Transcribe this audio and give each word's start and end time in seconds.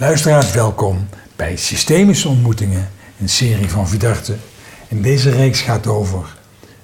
Luisteraars, 0.00 0.52
welkom 0.52 1.08
bij 1.36 1.56
Systemische 1.56 2.28
Ontmoetingen, 2.28 2.90
een 3.20 3.28
serie 3.28 3.68
van 3.68 3.88
Vidarte. 3.88 4.34
En 4.88 5.02
deze 5.02 5.30
reeks 5.30 5.60
gaat 5.60 5.86
over 5.86 6.36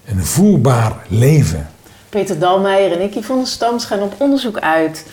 een 0.05 0.25
voelbaar 0.25 0.93
leven. 1.09 1.71
Peter 2.09 2.39
Dalmeijer 2.39 2.93
en 2.93 3.01
ik, 3.01 3.15
Yvonne 3.15 3.47
Stams, 3.47 3.85
gaan 3.85 4.03
op 4.03 4.15
onderzoek 4.19 4.59
uit. 4.59 5.07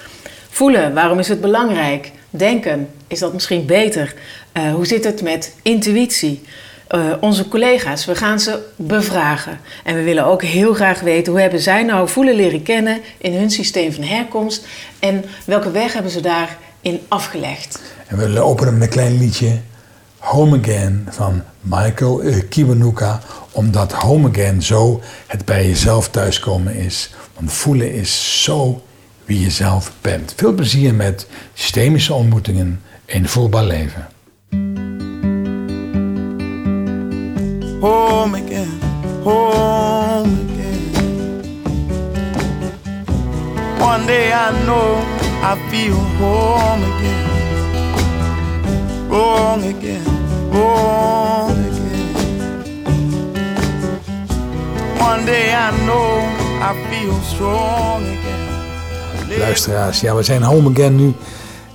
Voelen, 0.50 0.94
waarom 0.94 1.20
is 1.20 1.28
het 1.28 1.42
belangrijk? 1.42 2.12
Denken, 2.30 2.90
is 3.08 3.20
dat 3.20 3.34
misschien 3.34 3.66
beter? 3.66 4.14
Uh, 4.54 4.74
hoe 4.74 4.86
zit 4.86 5.04
het 5.04 5.22
met 5.22 5.56
intuïtie? 5.62 6.44
Uh, 6.90 7.14
onze 7.20 7.48
collega's, 7.48 8.06
we 8.06 8.16
gaan 8.16 8.40
ze 8.40 8.60
bevragen. 8.76 9.60
En 9.84 9.96
we 9.96 10.04
willen 10.04 10.26
ook 10.26 10.44
heel 10.44 10.74
graag 10.74 11.00
weten 11.00 11.32
hoe 11.32 11.42
hebben 11.42 11.60
zij 11.60 11.84
nou 11.84 12.10
voelen 12.10 12.36
leren 12.36 12.64
kennen 12.64 13.02
in 13.18 13.34
hun 13.34 13.52
systeem 13.52 13.94
van 13.94 14.04
herkomst 14.04 14.66
en 15.00 15.26
welke 15.46 15.72
weg 15.72 15.94
hebben 15.94 16.12
ze 16.12 16.22
daarin 16.22 17.02
afgelegd. 17.08 17.93
En 18.08 18.18
we 18.18 18.42
openen 18.42 18.74
met 18.74 18.82
een 18.82 18.90
klein 18.90 19.18
liedje 19.18 19.60
Home 20.18 20.60
Again 20.60 21.08
van 21.10 21.44
Michael 21.62 22.22
Kiwanuka, 22.50 23.20
omdat 23.52 23.92
Home 23.92 24.30
Again 24.30 24.62
zo 24.62 25.02
het 25.28 25.46
bij 25.46 25.68
jezelf 25.68 26.10
thuiskomen 26.10 26.76
is. 26.76 27.14
Want 27.36 27.54
voelen 27.54 27.94
is 27.94 28.44
zo 28.44 28.82
wie 29.26 29.40
je 29.40 29.50
zelf 29.50 29.92
bent. 30.02 30.34
Veel 30.36 30.54
plezier 30.54 30.96
met 30.96 31.28
systemische 31.54 32.14
ontmoetingen 32.14 32.82
in 33.06 33.28
voelbaar 33.28 33.64
leven. 33.64 34.08
Home 37.80 38.42
again, 38.44 38.80
home 39.24 40.38
again. 40.50 40.92
One 43.80 44.06
day 44.06 44.32
I 44.32 44.64
know 44.66 45.02
I 45.42 45.70
feel 45.70 45.96
home 46.20 46.84
again. 46.84 47.43
Home 49.14 49.64
again, 49.64 50.04
home 50.52 51.60
again. 51.70 52.14
One 55.00 55.26
day 55.26 55.54
I 55.54 55.70
know 55.86 56.18
I 56.60 56.74
feel 56.90 57.14
strong 57.22 58.04
again. 58.04 59.40
Luisteraars, 59.40 60.02
ja, 60.02 60.16
we 60.16 60.24
zijn 60.24 60.44
home 60.44 60.70
again 60.70 60.96
nu 60.96 61.14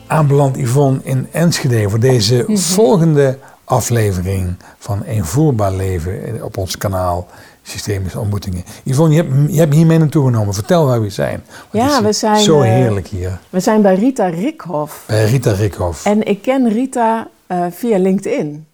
aanbeland, 0.07 0.57
Yvonne, 0.57 1.01
in 1.03 1.27
Enschede 1.33 1.91
voor 1.91 2.01
deze 2.01 2.45
mhm. 2.47 2.57
volgende 2.57 3.39
aflevering 3.65 4.57
van 4.79 5.03
Een 5.07 5.25
Voelbaar 5.25 5.73
Leven 5.73 6.43
op 6.43 6.57
ons 6.57 6.79
kanaal 6.79 7.27
Systemische 7.69 8.19
Ontmoetingen. 8.19 8.65
Yvonne, 8.85 9.15
je 9.15 9.23
hebt, 9.23 9.53
je 9.53 9.59
hebt 9.59 9.75
hier 9.75 9.87
mee 9.87 9.99
naartoe 9.99 10.25
genomen. 10.25 10.55
Vertel 10.55 10.87
waar 10.87 11.01
we 11.01 11.11
zijn. 11.11 11.45
ja, 11.73 12.03
we 12.03 12.13
zijn... 12.13 12.41
Zo 12.41 12.61
eh, 12.61 12.71
heerlijk 12.71 13.07
hier. 13.07 13.39
We 13.51 13.61
zijn 13.61 13.83
bij 13.83 13.95
Rita 13.95 14.27
Rikhoff. 14.27 15.05
Bij 15.07 15.25
Rita 15.25 15.53
Rikhoff. 15.53 16.05
En 16.05 16.27
ik 16.27 16.43
ken 16.43 16.69
Rita 16.69 17.29
uh, 17.49 17.67
via 17.71 17.99
LinkedIn. 17.99 18.67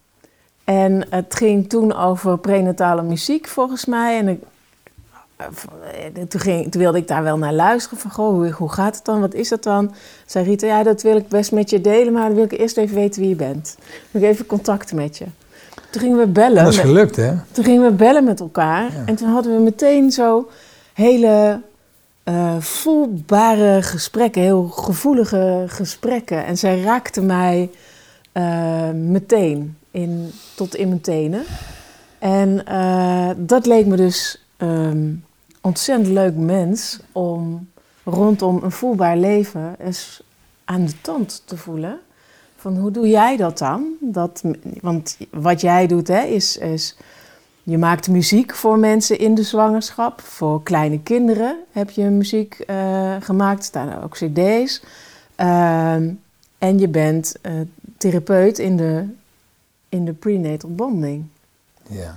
En 0.64 1.06
het 1.10 1.34
ging 1.34 1.68
toen 1.68 1.96
over 1.96 2.38
prenatale 2.38 3.02
muziek 3.02 3.46
volgens 3.46 3.84
mij. 3.84 4.18
En 4.18 4.28
ik 4.28 4.42
eh, 5.36 5.46
toen, 6.28 6.40
ging, 6.40 6.70
toen, 6.70 6.80
wilde 6.80 6.98
ik 6.98 7.08
daar 7.08 7.22
wel 7.22 7.38
naar 7.38 7.52
luisteren. 7.52 7.98
Van, 7.98 8.10
goh, 8.10 8.28
hoe, 8.28 8.50
hoe, 8.50 8.72
gaat 8.72 8.96
het 8.96 9.04
dan? 9.04 9.20
Wat 9.20 9.34
is 9.34 9.48
dat 9.48 9.62
dan? 9.62 9.94
Zei 10.26 10.44
Rita, 10.44 10.66
ja, 10.66 10.82
dat 10.82 11.02
wil 11.02 11.16
ik 11.16 11.28
best 11.28 11.52
met 11.52 11.70
je 11.70 11.80
delen, 11.80 12.12
maar 12.12 12.26
dan 12.26 12.34
wil 12.34 12.44
ik 12.44 12.52
eerst 12.52 12.76
even 12.76 12.94
weten 12.94 13.20
wie 13.20 13.30
je 13.30 13.36
bent. 13.36 13.74
Dan 13.78 14.20
wil 14.20 14.22
ik 14.22 14.28
even 14.28 14.46
contact 14.46 14.92
met 14.92 15.18
je. 15.18 15.24
Toen 15.94 16.02
gingen 16.02 16.18
we 16.18 16.26
bellen. 16.26 16.64
dat 16.64 16.72
is 16.72 16.78
gelukt, 16.78 17.16
hè? 17.16 17.32
Toen 17.50 17.64
gingen 17.64 17.82
we 17.82 17.90
bellen 17.90 18.24
met 18.24 18.40
elkaar. 18.40 18.90
En 19.06 19.14
toen 19.14 19.28
hadden 19.28 19.56
we 19.56 19.62
meteen 19.62 20.10
zo 20.10 20.48
hele 20.94 21.60
uh, 22.24 22.56
voelbare 22.58 23.82
gesprekken, 23.82 24.42
heel 24.42 24.68
gevoelige 24.68 25.64
gesprekken. 25.66 26.44
En 26.44 26.58
zij 26.58 26.80
raakte 26.80 27.22
mij 27.22 27.70
uh, 28.32 28.90
meteen 28.90 29.76
in, 29.90 30.32
tot 30.54 30.74
in 30.76 30.88
mijn 30.88 31.00
tenen. 31.00 31.44
En 32.18 32.62
uh, 32.68 33.30
dat 33.36 33.66
leek 33.66 33.86
me 33.86 33.96
dus 33.96 34.44
um, 34.58 35.24
ontzettend 35.60 36.08
leuk 36.08 36.36
mens 36.36 37.00
om 37.12 37.68
rondom 38.04 38.60
een 38.62 38.72
voelbaar 38.72 39.16
leven 39.16 39.74
eens 39.78 40.22
aan 40.64 40.84
de 40.84 41.00
tand 41.00 41.42
te 41.44 41.56
voelen. 41.56 41.98
Van 42.64 42.76
hoe 42.76 42.90
doe 42.90 43.08
jij 43.08 43.36
dat 43.36 43.58
dan? 43.58 43.86
Dat, 44.00 44.42
want 44.80 45.16
wat 45.30 45.60
jij 45.60 45.86
doet 45.86 46.08
hè, 46.08 46.22
is, 46.22 46.56
is, 46.56 46.96
je 47.62 47.78
maakt 47.78 48.08
muziek 48.08 48.54
voor 48.54 48.78
mensen 48.78 49.18
in 49.18 49.34
de 49.34 49.42
zwangerschap. 49.42 50.20
Voor 50.20 50.62
kleine 50.62 51.00
kinderen 51.00 51.56
heb 51.72 51.90
je 51.90 52.04
muziek 52.04 52.64
uh, 52.66 53.14
gemaakt, 53.20 53.64
staan 53.64 54.02
ook 54.02 54.12
cd's. 54.12 54.82
Uh, 55.40 55.94
en 56.58 56.78
je 56.78 56.88
bent 56.88 57.36
uh, 57.42 57.52
therapeut 57.96 58.58
in 58.58 58.76
de, 58.76 59.04
in 59.88 60.04
de 60.04 60.12
prenatal 60.12 60.74
bonding. 60.74 61.24
Ja. 61.88 62.16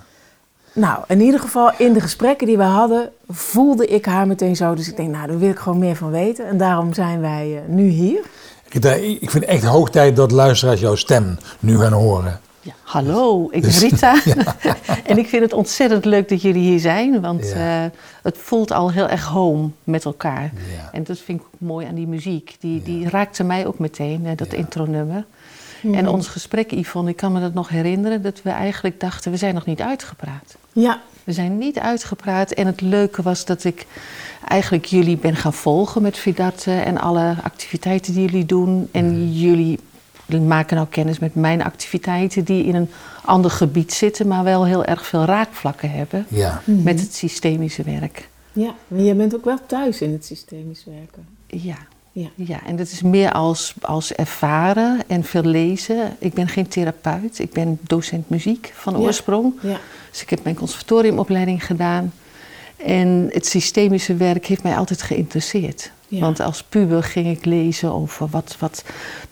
Nou, 0.74 1.04
in 1.08 1.22
ieder 1.22 1.40
geval 1.40 1.72
in 1.78 1.94
de 1.94 2.02
gesprekken 2.02 2.48
die 2.48 2.58
we 2.58 2.64
hadden, 2.64 3.12
voelde 3.28 3.88
ik 3.88 4.06
haar 4.06 4.28
meteen 4.28 4.56
zo. 4.56 4.76
Dus 4.76 4.90
ik 4.90 4.96
denk, 4.96 5.12
nou, 5.12 5.28
daar 5.28 5.40
wil 5.40 5.50
ik 5.50 5.60
gewoon 5.60 5.80
meer 5.80 5.96
van 5.96 6.12
weten. 6.12 6.46
En 6.46 6.58
daarom 6.58 6.94
zijn 6.94 7.22
wij 7.22 7.54
uh, 7.54 7.60
nu 7.76 7.88
hier. 7.88 8.26
Rita, 8.70 8.94
ik 8.94 9.32
vind 9.32 9.44
het 9.44 9.54
echt 9.54 9.64
hoog 9.64 9.90
tijd 9.90 10.16
dat 10.16 10.32
luisteraars 10.32 10.80
jouw 10.80 10.96
stem 10.96 11.38
nu 11.60 11.78
gaan 11.78 11.94
horen. 11.94 12.40
Ja, 12.62 12.74
hallo, 12.84 13.44
ik 13.44 13.62
ben 13.62 13.62
dus- 13.62 13.80
Rita. 13.80 14.22
en 15.12 15.18
ik 15.18 15.28
vind 15.28 15.44
het 15.44 15.54
ontzettend 15.54 16.06
leuk 16.06 16.30
dat 16.30 16.42
jullie 16.42 16.62
hier 16.62 16.80
zijn. 16.80 17.22
Want 17.22 17.44
uh, 17.44 17.86
het 18.22 18.38
voelt 18.38 18.72
al 18.72 18.92
heel 18.92 19.08
erg 19.08 19.26
home 19.26 19.70
met 19.84 20.06
elkaar. 20.06 20.52
Ja. 20.76 20.90
En 20.92 21.04
dat 21.04 21.20
vind 21.20 21.40
ik 21.40 21.46
mooi 21.58 21.88
aan 21.88 21.96
die 21.96 22.08
muziek. 22.08 22.56
Die, 22.60 22.82
die 22.84 23.10
raakte 23.10 23.44
mij 23.44 23.68
ook 23.68 23.80
meteen, 23.80 24.26
uh, 24.26 24.32
dat 24.36 24.54
intronummer. 24.54 25.26
En 25.82 25.90
mhm. 25.90 26.08
ons 26.08 26.28
gesprek, 26.28 26.72
Yvonne, 26.72 27.10
ik 27.10 27.16
kan 27.16 27.32
me 27.32 27.40
dat 27.40 27.54
nog 27.54 27.70
herinneren, 27.70 28.22
dat 28.22 28.42
we 28.42 28.50
eigenlijk 28.50 29.00
dachten, 29.00 29.32
we 29.32 29.38
zijn 29.38 29.54
nog 29.54 29.66
niet 29.66 29.82
uitgepraat. 29.82 30.58
Ja. 30.74 31.02
We 31.28 31.34
zijn 31.34 31.58
niet 31.58 31.80
uitgepraat. 31.80 32.52
En 32.52 32.66
het 32.66 32.82
leuke 32.82 33.22
was 33.22 33.46
dat 33.46 33.64
ik 33.64 33.86
eigenlijk 34.48 34.86
jullie 34.86 35.18
ben 35.18 35.36
gaan 35.36 35.54
volgen 35.54 36.02
met 36.02 36.18
Vidarte 36.18 36.72
en 36.72 36.98
alle 36.98 37.36
activiteiten 37.44 38.14
die 38.14 38.26
jullie 38.26 38.46
doen. 38.46 38.90
En 38.92 39.06
mhm. 39.06 39.32
jullie 39.32 39.80
maken 40.48 40.76
nou 40.76 40.88
kennis 40.88 41.20
met 41.20 41.36
mijn 41.36 41.64
activiteiten 41.64 42.44
die 42.44 42.64
in 42.64 42.76
een 42.76 42.90
ander 43.26 43.52
gebied 43.52 43.94
zitten, 43.94 44.28
maar 44.28 44.44
wel 44.44 44.66
heel 44.66 44.86
erg 44.86 45.06
veel 45.06 45.26
raakvlakken 45.26 45.92
hebben 45.92 46.26
ja. 46.28 46.62
met 46.66 46.96
mhm. 46.96 47.04
het 47.04 47.16
systemische 47.16 47.84
werk. 47.84 48.30
Ja, 48.54 48.76
maar 48.88 49.02
je 49.02 49.16
bent 49.16 49.36
ook 49.36 49.46
wel 49.46 49.60
thuis 49.66 50.02
in 50.02 50.12
het 50.12 50.26
systemisch 50.26 50.86
werken. 50.86 51.28
Ja, 51.48 51.78
ja. 52.20 52.30
ja, 52.36 52.66
en 52.66 52.76
dat 52.76 52.92
is 52.92 53.02
meer 53.02 53.32
als, 53.32 53.74
als 53.82 54.14
ervaren 54.14 55.04
en 55.08 55.24
veel 55.24 55.44
lezen. 55.44 56.16
Ik 56.20 56.34
ben 56.34 56.48
geen 56.48 56.68
therapeut, 56.68 57.40
ik 57.40 57.52
ben 57.52 57.80
docent 57.82 58.30
muziek 58.30 58.72
van 58.76 58.98
oorsprong. 58.98 59.54
Ja. 59.62 59.80
Dus 60.12 60.22
ik 60.22 60.30
heb 60.30 60.44
mijn 60.44 60.56
conservatoriumopleiding 60.56 61.66
gedaan. 61.66 62.14
En 62.78 63.30
het 63.32 63.46
systemische 63.46 64.16
werk 64.16 64.46
heeft 64.46 64.64
mij 64.64 64.78
altijd 64.78 65.02
geïnteresseerd. 65.02 65.92
Want 66.10 66.40
als 66.40 66.64
puber 66.64 67.04
ging 67.04 67.28
ik 67.28 67.46
lezen 67.46 67.94
over 67.94 68.28
wat, 68.28 68.56
wat 68.60 68.84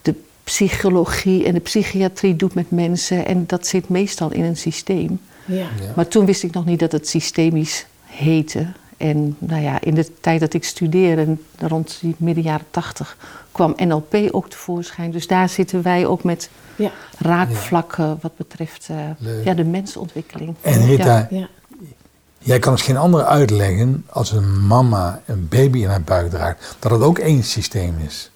de 0.01 0.15
psychologie 0.43 1.45
en 1.45 1.53
de 1.53 1.59
psychiatrie 1.59 2.35
doet 2.35 2.53
met 2.53 2.71
mensen. 2.71 3.25
En 3.25 3.43
dat 3.47 3.67
zit 3.67 3.89
meestal 3.89 4.31
in 4.31 4.43
een 4.43 4.57
systeem. 4.57 5.19
Ja. 5.45 5.67
Maar 5.95 6.07
toen 6.07 6.25
wist 6.25 6.43
ik 6.43 6.53
nog 6.53 6.65
niet 6.65 6.79
dat 6.79 6.91
het 6.91 7.07
systemisch 7.07 7.85
heette. 8.05 8.67
En 8.97 9.35
nou 9.39 9.61
ja, 9.61 9.81
in 9.81 9.95
de 9.95 10.19
tijd 10.21 10.39
dat 10.39 10.53
ik 10.53 10.63
studeerde, 10.63 11.37
rond 11.57 11.97
die 12.01 12.15
midden 12.17 12.43
jaren 12.43 12.65
tachtig, 12.71 13.17
kwam 13.51 13.73
NLP 13.77 14.15
ook 14.31 14.49
tevoorschijn. 14.49 15.11
Dus 15.11 15.27
daar 15.27 15.49
zitten 15.49 15.81
wij 15.81 16.05
ook 16.05 16.23
met 16.23 16.49
ja. 16.75 16.91
raakvlakken 17.17 18.17
wat 18.21 18.35
betreft 18.37 18.89
uh, 18.91 19.45
ja, 19.45 19.53
de 19.53 19.63
mensontwikkeling. 19.63 20.55
En 20.61 20.85
Rita, 20.85 21.27
ja. 21.29 21.47
jij 22.39 22.59
kan 22.59 22.73
het 22.73 22.81
geen 22.81 22.97
andere 22.97 23.25
uitleggen 23.25 24.05
als 24.09 24.31
een 24.31 24.67
mama 24.67 25.21
een 25.25 25.47
baby 25.47 25.77
in 25.77 25.87
haar 25.87 26.01
buik 26.01 26.29
draagt, 26.29 26.75
dat 26.79 26.91
het 26.91 27.01
ook 27.01 27.19
één 27.19 27.43
systeem 27.43 27.95
is. 28.05 28.31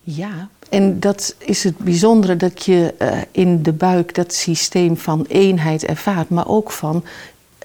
Ja, 0.00 0.48
en 0.68 1.00
dat 1.00 1.34
is 1.38 1.64
het 1.64 1.78
bijzondere 1.78 2.36
dat 2.36 2.64
je 2.64 2.94
uh, 2.98 3.18
in 3.30 3.62
de 3.62 3.72
buik 3.72 4.14
dat 4.14 4.32
systeem 4.32 4.96
van 4.96 5.24
eenheid 5.28 5.84
ervaart, 5.84 6.28
maar 6.28 6.48
ook 6.48 6.70
van 6.70 7.04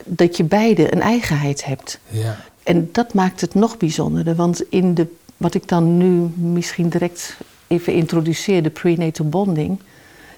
dat 0.06 0.38
je 0.38 0.44
beide 0.44 0.94
een 0.94 1.02
eigenheid 1.02 1.66
hebt. 1.66 2.00
Ja. 2.08 2.38
En 2.64 2.90
dat 2.92 3.14
maakt 3.14 3.42
het 3.42 3.54
nog 3.54 3.78
bijzonderder, 3.78 4.36
want 4.36 4.64
in 4.70 4.94
de, 4.94 5.08
wat 5.38 5.54
ik 5.54 5.68
dan 5.68 5.98
nu 5.98 6.30
misschien 6.36 6.90
direct 6.90 7.38
even 7.68 7.94
introduceer, 7.94 8.64
de 8.64 8.70
prenatal 8.70 9.30
bonding, 9.30 9.80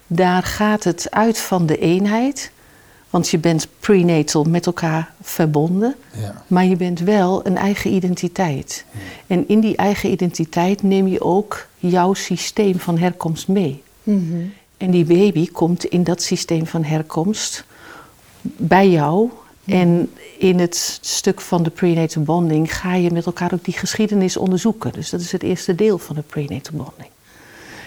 daar 0.08 0.44
gaat 0.44 0.84
het 0.84 1.08
uit 1.12 1.40
van 1.40 1.66
de 1.66 1.78
eenheid. 1.78 2.52
Want 3.10 3.30
je 3.30 3.38
bent 3.38 3.68
prenatal 3.80 4.44
met 4.44 4.66
elkaar 4.66 5.14
verbonden, 5.22 5.96
ja. 6.20 6.44
maar 6.48 6.66
je 6.66 6.76
bent 6.76 7.00
wel 7.00 7.46
een 7.46 7.58
eigen 7.58 7.94
identiteit. 7.94 8.86
En 9.28 9.48
in 9.48 9.60
die 9.60 9.76
eigen 9.76 10.12
identiteit 10.12 10.84
neem 10.84 11.08
je 11.08 11.22
ook 11.22 11.68
jouw 11.78 12.14
systeem 12.14 12.80
van 12.80 12.98
herkomst 12.98 13.48
mee. 13.48 13.84
Mm 14.04 14.54
En 14.78 14.92
die 14.92 15.06
baby 15.06 15.52
komt 15.52 15.86
in 15.86 16.04
dat 16.04 16.22
systeem 16.22 16.66
van 16.68 16.84
herkomst 16.84 17.66
bij 18.42 18.90
jou 18.90 19.30
en 19.66 20.12
in 20.38 20.60
het 20.60 21.00
stuk 21.02 21.42
van 21.42 21.64
de 21.64 21.70
prenatal 21.70 22.24
bonding 22.24 22.78
ga 22.78 22.96
je 22.96 23.12
met 23.12 23.26
elkaar 23.26 23.54
ook 23.54 23.66
die 23.66 23.78
geschiedenis 23.78 24.38
onderzoeken. 24.38 24.92
Dus 24.92 25.10
dat 25.10 25.20
is 25.20 25.32
het 25.32 25.44
eerste 25.44 25.76
deel 25.76 25.98
van 25.98 26.16
de 26.16 26.22
prenatal 26.22 26.78
bonding. 26.78 27.12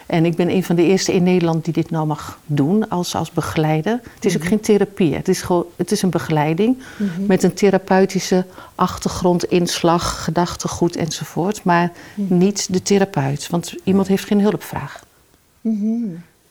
En 0.07 0.25
ik 0.25 0.37
ben 0.37 0.51
een 0.51 0.65
van 0.65 0.77
de 0.77 0.83
eerste 0.83 1.13
in 1.15 1.23
Nederland 1.23 1.65
die 1.65 1.73
dit 1.73 1.91
nou 1.91 2.07
mag 2.07 2.39
doen 2.47 2.89
als, 2.89 3.15
als 3.15 3.31
begeleider. 3.31 4.01
Het 4.15 4.25
is 4.25 4.35
ook 4.35 4.41
mhm. 4.41 4.49
geen 4.49 4.61
therapie, 4.61 5.15
het 5.15 5.29
is, 5.29 5.43
gewoon, 5.43 5.65
het 5.77 5.91
is 5.91 6.03
een 6.03 6.11
begeleiding 6.11 6.83
mhm. 6.97 7.27
met 7.27 7.43
een 7.43 7.55
therapeutische 7.55 8.45
achtergrond, 8.75 9.45
inslag, 9.45 10.25
gedachtegoed 10.25 10.97
enzovoort. 10.97 11.65
Maar 11.65 11.93
mhm. 12.15 12.39
niet 12.39 12.73
de 12.73 12.83
therapeut, 12.83 13.49
want 13.49 13.75
iemand 13.85 14.09
heeft 14.09 14.25
geen 14.25 14.41
hulpvraag. 14.41 15.05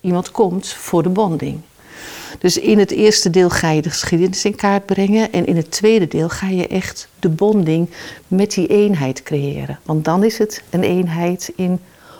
Iemand 0.01 0.31
komt 0.31 0.67
voor 0.67 1.03
de 1.03 1.09
bonding. 1.09 1.59
Dus 2.39 2.57
in 2.57 2.79
het 2.79 2.91
eerste 2.91 3.29
deel 3.29 3.49
ga 3.49 3.69
je 3.69 3.81
de 3.81 3.89
geschiedenis 3.89 4.45
in 4.45 4.55
kaart 4.55 4.85
brengen. 4.85 5.31
En 5.31 5.45
in 5.45 5.55
het 5.55 5.71
tweede 5.71 6.07
deel 6.07 6.29
ga 6.29 6.47
je 6.47 6.67
echt 6.67 7.07
de 7.19 7.29
bonding 7.29 7.89
met 8.27 8.51
die 8.53 8.67
eenheid 8.67 9.23
creëren. 9.23 9.79
Want 9.83 10.05
dan 10.05 10.23
is 10.23 10.37
het 10.37 10.63
een 10.69 10.83
eenheid 10.83 11.51
in. 11.55 11.79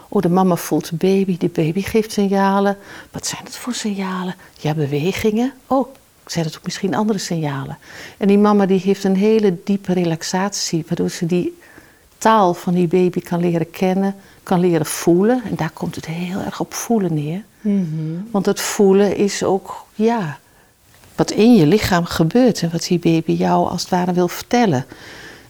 Oh, 0.10 0.22
de 0.22 0.30
mama 0.30 0.56
voelt 0.56 0.90
de 0.90 0.96
baby, 0.96 1.38
de 1.38 1.50
baby 1.50 1.82
geeft 1.82 2.12
signalen. 2.12 2.78
Wat 3.12 3.28
zijn 3.28 3.44
het 3.44 3.56
voor 3.56 3.74
signalen? 3.74 4.36
Ja, 4.60 4.74
bewegingen. 4.74 5.54
Oh, 5.68 5.88
zijn 6.26 6.46
het 6.46 6.58
ook 6.58 6.64
misschien 6.64 6.96
andere 6.96 7.20
signalen? 7.20 7.78
En 8.18 8.28
die 8.28 8.38
mama 8.38 8.66
die 8.66 8.80
heeft 8.80 9.04
een 9.04 9.16
hele 9.16 9.58
diepe 9.64 9.94
relaxatie, 9.94 10.84
waardoor 10.88 11.10
ze 11.10 11.26
die 11.26 11.58
taal 12.18 12.54
van 12.54 12.74
die 12.74 12.88
baby 12.88 13.20
kan 13.20 13.40
leren 13.40 13.72
kennen, 13.72 14.16
kan 14.46 14.60
leren 14.60 14.86
voelen. 14.86 15.42
En 15.50 15.56
daar 15.56 15.72
komt 15.74 15.96
het 15.96 16.06
heel 16.06 16.40
erg 16.40 16.60
op 16.60 16.74
voelen 16.74 17.14
neer. 17.14 17.44
Mhm. 17.62 17.84
Want 18.32 18.46
het 18.46 18.62
voelen 18.62 19.18
is 19.18 19.44
ook, 19.44 19.86
ja, 19.94 20.40
wat 21.16 21.32
in 21.32 21.56
je 21.56 21.66
lichaam 21.66 22.06
gebeurt 22.06 22.62
en 22.62 22.72
wat 22.72 22.84
die 22.84 23.00
baby 23.00 23.32
jou 23.32 23.70
als 23.70 23.82
het 23.82 23.90
ware 23.90 24.14
wil 24.14 24.28
vertellen. 24.28 24.86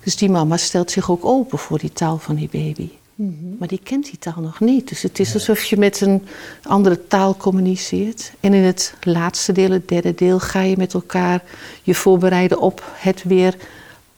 Dus 0.03 0.15
die 0.15 0.29
mama 0.29 0.57
stelt 0.57 0.91
zich 0.91 1.11
ook 1.11 1.25
open 1.25 1.57
voor 1.57 1.79
die 1.79 1.93
taal 1.93 2.17
van 2.17 2.35
die 2.35 2.49
baby. 2.51 2.89
Mhm. 3.15 3.57
Maar 3.59 3.67
die 3.67 3.79
kent 3.83 4.05
die 4.05 4.19
taal 4.19 4.41
nog 4.41 4.59
niet. 4.59 4.89
Dus 4.89 5.01
het 5.01 5.19
is 5.19 5.33
alsof 5.33 5.63
je 5.63 5.77
met 5.77 6.01
een 6.01 6.27
andere 6.63 7.07
taal 7.07 7.37
communiceert. 7.37 8.31
En 8.39 8.53
in 8.53 8.63
het 8.63 8.93
laatste 9.01 9.51
deel, 9.51 9.71
het 9.71 9.87
derde 9.87 10.15
deel, 10.15 10.39
ga 10.39 10.61
je 10.61 10.77
met 10.77 10.93
elkaar 10.93 11.43
je 11.83 11.95
voorbereiden 11.95 12.59
op 12.59 12.93
het 12.93 13.23
weer 13.23 13.55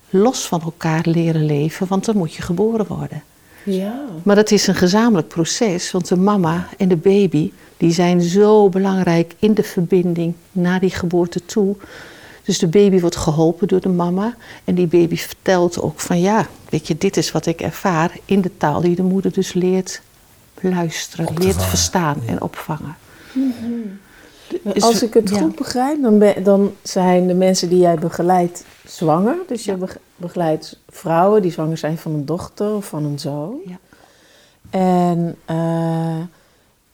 los 0.10 0.48
van 0.48 0.62
elkaar 0.62 1.02
leren 1.04 1.46
leven. 1.46 1.88
Want 1.88 2.06
dan 2.06 2.18
moet 2.18 2.34
je 2.34 2.42
geboren 2.42 2.88
worden. 2.88 3.24
Ja. 3.72 4.06
Maar 4.24 4.36
dat 4.36 4.52
is 4.52 4.68
een 4.68 4.76
gezamenlijk 4.76 5.28
proces, 5.28 5.92
want 5.92 6.08
de 6.08 6.16
mama 6.16 6.68
en 6.78 6.88
de 6.88 6.96
baby 6.96 7.52
die 7.78 7.92
zijn 7.92 8.22
zo 8.22 8.70
belangrijk 8.70 9.34
in 9.40 9.54
de 9.54 9.64
verbinding 9.64 10.34
naar 10.52 10.80
die 10.80 10.90
geboorte 10.90 11.46
toe. 11.46 11.76
Dus 12.44 12.60
de 12.60 12.68
baby 12.68 13.00
wordt 13.00 13.16
geholpen 13.16 13.68
door 13.68 13.82
de 13.82 13.90
mama 13.90 14.36
en 14.64 14.76
die 14.76 14.88
baby 14.88 15.16
vertelt 15.16 15.82
ook 15.82 16.00
van 16.00 16.20
ja, 16.20 16.48
weet 16.70 16.88
je, 16.88 16.98
dit 16.98 17.18
is 17.18 17.32
wat 17.32 17.46
ik 17.46 17.62
ervaar 17.62 18.18
in 18.26 18.42
de 18.42 18.58
taal 18.58 18.82
die 18.82 18.96
de 18.96 19.04
moeder 19.04 19.34
dus 19.34 19.54
leert 19.54 20.02
luisteren, 20.62 21.28
leert 21.38 21.64
verstaan 21.64 22.22
en 22.26 22.42
opvangen. 22.42 22.96
Mm 23.34 24.00
Als 24.80 25.04
ik 25.04 25.14
het 25.14 25.32
goed 25.32 25.56
begrijp, 25.56 26.02
dan, 26.02 26.34
dan 26.44 26.74
zijn 26.82 27.28
de 27.28 27.34
mensen 27.34 27.70
die 27.70 27.80
jij 27.80 27.96
begeleidt 27.96 28.64
zwanger. 28.86 29.36
Dus 29.48 29.64
je 29.64 29.78
begeleidt 30.18 30.80
vrouwen 30.90 31.42
die 31.42 31.52
zwanger 31.52 31.78
zijn 31.78 31.98
van 31.98 32.14
een 32.14 32.26
dochter 32.26 32.76
of 32.76 32.86
van 32.86 33.04
een 33.04 33.20
zoon. 33.20 33.60
Ja. 33.66 33.78
En 34.70 35.36
uh, 35.50 36.24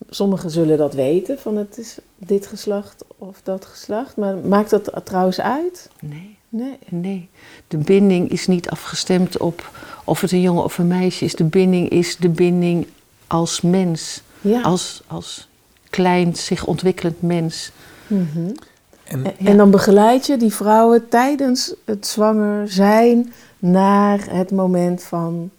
sommigen 0.10 0.50
zullen 0.50 0.78
dat 0.78 0.94
weten, 0.94 1.40
van 1.40 1.58
het 1.58 1.78
is 1.78 1.98
dit 2.18 2.48
geslacht 2.48 3.06
of 3.18 3.42
dat 3.44 3.66
geslacht. 3.66 4.18
Maar 4.18 4.36
maakt 4.38 4.70
dat 4.70 4.92
trouwens 5.04 5.42
uit? 5.42 5.90
Nee. 6.00 6.38
Nee. 6.50 6.78
nee. 6.90 7.30
De 7.68 7.78
binding 7.78 8.30
is 8.30 8.48
niet 8.48 8.70
afgestemd 8.70 9.38
op 9.38 9.72
of 10.04 10.22
het 10.22 10.32
een 10.32 10.42
jongen 10.42 10.64
of 10.64 10.78
een 10.78 10.88
meisje 10.88 11.26
is. 11.26 11.36
De 11.36 11.44
binding 11.44 11.90
is 11.90 12.18
de 12.18 12.30
binding 12.30 12.88
als 13.28 13.62
mens. 13.62 14.22
Ja. 14.42 14.62
Als, 14.62 15.04
als 15.08 15.48
klein, 15.90 16.36
zich 16.36 16.66
ontwikkelend 16.66 17.22
mens. 17.22 17.72
Mm 18.08 18.56
en, 19.04 19.38
en, 19.38 19.58
dan 19.58 19.72
begeleid 19.72 20.26
je 20.26 20.38
die 20.38 20.54
vrouwen 20.54 21.10
tijdens 21.10 21.74
het 21.86 22.08
zwanger 22.08 22.70
zijn 22.70 23.34
naar 23.60 24.26
het 24.30 24.52
moment 24.52 25.04
van 25.04 25.50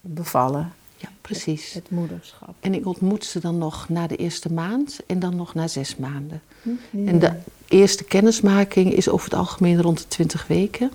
bevallen. 0.00 0.72
Ja, 0.96 1.08
precies. 1.20 1.72
Het, 1.72 1.90
moederschap. 1.90 2.54
En 2.60 2.74
ik 2.74 2.86
ontmoet 2.86 3.24
ze 3.24 3.40
dan 3.40 3.58
nog 3.58 3.88
na 3.88 4.06
de 4.06 4.16
eerste 4.16 4.52
maand 4.52 4.98
en 5.06 5.18
dan 5.18 5.36
nog 5.36 5.54
na 5.54 5.68
zes 5.68 5.96
maanden. 5.96 6.42
En 7.06 7.18
de 7.18 7.32
eerste 7.68 8.04
kennismaking 8.04 8.92
is 8.92 9.08
over 9.08 9.30
het 9.30 9.38
algemeen 9.38 9.82
rond 9.82 9.98
de 9.98 10.08
twintig 10.08 10.46
weken. 10.46 10.90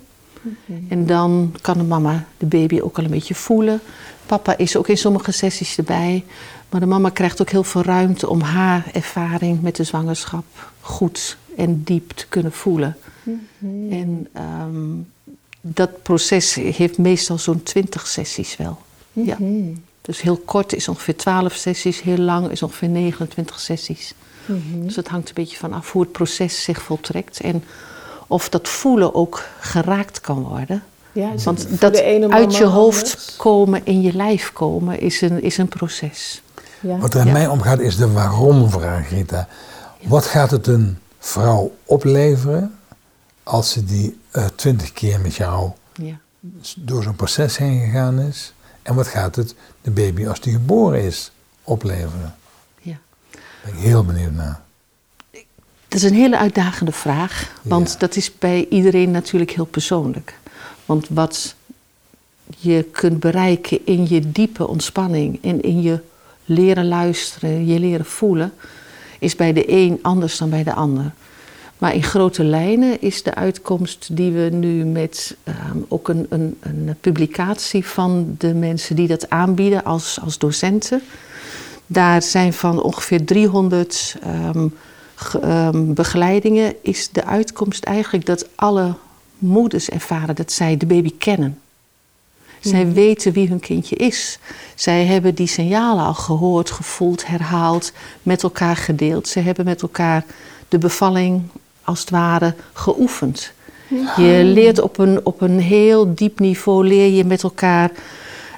En 0.88 1.06
dan 1.06 1.54
kan 1.60 1.78
de 1.78 1.84
mama 1.84 2.26
de 2.38 2.46
baby 2.46 2.80
ook 2.80 2.98
al 2.98 3.04
een 3.04 3.10
beetje 3.10 3.34
voelen. 3.34 3.80
Papa 4.26 4.56
is 4.56 4.76
ook 4.76 4.88
in 4.88 4.98
sommige 4.98 5.32
sessies 5.32 5.76
erbij. 5.78 6.24
Maar 6.70 6.80
de 6.80 6.86
mama 6.86 7.10
krijgt 7.10 7.40
ook 7.40 7.50
heel 7.50 7.64
veel 7.64 7.82
ruimte 7.82 8.28
om 8.28 8.40
haar 8.40 8.86
ervaring 8.92 9.62
met 9.62 9.76
de 9.76 9.84
zwangerschap 9.84 10.44
goed 10.80 11.36
en 11.56 11.82
diep 11.82 12.10
te 12.10 12.26
kunnen 12.28 12.52
voelen. 12.52 12.96
Mhm. 13.22 13.92
En 13.92 14.28
ehm, 14.32 14.92
dat 15.60 16.02
proces 16.02 16.54
heeft 16.54 16.98
meestal 16.98 17.38
zo'n 17.38 17.62
twintig 17.62 18.06
sessies 18.06 18.56
wel. 18.56 18.78
Ja. 19.12 19.36
Mhm. 19.38 19.74
Dus 20.00 20.20
heel 20.20 20.36
kort 20.36 20.74
is 20.74 20.88
ongeveer 20.88 21.16
12 21.16 21.54
sessies, 21.54 22.02
heel 22.02 22.18
lang 22.18 22.50
is 22.50 22.62
ongeveer 22.62 22.88
29 22.88 23.60
sessies. 23.60 24.14
Mhm. 24.46 24.84
Dus 24.84 24.96
het 24.96 25.08
hangt 25.08 25.28
een 25.28 25.34
beetje 25.34 25.56
van 25.56 25.72
af 25.72 25.92
hoe 25.92 26.02
het 26.02 26.12
proces 26.12 26.62
zich 26.62 26.82
voltrekt 26.82 27.40
en 27.40 27.64
of 28.26 28.48
dat 28.48 28.68
voelen 28.68 29.14
ook 29.14 29.42
geraakt 29.60 30.20
kan 30.20 30.42
worden. 30.42 30.82
Ja, 31.12 31.30
Want 31.44 31.80
dat 31.80 32.02
uit 32.28 32.56
je 32.56 32.64
hoofd 32.64 33.34
komen, 33.36 33.80
in 33.84 34.02
je 34.02 34.12
lijf 34.14 34.52
komen, 34.52 35.00
is 35.00 35.20
een, 35.20 35.42
is 35.42 35.58
een 35.58 35.68
proces. 35.68 36.42
Ja. 36.80 36.98
Wat 36.98 37.14
er 37.14 37.26
in 37.26 37.32
mij 37.32 37.46
omgaat 37.46 37.80
is 37.80 37.96
de 37.96 38.12
waarom-vraag, 38.12 39.10
Rita. 39.10 39.48
Wat 40.02 40.26
gaat 40.26 40.50
het 40.50 40.66
een 40.66 40.98
vrouw 41.24 41.76
opleveren 41.84 42.78
als 43.42 43.70
ze 43.70 43.84
die 43.84 44.18
eh, 44.30 44.46
twintig 44.54 44.92
keer 44.92 45.20
met 45.20 45.34
jou 45.34 45.70
door 46.76 47.02
zo'n 47.02 47.16
proces 47.16 47.56
heen 47.56 47.84
gegaan 47.84 48.20
is? 48.20 48.52
En 48.82 48.94
wat 48.94 49.06
gaat 49.06 49.36
het 49.36 49.54
de 49.82 49.90
baby 49.90 50.26
als 50.26 50.40
die 50.40 50.52
geboren 50.52 51.02
is 51.02 51.30
opleveren? 51.62 52.34
Ja. 52.80 52.98
Daar 53.30 53.40
ben 53.64 53.74
ik 53.74 53.78
heel 53.78 54.04
benieuwd 54.04 54.32
naar. 54.32 54.62
Dat 55.88 56.02
is 56.02 56.02
een 56.02 56.16
hele 56.16 56.38
uitdagende 56.38 56.92
vraag, 56.92 57.52
want 57.62 58.00
dat 58.00 58.16
is 58.16 58.38
bij 58.38 58.66
iedereen 58.70 59.10
natuurlijk 59.10 59.50
heel 59.50 59.64
persoonlijk. 59.64 60.38
Want 60.86 61.08
wat 61.08 61.54
je 62.58 62.82
kunt 62.92 63.20
bereiken 63.20 63.86
in 63.86 64.08
je 64.08 64.32
diepe 64.32 64.68
ontspanning 64.68 65.42
en 65.42 65.62
in 65.62 65.82
je 65.82 66.00
leren 66.44 66.88
luisteren, 66.88 67.66
je 67.66 67.78
leren 67.78 68.06
voelen, 68.06 68.52
is 69.18 69.36
bij 69.36 69.52
de 69.52 69.72
een 69.72 69.98
anders 70.02 70.38
dan 70.38 70.50
bij 70.50 70.62
de 70.62 70.74
ander. 70.74 71.12
Maar 71.84 71.94
in 71.94 72.02
grote 72.02 72.44
lijnen 72.44 73.00
is 73.00 73.22
de 73.22 73.34
uitkomst 73.34 74.16
die 74.16 74.32
we 74.32 74.48
nu 74.52 74.84
met 74.84 75.36
ehm, 75.42 75.78
ook 75.88 76.08
een, 76.08 76.26
een, 76.28 76.56
een, 76.60 76.96
publicatie 77.00 77.86
van 77.86 78.34
de 78.38 78.54
mensen 78.54 78.96
die 78.96 79.06
dat 79.06 79.30
aanbieden 79.30 79.84
als, 79.84 80.18
als 80.22 80.38
docenten. 80.38 81.02
Daar 81.86 82.22
zijn 82.22 82.52
van 82.52 82.82
ongeveer 82.82 83.24
300 83.24 84.16
um, 84.54 84.74
um, 85.44 85.94
begeleidingen, 85.94 86.74
is 86.82 87.08
de 87.12 87.24
uitkomst 87.24 87.84
eigenlijk 87.84 88.26
dat 88.26 88.48
alle 88.54 88.94
moeders 89.38 89.88
ervaren 89.88 90.34
dat 90.34 90.52
zij 90.52 90.76
de 90.76 90.86
baby 90.86 91.12
kennen. 91.18 91.58
Zij 92.60 92.84
mhm. 92.84 92.94
weten 92.94 93.32
wie 93.32 93.48
hun 93.48 93.60
kindje 93.60 93.96
is. 93.96 94.38
Zij 94.74 95.04
hebben 95.04 95.34
die 95.34 95.46
signalen 95.46 96.04
al 96.04 96.14
gehoord, 96.14 96.70
gevoeld, 96.70 97.26
herhaald, 97.26 97.92
met 98.22 98.42
elkaar 98.42 98.76
gedeeld. 98.76 99.28
Ze 99.28 99.40
hebben 99.40 99.64
met 99.64 99.82
elkaar 99.82 100.24
de 100.68 100.78
bevalling 100.78 101.42
als 101.84 102.00
het 102.00 102.10
ware 102.10 102.54
geoefend. 102.72 103.52
Je 104.16 104.40
leert 104.44 104.80
op 104.80 104.98
een, 104.98 105.20
op 105.22 105.40
een 105.40 105.60
heel 105.60 106.14
diep 106.14 106.38
niveau, 106.38 106.86
leer 106.86 107.12
je 107.12 107.24
met 107.24 107.42
elkaar 107.42 107.90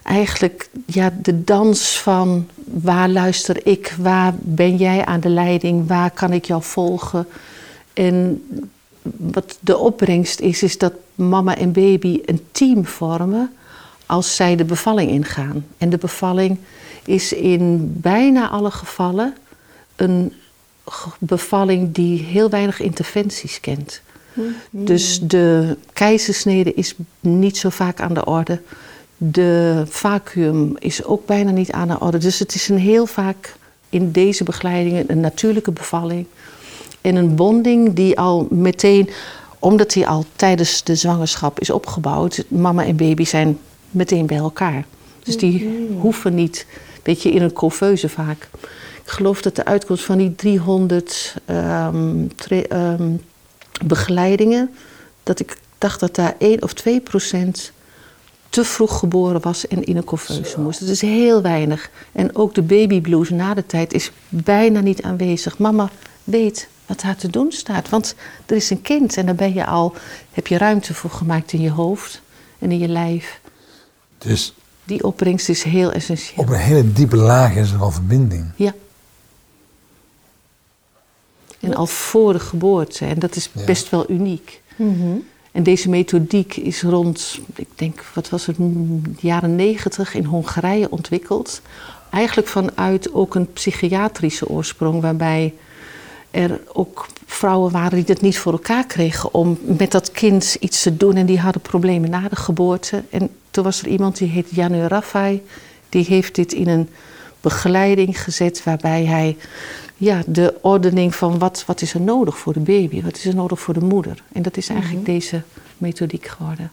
eigenlijk 0.02 0.68
ja, 0.87 1.12
de 1.23 1.45
dans 1.45 2.00
van 2.00 2.47
waar 2.64 3.09
luister 3.09 3.66
ik, 3.66 3.95
waar 3.99 4.35
ben 4.38 4.76
jij 4.76 5.04
aan 5.04 5.21
de 5.21 5.28
leiding, 5.28 5.88
waar 5.88 6.11
kan 6.11 6.33
ik 6.33 6.45
jou 6.45 6.62
volgen. 6.62 7.26
En 7.92 8.45
wat 9.16 9.59
de 9.61 9.76
opbrengst 9.76 10.40
is, 10.40 10.62
is 10.62 10.78
dat 10.78 10.92
mama 11.14 11.56
en 11.56 11.73
baby 11.73 12.21
een 12.25 12.40
team 12.52 12.87
vormen 12.87 13.52
als 14.06 14.37
zij 14.37 14.56
de 14.56 14.64
bevalling 14.64 15.11
ingaan. 15.11 15.66
En 15.78 15.90
de 15.90 15.99
bevalling 15.99 16.59
is 17.04 17.33
in 17.33 17.92
bijna 18.00 18.49
alle 18.49 18.71
gevallen 18.71 19.35
een 19.97 20.33
bevalling 21.19 21.93
die 21.93 22.23
heel 22.23 22.50
weinig 22.50 22.81
interventies 22.81 23.61
kent. 23.61 24.00
Hmm. 24.33 24.55
Dus 24.71 25.21
de 25.21 25.76
keizersnede 25.93 26.75
is 26.75 26.95
niet 27.21 27.57
zo 27.57 27.69
vaak 27.69 28.00
aan 28.00 28.14
de 28.14 28.25
orde. 28.25 28.61
De 29.16 29.83
vacuüm 29.88 30.76
is 30.78 31.05
ook 31.05 31.26
bijna 31.26 31.50
niet 31.50 31.73
aan 31.73 31.88
de 31.88 32.00
orde. 32.00 32.19
Dus 32.19 32.38
het 32.38 32.55
is 32.55 32.69
een 32.69 32.78
heel 32.78 33.07
vaak 33.07 33.57
in 33.88 34.12
deze 34.12 34.45
begeleidingen 34.45 35.05
een 35.07 35.21
natuurlijke 35.21 35.73
bevalling. 35.73 36.26
En 37.00 37.16
een 37.16 37.35
bonding 37.35 37.93
die 37.93 38.19
al 38.19 38.47
meteen, 38.50 39.09
omdat 39.59 39.93
die 39.93 40.07
al 40.07 40.25
tijdens 40.37 40.85
de 40.85 40.95
zwangerschap 40.95 41.61
is 41.61 41.71
opgebouwd, 41.71 42.45
mama 42.49 42.85
en 42.85 42.97
baby 42.97 43.25
zijn 43.25 43.59
meteen 43.90 44.26
bij 44.26 44.37
elkaar. 44.37 44.85
Dus 45.23 45.38
die 45.38 45.59
hmm. 45.59 46.00
hoeven 46.00 46.35
niet 46.35 46.66
weet 47.07 47.23
je, 47.23 47.31
in 47.31 47.43
een 47.43 47.52
couveuse 47.52 48.09
vaak. 48.09 48.49
Ik 49.07 49.13
geloof 49.13 49.43
dat 49.43 49.57
de 49.57 49.65
uitkomst 49.65 50.05
van 50.05 50.19
die 50.19 50.35
300 50.35 51.35
um, 51.47 52.31
um, 52.73 53.23
begeleidingen, 53.85 54.71
dat 55.23 55.41
ik 55.41 55.57
dacht 55.79 56.01
dat 56.01 56.15
daar 56.15 56.35
1 56.39 56.63
of 56.63 56.73
2 56.73 57.01
procent 57.01 57.73
te 58.49 58.65
vroeg 58.65 58.99
geboren 58.99 59.41
was 59.41 59.69
en 59.69 59.85
in 59.85 59.97
een 59.97 60.05
couveuse 60.05 60.61
moest. 60.61 60.81
Dat 60.81 60.89
is 60.89 61.01
heel 61.01 61.43
weinig. 61.43 61.91
En 62.13 62.37
ook 62.37 62.55
de 62.55 62.63
babyblues 62.63 63.31
na 63.31 63.55
de 63.55 63.67
tijd 63.67 63.93
is 63.93 64.13
bijna 64.29 64.81
niet 64.81 65.03
aanwezig. 65.03 65.59
Mama 65.59 65.91
weet 66.25 66.69
wat 66.87 67.03
haar 67.03 67.17
te 67.17 67.31
doen 67.31 67.53
staat. 67.53 67.89
Want 67.89 68.15
er 68.47 68.57
is 68.57 68.71
een 68.71 68.83
kind 68.83 69.17
en 69.17 69.27
daar 69.27 69.35
ben 69.35 69.55
je 69.55 69.67
al, 69.67 69.95
heb 70.33 70.47
je 70.47 70.59
ruimte 70.59 70.95
voor 70.95 71.11
gemaakt 71.11 71.53
in 71.53 71.61
je 71.61 71.71
hoofd 71.71 72.23
en 72.59 72.73
in 72.73 72.79
je 72.79 72.89
lijf. 72.89 73.41
Dus 74.19 74.55
die 74.85 75.05
opbrengst 75.05 75.49
is 75.49 75.63
heel 75.63 75.93
essentieel. 75.93 76.45
Op 76.45 76.49
een 76.49 76.59
hele 76.59 76.93
diepe 76.93 77.17
laag 77.17 77.55
is 77.55 77.73
er 77.73 77.81
al 77.81 77.91
verbinding. 77.91 78.51
Ja. 78.57 78.75
En 81.66 81.75
al 81.75 81.87
voor 81.87 82.32
de 82.32 82.38
geboorte. 82.38 83.04
En 83.04 83.18
dat 83.18 83.37
is 83.37 83.50
best 83.66 83.90
wel 83.90 84.11
uniek. 84.11 84.62
Mm 84.76 85.25
En 85.52 85.62
deze 85.62 85.88
methodiek 85.88 86.56
is 86.56 86.82
rond, 86.82 87.38
ik 87.54 87.68
denk, 87.75 88.04
wat 88.14 88.28
was 88.28 88.46
het, 88.46 88.56
de 88.56 89.00
jaren 89.20 89.56
negentig 89.56 90.14
in 90.14 90.25
Hongarije 90.25 90.90
ontwikkeld. 90.90 91.61
Eigenlijk 92.11 92.49
vanuit 92.49 93.12
ook 93.12 93.35
een 93.35 93.52
psychiatrische 93.52 94.49
oorsprong, 94.49 95.00
waarbij 95.00 95.54
er 96.30 96.61
ook 96.73 97.06
vrouwen 97.26 97.73
waren 97.73 98.04
die 98.04 98.14
het 98.14 98.20
niet 98.20 98.38
voor 98.38 98.52
elkaar 98.52 98.87
kregen 98.87 99.35
om 99.35 99.58
met 99.62 99.92
dat 99.92 100.11
kind 100.11 100.56
iets 100.61 100.82
te 100.82 100.96
doen. 100.96 101.16
En 101.16 101.26
die 101.26 101.40
hadden 101.40 101.62
problemen 101.62 102.11
na 102.11 102.28
de 102.28 102.37
geboorte. 102.37 103.02
En 103.11 103.30
toen 103.50 103.64
was 103.64 103.80
er 103.80 103.88
iemand 103.88 104.18
die 104.18 104.28
heet 104.28 104.46
Janu 104.50 104.87
Raffai. 104.87 105.42
Die 105.88 106.04
heeft 106.04 106.35
dit 106.35 106.52
in 106.52 106.68
een 106.68 106.88
begeleiding 107.40 108.23
gezet 108.23 108.64
waarbij 108.64 109.04
hij 109.04 109.37
ja, 109.97 110.23
de 110.26 110.59
ordening 110.62 111.15
van 111.15 111.38
wat, 111.38 111.65
wat 111.67 111.81
is 111.81 111.95
er 111.95 112.00
nodig 112.00 112.38
voor 112.38 112.53
de 112.53 112.61
baby, 112.61 113.03
wat 113.03 113.17
is 113.17 113.25
er 113.25 113.35
nodig 113.35 113.61
voor 113.61 113.75
de 113.75 113.85
moeder. 113.85 114.23
En 114.33 114.43
dat 114.43 114.57
is 114.57 114.69
eigenlijk 114.69 115.03
mhm. 115.03 115.12
deze 115.12 115.43
methodiek 115.79 116.26
geworden. 116.26 116.73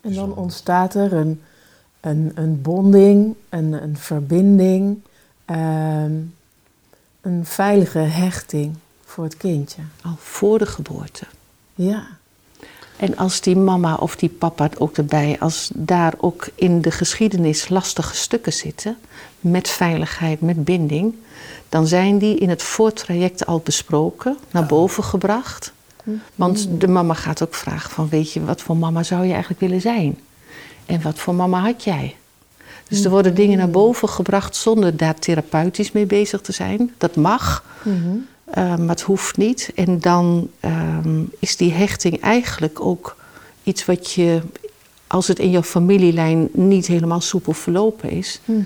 En 0.00 0.14
dan 0.14 0.34
ontstaat 0.34 0.94
er 0.94 1.12
een, 1.12 1.42
een, 2.00 2.32
een 2.34 2.62
bonding, 2.62 3.34
een, 3.48 3.72
een 3.72 3.96
verbinding. 3.96 4.98
Ehm, 5.44 6.12
een 7.20 7.46
veilige 7.46 7.98
hechting 7.98 8.76
voor 9.04 9.24
het 9.24 9.36
kindje. 9.36 9.82
Al 10.02 10.16
voor 10.18 10.58
de 10.58 10.66
geboorte. 10.66 11.24
Ja. 11.74 12.06
En 12.96 13.16
als 13.16 13.40
die 13.40 13.56
mama 13.56 13.94
of 13.94 14.16
die 14.16 14.28
papa 14.28 14.70
ook 14.78 14.96
erbij, 14.96 15.36
als 15.40 15.70
daar 15.74 16.14
ook 16.16 16.48
in 16.54 16.80
de 16.80 16.90
geschiedenis 16.90 17.68
lastige 17.68 18.14
stukken 18.14 18.52
zitten, 18.52 18.96
met 19.40 19.68
veiligheid, 19.68 20.40
met 20.40 20.64
binding, 20.64 21.14
dan 21.68 21.86
zijn 21.86 22.18
die 22.18 22.36
in 22.36 22.48
het 22.48 22.62
voortraject 22.62 23.46
al 23.46 23.60
besproken, 23.64 24.36
naar 24.50 24.66
boven 24.66 25.04
gebracht. 25.04 25.72
Want 26.34 26.80
de 26.80 26.88
mama 26.88 27.14
gaat 27.14 27.42
ook 27.42 27.54
vragen 27.54 27.90
van, 27.90 28.08
weet 28.08 28.32
je, 28.32 28.44
wat 28.44 28.62
voor 28.62 28.76
mama 28.76 29.02
zou 29.02 29.24
je 29.24 29.30
eigenlijk 29.32 29.60
willen 29.60 29.80
zijn? 29.80 30.18
En 30.86 31.02
wat 31.02 31.18
voor 31.18 31.34
mama 31.34 31.60
had 31.60 31.84
jij? 31.84 32.16
Dus 32.88 33.04
er 33.04 33.10
worden 33.10 33.34
dingen 33.34 33.58
naar 33.58 33.70
boven 33.70 34.08
gebracht 34.08 34.56
zonder 34.56 34.96
daar 34.96 35.18
therapeutisch 35.18 35.92
mee 35.92 36.06
bezig 36.06 36.40
te 36.40 36.52
zijn. 36.52 36.94
Dat 36.98 37.16
mag, 37.16 37.64
mm 37.82 38.26
maar 38.54 38.88
het 38.88 39.00
hoeft 39.00 39.36
niet. 39.36 39.72
En 39.74 40.00
dan 40.00 40.50
ehm, 40.60 41.22
is 41.38 41.56
die 41.56 41.72
hechting 41.72 42.20
eigenlijk 42.20 42.80
ook 42.80 43.16
iets 43.62 43.84
wat 43.84 44.12
je, 44.12 44.40
als 45.08 45.28
het 45.28 45.38
in 45.38 45.50
jouw 45.50 45.62
familielijn 45.62 46.48
niet 46.52 46.86
helemaal 46.86 47.20
soepel 47.20 47.52
verlopen 47.52 48.10
is, 48.10 48.40
mhm. 48.44 48.64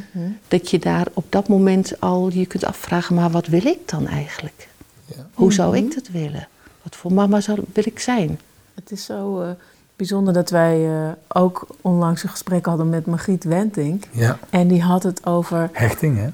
dat 0.49 0.71
je 0.71 0.79
daar 0.79 1.07
op 1.13 1.25
dat 1.29 1.49
moment 1.49 2.01
al 2.01 2.31
je 2.33 2.47
kunt 2.47 2.65
afvragen: 2.65 3.15
maar 3.15 3.31
wat 3.31 3.47
wil 3.47 3.67
ik 3.67 3.89
dan 3.89 4.07
eigenlijk? 4.07 4.69
Ja. 5.05 5.27
Hoe 5.35 5.53
zou 5.53 5.77
ik 5.77 5.85
mhm. 5.85 5.95
dat 5.95 6.09
willen? 6.09 6.49
Wat 6.83 6.97
voor 6.97 7.13
mama 7.13 7.41
zou, 7.41 7.59
wil 7.73 7.85
ik 7.87 7.99
zijn? 7.99 8.41
Het 8.75 8.91
is 8.91 9.05
zo. 9.05 9.43
Uh 9.43 9.51
bijzonder 9.97 10.35
dat 10.35 10.51
wij 10.51 10.89
uh, 10.89 11.09
ook 11.29 11.67
onlangs 11.81 12.23
een 12.23 12.29
gesprek 12.29 12.67
hadden 12.67 12.89
met 12.89 13.07
Margriet 13.07 13.45
Wentink. 13.45 14.05
Ja. 14.11 14.39
En 14.51 14.69
die 14.69 14.83
had 14.83 15.03
het 15.03 15.27
over... 15.27 15.71
Hechting, 15.73 16.19
hè? 16.19 16.29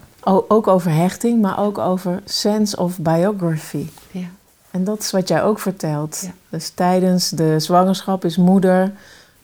ook 0.49 0.67
over 0.67 0.91
hechting, 0.91 1.41
maar 1.41 1.59
ook 1.59 1.79
over 1.79 2.21
sense 2.25 2.77
of 2.77 2.99
biography. 2.99 3.87
Ja. 4.11 4.27
En 4.71 4.85
dat 4.85 4.99
is 4.99 5.11
wat 5.11 5.29
jij 5.29 5.43
ook 5.43 5.59
vertelt. 5.59 6.21
Ja. 6.23 6.33
Dus 6.49 6.69
tijdens 6.69 7.31
de 7.31 7.59
zwangerschap 7.59 8.25
is 8.25 8.37
moeder, 8.37 8.93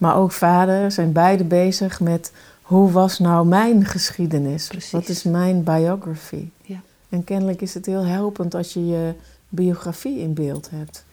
maar 0.05 0.17
ook 0.17 0.33
vader... 0.33 0.93
zijn 0.93 1.13
beide 1.13 1.45
bezig 1.45 2.01
met... 2.01 2.33
hoe 2.63 2.91
was 2.91 3.19
nou 3.19 3.47
mijn 3.47 3.85
geschiedenis? 3.85 4.67
Precies. 4.67 4.91
Wat 4.91 5.09
is 5.09 5.23
mijn 5.23 5.63
biography? 5.63 6.49
Ja. 6.63 6.81
En 7.09 7.25
kennelijk 7.25 7.61
is 7.63 7.75
het 7.75 7.87
heel 7.87 8.05
helpend 8.05 8.55
als 8.55 8.73
je 8.73 8.87
je 8.87 9.13
biografie 9.49 10.19
in 10.19 10.35
beeld 10.35 10.71
hebt. 10.71 11.05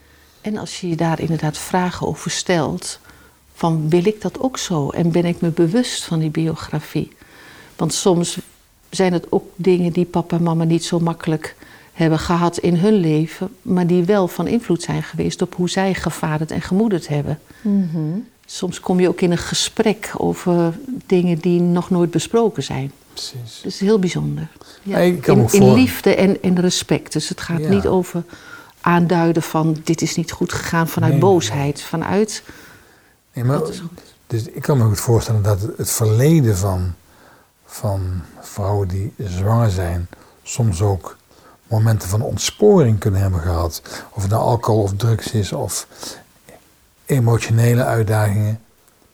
En 0.41 0.57
als 0.57 0.81
je 0.81 0.89
je 0.89 0.95
daar 0.95 1.19
inderdaad 1.19 1.57
vragen 1.57 2.07
over 2.07 2.31
stelt, 2.31 2.99
van 3.53 3.89
wil 3.89 4.05
ik 4.05 4.21
dat 4.21 4.39
ook 4.39 4.57
zo? 4.57 4.89
En 4.89 5.11
ben 5.11 5.25
ik 5.25 5.41
me 5.41 5.49
bewust 5.49 6.03
van 6.03 6.19
die 6.19 6.29
biografie? 6.29 7.11
Want 7.75 7.93
soms 7.93 8.39
zijn 8.89 9.13
het 9.13 9.31
ook 9.31 9.45
dingen 9.55 9.91
die 9.91 10.05
papa 10.05 10.37
en 10.37 10.43
mama 10.43 10.63
niet 10.63 10.83
zo 10.83 10.99
makkelijk 10.99 11.55
hebben 11.93 12.19
gehad 12.19 12.57
in 12.57 12.75
hun 12.75 12.93
leven, 12.93 13.49
maar 13.61 13.87
die 13.87 14.03
wel 14.03 14.27
van 14.27 14.47
invloed 14.47 14.83
zijn 14.83 15.03
geweest 15.03 15.41
op 15.41 15.55
hoe 15.55 15.69
zij 15.69 15.93
gevaderd 15.93 16.51
en 16.51 16.61
gemoederd 16.61 17.07
hebben. 17.07 17.39
Mhm. 17.61 18.19
Soms 18.53 18.79
kom 18.79 18.99
je 18.99 19.07
ook 19.07 19.21
in 19.21 19.31
een 19.31 19.37
gesprek 19.37 20.11
over 20.17 20.73
dingen 21.05 21.37
die 21.37 21.61
nog 21.61 21.89
nooit 21.89 22.11
besproken 22.11 22.63
zijn. 22.63 22.91
Precies. 23.13 23.59
Dat 23.63 23.71
is 23.71 23.79
heel 23.79 23.99
bijzonder. 23.99 24.47
Ja. 24.83 24.97
in, 24.97 25.47
in, 25.51 25.73
liefde 25.73 26.15
en, 26.15 26.41
en 26.41 26.59
respect. 26.59 27.13
Dus 27.13 27.29
het 27.29 27.41
gaat 27.41 27.59
niet 27.59 27.87
over 27.87 28.23
aanduiden 28.81 29.41
van 29.43 29.77
dit 29.83 30.01
is 30.01 30.15
niet 30.15 30.31
goed 30.31 30.53
gegaan 30.53 30.87
vanuit 30.87 31.19
boosheid, 31.19 31.81
vanuit. 31.81 32.43
Nee, 33.33 33.43
maar, 33.43 33.61
dus 34.27 34.43
ik 34.43 34.61
kan 34.61 34.77
me 34.77 34.83
goed 34.83 34.99
voorstellen 34.99 35.41
dat 35.41 35.61
het 35.77 35.91
verleden 35.91 36.57
van, 36.57 36.93
van 37.65 38.21
vrouwen 38.41 38.87
die 38.87 39.13
zwanger 39.17 39.69
zijn, 39.69 40.07
soms 40.43 40.81
ook 40.81 41.17
momenten 41.67 42.09
van 42.09 42.21
ontsporing 42.21 42.99
kunnen 42.99 43.21
hebben 43.21 43.39
gehad. 43.39 43.81
Of 44.09 44.21
het 44.21 44.31
nou 44.31 44.43
alcohol 44.43 44.81
of 44.81 44.93
drugs 44.95 45.31
is 45.31 45.53
of 45.53 45.87
emotionele 47.11 47.83
uitdagingen. 47.83 48.59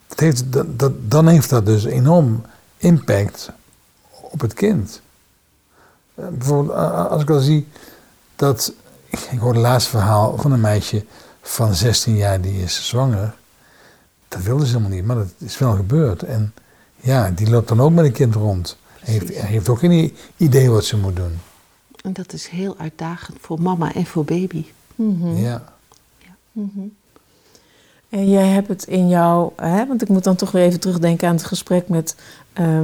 Dat 0.08 0.20
heeft, 0.20 0.52
dat, 0.52 0.80
dat, 0.80 0.92
dan 1.12 1.28
heeft 1.28 1.50
dat 1.50 1.66
dus 1.66 1.86
enorm 1.86 2.42
impact 2.78 3.50
op 4.10 4.42
het 4.42 4.54
kind. 4.54 5.02
Eh, 6.16 6.28
bijvoorbeeld 6.28 6.78
als 7.10 7.22
ik 7.22 7.30
al 7.30 7.40
zie 7.40 7.68
dat 8.36 8.74
ik 9.10 9.40
hoorde 9.40 9.60
het 9.60 9.68
laatste 9.68 9.90
verhaal 9.90 10.38
van 10.38 10.52
een 10.52 10.62
meisje 10.62 11.06
van 11.42 11.76
16 11.76 12.16
jaar 12.16 12.42
die 12.42 12.62
is 12.62 12.88
zwanger. 12.88 13.36
Dat 14.28 14.42
wilde 14.42 14.66
ze 14.66 14.72
helemaal 14.72 14.98
niet, 14.98 15.06
maar 15.06 15.16
dat 15.16 15.34
is 15.38 15.58
wel 15.58 15.76
gebeurd. 15.76 16.24
En 16.24 16.54
ja, 16.96 17.32
die 17.32 17.50
loopt 17.50 17.68
dan 17.68 17.82
ook 17.82 17.92
met 17.92 18.06
een 18.06 18.12
kind 18.12 18.36
rond. 18.36 18.78
Hij 19.00 19.14
heeft, 19.14 19.30
heeft 19.30 19.70
ook 19.70 19.80
geen 19.80 20.16
idee 20.38 20.70
wat 20.70 20.86
ze 20.86 20.98
moet 20.98 21.16
doen. 21.16 21.40
En 22.04 22.14
dat 22.14 22.34
is 22.34 22.48
heel 22.48 22.78
uitdagend 22.78 23.38
voor 23.42 23.62
mama 23.62 23.94
en 23.94 24.06
voor 24.06 24.26
baby. 24.26 24.66
Mhm. 24.96 25.36
Ja. 25.36 25.64
ja. 26.18 26.36
Mhm. 26.52 26.80
En 28.10 28.30
jij 28.30 28.48
hebt 28.48 28.68
het 28.68 28.84
in 28.84 29.08
jou, 29.08 29.52
hè, 29.56 29.88
want 29.88 30.02
ik 30.02 30.08
moet 30.08 30.24
dan 30.24 30.36
toch 30.36 30.52
weer 30.52 30.64
even 30.64 30.80
terugdenken 30.80 31.28
aan 31.28 31.36
het 31.36 31.44
gesprek 31.44 31.90
met 31.90 32.16
uh, 32.60 32.80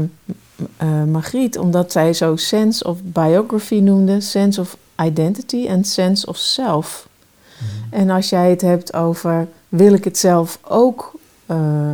uh, 0.82 1.03
Margriet, 1.03 1.58
omdat 1.58 1.92
zij 1.92 2.13
zo 2.13 2.36
sense 2.36 2.84
of 2.84 3.03
biography 3.03 3.80
noemde, 3.80 4.22
sense 4.22 4.62
of 4.62 4.77
identity 5.01 5.68
en 5.68 5.84
sense 5.84 6.27
of 6.27 6.38
self. 6.38 7.08
Mhm. 7.58 8.01
En 8.01 8.10
als 8.10 8.30
jij 8.30 8.50
het 8.50 8.62
hebt 8.62 8.94
over 8.94 9.48
wil 9.70 9.94
ik 9.94 10.03
het 10.03 10.18
zelf 10.18 10.60
ook 10.62 11.12
uh, 11.51 11.92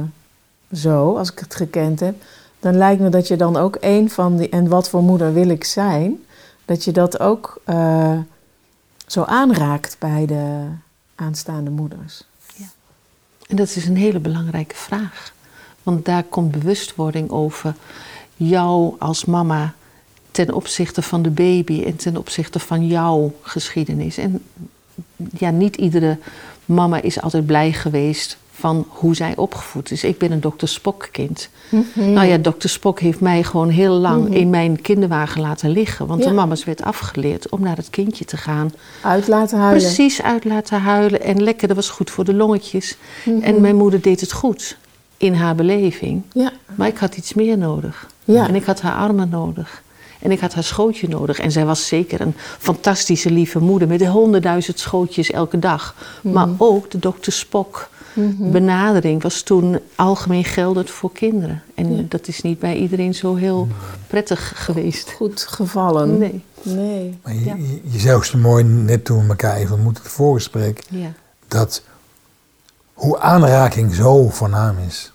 zo, 0.71 1.17
als 1.17 1.31
ik 1.31 1.39
het 1.39 1.55
gekend 1.55 1.99
heb, 1.99 2.15
dan 2.59 2.77
lijkt 2.77 3.01
me 3.01 3.09
dat 3.09 3.27
je 3.27 3.35
dan 3.35 3.57
ook 3.57 3.77
een 3.79 4.09
van 4.09 4.37
die 4.37 4.49
en 4.49 4.67
wat 4.67 4.89
voor 4.89 5.01
moeder 5.01 5.33
wil 5.33 5.49
ik 5.49 5.63
zijn, 5.63 6.23
dat 6.65 6.83
je 6.83 6.91
dat 6.91 7.19
ook 7.19 7.61
uh, 7.65 8.17
zo 9.07 9.23
aanraakt 9.23 9.95
bij 9.99 10.25
de 10.25 10.65
aanstaande 11.15 11.69
moeders. 11.69 12.28
En 13.49 13.55
dat 13.55 13.75
is 13.75 13.87
een 13.87 13.97
hele 13.97 14.19
belangrijke 14.19 14.75
vraag. 14.75 15.33
Want 15.83 16.05
daar 16.05 16.23
komt 16.23 16.51
bewustwording 16.51 17.29
over 17.29 17.75
jou 18.35 18.95
als 18.99 19.25
mama 19.25 19.73
ten 20.31 20.53
opzichte 20.53 21.01
van 21.01 21.21
de 21.21 21.29
baby 21.29 21.83
en 21.83 21.95
ten 21.95 22.17
opzichte 22.17 22.59
van 22.59 22.87
jouw 22.87 23.33
geschiedenis. 23.41 24.17
En 24.17 24.43
ja, 25.37 25.49
niet 25.49 25.75
iedere 25.75 26.17
mama 26.65 27.01
is 27.01 27.21
altijd 27.21 27.45
blij 27.45 27.73
geweest 27.73 28.37
van 28.59 28.85
hoe 28.89 29.15
zij 29.15 29.35
opgevoed 29.35 29.91
is. 29.91 30.03
Ik 30.03 30.17
ben 30.17 30.31
een 30.31 30.39
dokter 30.39 30.67
Spock 30.67 31.09
kind. 31.11 31.49
Mhm. 31.69 32.13
Nou 32.13 32.27
ja, 32.27 32.37
dokter 32.37 32.69
Spock 32.69 32.99
heeft 32.99 33.19
mij 33.19 33.43
gewoon 33.43 33.69
heel 33.69 33.93
lang 33.93 34.23
mhm. 34.23 34.33
in 34.33 34.49
mijn 34.49 34.81
kinderwagen 34.81 35.41
laten 35.41 35.69
liggen. 35.69 36.07
Want 36.07 36.23
de 36.23 36.31
mama's 36.31 36.63
werd 36.63 36.83
afgeleerd 36.83 37.49
om 37.49 37.61
naar 37.61 37.75
het 37.75 37.89
kindje 37.89 38.25
te 38.25 38.37
gaan. 38.37 38.71
Uit 39.03 39.27
laten 39.27 39.57
huilen. 39.59 39.81
Precies, 39.81 40.21
uit 40.21 40.45
laten 40.45 40.81
huilen. 40.81 41.21
En 41.21 41.43
lekker, 41.43 41.67
dat 41.67 41.75
was 41.75 41.89
goed 41.89 42.09
voor 42.09 42.23
de 42.23 42.33
longetjes. 42.33 42.97
Mhm. 43.25 43.41
En 43.41 43.61
mijn 43.61 43.75
moeder 43.75 44.01
deed 44.01 44.21
het 44.21 44.31
goed 44.31 44.77
in 45.17 45.33
haar 45.33 45.55
beleving. 45.55 46.21
Ja. 46.33 46.51
Maar 46.75 46.87
ik 46.87 46.97
had 46.97 47.17
iets 47.17 47.33
meer 47.33 47.57
nodig. 47.57 48.07
Ja. 48.23 48.47
En 48.47 48.55
ik 48.55 48.65
had 48.65 48.81
haar 48.81 48.95
armen 48.95 49.29
nodig. 49.29 49.83
En 50.19 50.31
ik 50.31 50.39
had 50.39 50.53
haar 50.53 50.63
schootje 50.63 51.07
nodig. 51.07 51.39
En 51.39 51.51
zij 51.51 51.65
was 51.65 51.87
zeker 51.87 52.21
een 52.21 52.33
fantastische 52.37 53.31
lieve 53.31 53.59
moeder 53.59 53.87
met 53.87 54.05
honderdduizend 54.05 54.79
schootjes 54.79 55.31
elke 55.31 55.59
dag. 55.59 55.95
Maar 56.21 56.47
ook 56.57 56.91
de 56.91 56.99
dokter 56.99 57.31
Mhm. 58.13 58.51
benadering 58.51 59.21
was 59.21 59.41
toen 59.41 59.79
algemeen 59.95 60.45
geldend 60.45 60.89
voor 60.89 61.11
kinderen. 61.11 61.63
En 61.75 62.05
dat 62.09 62.27
is 62.27 62.41
niet 62.41 62.59
bij 62.59 62.75
iedereen 62.75 63.15
zo 63.15 63.35
heel 63.35 63.67
prettig 64.07 64.53
geweest. 64.55 65.11
Goed 65.11 65.41
gevallen. 65.41 66.17
Nee. 66.17 66.43
nee. 66.61 67.17
Maar 67.23 67.33
je, 67.33 67.45
je, 67.45 67.81
je 67.83 67.99
zei 67.99 68.15
ook 68.15 68.25
zo 68.25 68.37
mooi 68.37 68.63
net 68.63 69.05
toen 69.05 69.23
we 69.23 69.29
elkaar 69.29 69.55
even 69.55 69.75
ontmoetten, 69.75 70.03
het 70.03 70.11
voorgesprek, 70.11 70.83
ja. 70.89 71.13
dat 71.47 71.83
hoe 72.93 73.19
aanraking 73.19 73.93
zo 73.93 74.29
voornaam 74.29 74.77
is. 74.87 75.11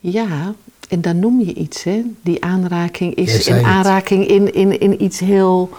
Ja, 0.00 0.54
en 0.88 1.00
dan 1.00 1.18
noem 1.18 1.40
je 1.40 1.54
iets, 1.54 1.82
hè? 1.82 2.02
Die 2.22 2.44
aanraking 2.44 3.14
is 3.14 3.46
een 3.46 3.64
aanraking 3.64 4.26
in, 4.26 4.54
in, 4.54 4.80
in 4.80 5.02
iets 5.02 5.18
heel. 5.18 5.70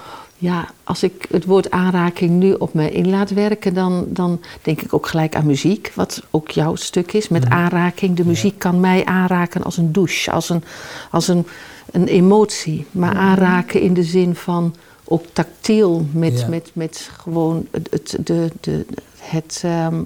Ja, 0.43 0.69
als 0.83 1.03
ik 1.03 1.25
het 1.29 1.45
woord 1.45 1.71
aanraking 1.71 2.29
nu 2.29 2.53
op 2.53 2.73
me 2.73 2.91
in 2.91 3.09
laat 3.09 3.29
werken, 3.29 3.73
dan, 3.73 4.05
dan 4.07 4.41
denk 4.61 4.81
ik 4.81 4.93
ook 4.93 5.07
gelijk 5.07 5.35
aan 5.35 5.45
muziek, 5.45 5.91
wat 5.95 6.23
ook 6.31 6.51
jouw 6.51 6.75
stuk 6.75 7.13
is. 7.13 7.27
Met 7.27 7.43
mhm. 7.43 7.53
aanraking. 7.53 8.15
De 8.15 8.25
muziek 8.25 8.59
kan 8.59 8.79
mij 8.79 9.05
aanraken 9.05 9.63
als 9.63 9.77
een 9.77 9.91
douche, 9.91 10.31
als 10.31 10.49
een, 10.49 10.63
als 11.11 11.27
een, 11.27 11.47
een 11.91 12.07
emotie. 12.07 12.85
Maar 12.91 13.13
mhm. 13.13 13.19
aanraken 13.19 13.81
in 13.81 13.93
de 13.93 14.03
zin 14.03 14.35
van 14.35 14.75
ook 15.03 15.25
tactiel, 15.33 16.05
met, 16.11 16.47
met, 16.47 16.71
met 16.73 17.09
gewoon 17.17 17.67
het, 17.71 17.87
het, 17.91 18.17
de, 18.25 18.51
de, 18.61 18.85
het, 19.17 19.61
ehm, 19.65 20.01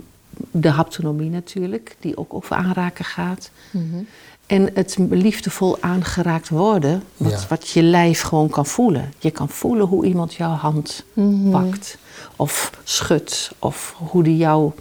de 0.51 0.70
haptonomie 0.70 1.29
natuurlijk, 1.29 1.96
die 2.00 2.17
ook 2.17 2.34
over 2.34 2.56
aanraken 2.56 3.06
gaat. 3.06 3.51
Mm 3.72 4.08
en 4.48 4.70
het 4.74 4.98
liefdevol 5.10 5.77
aangeraakt 5.82 6.50
worden, 6.50 7.04
wat, 7.18 7.48
wat, 7.48 7.70
je 7.70 7.84
lijf 7.84 8.22
gewoon 8.22 8.50
kan 8.50 8.66
voelen. 8.66 9.13
Je 9.20 9.32
kan 9.32 9.50
voelen 9.50 9.88
hoe 9.88 10.06
iemand 10.06 10.34
jouw 10.34 10.54
hand 10.54 11.04
mhm. 11.13 11.50
pakt, 11.50 11.98
of 12.36 12.72
schudt, 12.84 13.51
of 13.60 13.96
hoe 13.98 14.24
die 14.24 14.38
jou 14.38 14.72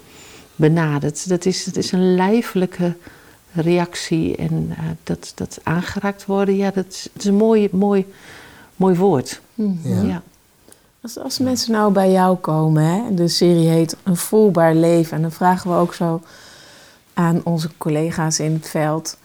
benadert. 0.56 1.28
Dat 1.28 1.44
is, 1.44 1.64
dat 1.64 1.76
is 1.76 1.92
een 1.92 2.14
lijfelijke 2.14 2.96
reactie. 3.52 4.36
En 4.36 4.66
uh, 4.70 4.78
dat, 5.02 5.32
dat 5.34 5.58
aangeraakt 5.62 6.26
worden, 6.26 6.56
ja, 6.56 6.70
dat 6.70 6.86
is, 6.88 7.08
is 7.12 7.24
een 7.24 7.34
mooi, 7.34 7.68
mooi, 7.72 8.06
mooi 8.76 8.96
woord. 8.96 9.40
Mhm. 9.54 10.06
ja. 10.06 10.22
Als, 11.00 11.18
als 11.18 11.38
mensen 11.38 11.72
nou 11.72 11.92
bij 11.92 12.10
jou 12.10 12.36
komen, 12.36 12.84
hè, 12.84 13.14
de 13.14 13.28
serie 13.28 13.68
heet 13.68 13.96
Een 14.02 14.16
voelbaar 14.16 14.74
leven. 14.74 15.16
En 15.16 15.22
dan 15.22 15.32
vragen 15.32 15.70
we 15.70 15.76
ook 15.76 15.94
zo 15.94 16.22
aan 17.14 17.40
onze 17.44 17.68
collega's 17.78 18.38
in 18.38 18.52
het 18.52 18.68
veld 18.68 19.16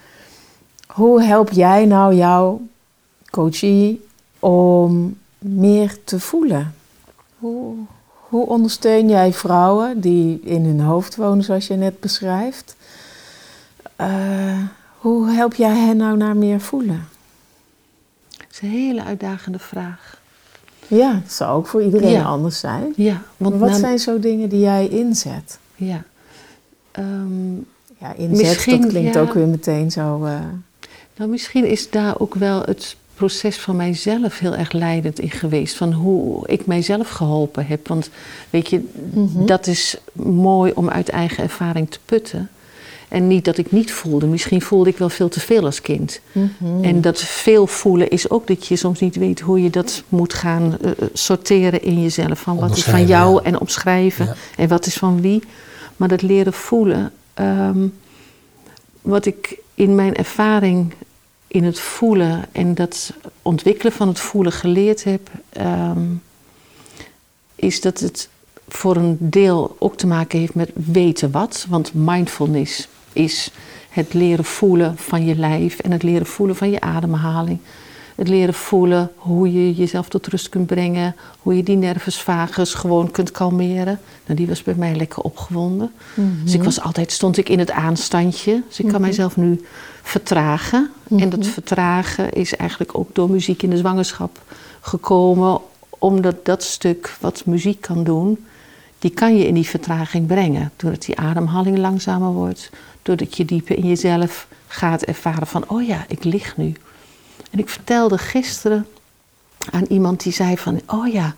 hoe 0.91 1.23
help 1.23 1.51
jij 1.51 1.85
nou 1.85 2.15
jouw 2.15 2.61
coachie 3.29 4.05
om 4.39 5.17
meer 5.37 5.97
te 6.03 6.19
voelen? 6.19 6.75
Hoe, 7.39 7.75
hoe 8.11 8.47
ondersteun 8.47 9.09
jij 9.09 9.33
vrouwen 9.33 9.99
die 9.99 10.39
in 10.43 10.65
hun 10.65 10.79
hoofd 10.79 11.15
wonen, 11.15 11.43
zoals 11.43 11.67
je 11.67 11.75
net 11.75 11.99
beschrijft? 11.99 12.75
Uh, 14.01 14.57
hoe 14.97 15.29
help 15.29 15.53
jij 15.53 15.75
hen 15.77 15.97
nou 15.97 16.17
naar 16.17 16.35
meer 16.35 16.59
voelen? 16.59 17.07
Dat 18.37 18.47
is 18.51 18.61
een 18.61 18.69
hele 18.69 19.03
uitdagende 19.03 19.59
vraag. 19.59 20.21
Ja, 20.87 21.13
dat 21.13 21.31
zou 21.31 21.57
ook 21.57 21.67
voor 21.67 21.83
iedereen 21.83 22.23
anders 22.25 22.59
zijn. 22.59 22.93
Ja, 22.95 23.21
want 23.37 23.55
wat 23.55 23.75
zijn 23.75 23.99
zo 23.99 24.19
dingen 24.19 24.49
die 24.49 24.59
jij 24.59 24.87
inzet? 24.87 25.59
Ja, 25.75 26.03
um, 26.99 27.67
ja 27.97 28.13
inzet, 28.13 28.65
dat 28.65 28.87
klinkt 28.87 29.17
ook 29.17 29.33
weer 29.33 29.47
meteen 29.47 29.91
zo... 29.91 30.25
Uh, 30.25 30.39
nou, 31.21 31.33
misschien 31.33 31.65
is 31.65 31.89
daar 31.89 32.19
ook 32.19 32.35
wel 32.35 32.61
het 32.61 32.95
proces 33.13 33.57
van 33.57 33.75
mijzelf 33.75 34.39
heel 34.39 34.55
erg 34.55 34.71
leidend 34.71 35.19
in 35.19 35.31
geweest. 35.31 35.75
Van 35.75 35.93
hoe 35.93 36.47
ik 36.47 36.65
mijzelf 36.65 37.09
geholpen 37.09 37.65
heb. 37.65 37.87
Want 37.87 38.09
weet 38.49 38.69
je, 38.69 38.89
mhm. 39.13 39.45
dat 39.45 39.67
is 39.67 39.97
mooi 40.13 40.71
om 40.75 40.89
uit 40.89 41.09
eigen 41.09 41.43
ervaring 41.43 41.89
te 41.89 41.99
putten. 42.05 42.49
En 43.07 43.27
niet 43.27 43.45
dat 43.45 43.57
ik 43.57 43.71
niet 43.71 43.91
voelde. 43.91 44.25
Misschien 44.25 44.61
voelde 44.61 44.89
ik 44.89 44.97
wel 44.97 45.09
veel 45.09 45.29
te 45.29 45.39
veel 45.39 45.65
als 45.65 45.81
kind. 45.81 46.21
Mhm. 46.31 46.83
En 46.83 47.01
dat 47.01 47.19
veel 47.21 47.67
voelen 47.67 48.09
is 48.09 48.29
ook 48.29 48.47
dat 48.47 48.67
je 48.67 48.75
soms 48.75 48.99
niet 48.99 49.15
weet 49.15 49.39
hoe 49.39 49.63
je 49.63 49.69
dat 49.69 50.03
moet 50.09 50.33
gaan 50.33 50.77
uh, 50.81 50.91
sorteren 51.13 51.81
in 51.81 52.01
jezelf. 52.01 52.39
Van 52.39 52.59
wat 52.59 52.77
is 52.77 52.83
van 52.83 53.05
jou 53.05 53.43
en 53.43 53.59
opschrijven. 53.59 54.35
En 54.57 54.67
wat 54.67 54.85
is 54.85 54.95
van 54.95 55.21
wie. 55.21 55.43
Maar 55.95 56.07
dat 56.07 56.21
leren 56.21 56.53
voelen. 56.53 57.11
Ehm, 57.33 57.87
wat 59.01 59.25
ik 59.25 59.59
in 59.81 59.95
mijn 59.95 60.15
ervaring 60.15 60.93
in 61.51 61.63
het 61.63 61.79
voelen 61.79 62.45
en 62.51 62.75
dat 62.75 63.13
ontwikkelen 63.41 63.91
van 63.91 64.07
het 64.07 64.19
voelen 64.19 64.51
geleerd 64.51 65.03
heb, 65.03 65.29
ehm, 65.49 66.05
is 67.55 67.81
dat 67.81 67.99
het 67.99 68.29
voor 68.67 68.95
een 68.95 69.17
deel 69.19 69.75
ook 69.79 69.97
te 69.97 70.07
maken 70.07 70.39
heeft 70.39 70.55
met 70.55 70.71
weten 70.73 71.31
wat. 71.31 71.65
Want 71.69 71.93
mindfulness 71.93 72.87
is 73.13 73.51
het 73.89 74.13
leren 74.13 74.45
voelen 74.45 74.97
van 74.97 75.25
je 75.25 75.35
lijf 75.35 75.79
en 75.79 75.91
het 75.91 76.03
leren 76.03 76.25
voelen 76.25 76.55
van 76.55 76.69
je 76.69 76.81
ademhaling. 76.81 77.59
Het 78.21 78.29
leren 78.29 78.53
voelen 78.53 79.11
hoe 79.15 79.53
je 79.53 79.73
jezelf 79.73 80.07
tot 80.09 80.27
rust 80.27 80.49
kunt 80.49 80.65
brengen, 80.67 81.15
hoe 81.39 81.55
je 81.55 81.63
die 81.63 81.75
nervus 81.75 82.21
vagus 82.21 82.73
gewoon 82.73 83.11
kunt 83.11 83.31
kalmeren. 83.31 83.99
Nou, 84.25 84.37
die 84.37 84.47
was 84.47 84.63
bij 84.63 84.73
mij 84.77 84.95
lekker 84.95 85.23
opgewonden. 85.23 85.91
Dus 86.43 86.51
ik 86.51 86.57
mhm. 86.57 86.65
was 86.65 86.81
altijd, 86.81 87.11
stond 87.11 87.37
ik 87.37 87.49
in 87.49 87.59
het 87.59 87.71
aanstandje. 87.71 88.63
Dus 88.67 88.79
ik 88.79 88.85
kan 88.85 88.93
mhm. 88.93 89.01
mijzelf 89.01 89.37
nu 89.37 89.65
vertragen. 90.01 90.89
En 91.09 91.29
dat 91.29 91.39
mhm. 91.39 91.49
vertragen 91.49 92.33
is 92.33 92.55
eigenlijk 92.55 92.97
ook 92.97 93.15
door 93.15 93.29
muziek 93.29 93.63
in 93.63 93.69
de 93.69 93.77
zwangerschap 93.77 94.41
gekomen, 94.81 95.59
omdat 95.89 96.45
dat 96.45 96.63
stuk 96.63 97.15
wat 97.19 97.45
muziek 97.45 97.81
kan 97.81 98.03
doen, 98.03 98.45
die 98.99 99.11
kan 99.11 99.37
je 99.37 99.47
in 99.47 99.53
die 99.53 99.67
vertraging 99.67 100.27
brengen. 100.27 100.71
Doordat 100.75 101.05
die 101.05 101.17
ademhaling 101.17 101.77
langzamer 101.77 102.31
wordt, 102.31 102.69
doordat 103.01 103.37
je 103.37 103.45
dieper 103.45 103.77
in 103.77 103.87
jezelf 103.87 104.47
gaat 104.67 105.01
ervaren 105.01 105.47
van, 105.47 105.63
oh 105.67 105.87
ja, 105.87 106.05
ik 106.07 106.23
lig 106.23 106.57
nu. 106.57 106.73
En 107.51 107.59
ik 107.59 107.69
vertelde 107.69 108.17
gisteren 108.17 108.87
aan 109.71 109.85
iemand 109.89 110.23
die 110.23 110.33
zei 110.33 110.57
van, 110.57 110.81
oh 110.87 111.07
ja, 111.07 111.35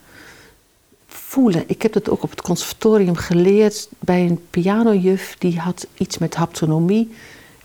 voelen. 1.08 1.64
Ik 1.68 1.82
heb 1.82 1.94
dat 1.94 2.10
ook 2.10 2.24
op 2.24 2.30
het 2.30 2.42
conservatorium 2.42 3.16
geleerd 3.16 3.88
bij 4.00 4.26
een 4.26 4.42
pianojuf 4.50 5.36
die 5.40 5.60
had 5.60 5.88
iets 5.98 6.18
met 6.18 6.36
haptonomie. 6.36 7.14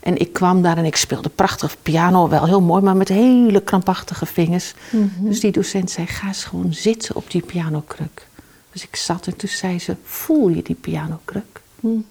En 0.00 0.16
ik 0.16 0.32
kwam 0.32 0.62
daar 0.62 0.76
en 0.76 0.84
ik 0.84 0.96
speelde 0.96 1.28
prachtig 1.28 1.76
piano, 1.82 2.28
wel 2.28 2.46
heel 2.46 2.60
mooi, 2.60 2.82
maar 2.82 2.96
met 2.96 3.08
hele 3.08 3.60
krampachtige 3.60 4.26
vingers. 4.26 4.74
Mhm. 4.90 5.28
Dus 5.28 5.40
die 5.40 5.52
docent 5.52 5.90
zei: 5.90 6.06
ga 6.06 6.26
eens 6.26 6.44
gewoon 6.44 6.72
zitten 6.72 7.16
op 7.16 7.30
die 7.30 7.42
pianokruk. 7.42 8.26
Dus 8.72 8.82
ik 8.82 8.96
zat 8.96 9.26
en 9.26 9.36
toen 9.36 9.48
zei 9.48 9.78
ze: 9.78 9.96
voel 10.04 10.48
je 10.48 10.62
die 10.62 10.74
pianokruk? 10.74 11.60
Mm 11.80 12.04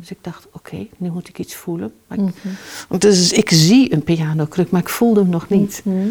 Dus 0.00 0.10
ik 0.10 0.18
dacht: 0.20 0.46
oké, 0.52 0.86
nu 0.96 1.10
moet 1.10 1.28
ik 1.28 1.38
iets 1.38 1.54
voelen. 1.54 1.92
Maar 2.06 2.18
ik, 2.18 2.24
mhm. 2.24 2.54
want 2.88 3.02
dus 3.02 3.32
ik 3.32 3.50
zie 3.50 3.92
een 3.92 4.02
pianokruk, 4.02 4.70
maar 4.70 4.80
ik 4.80 4.88
voelde 4.88 5.20
hem 5.20 5.30
nog 5.30 5.48
niet. 5.48 5.80
Mhm. 5.84 6.08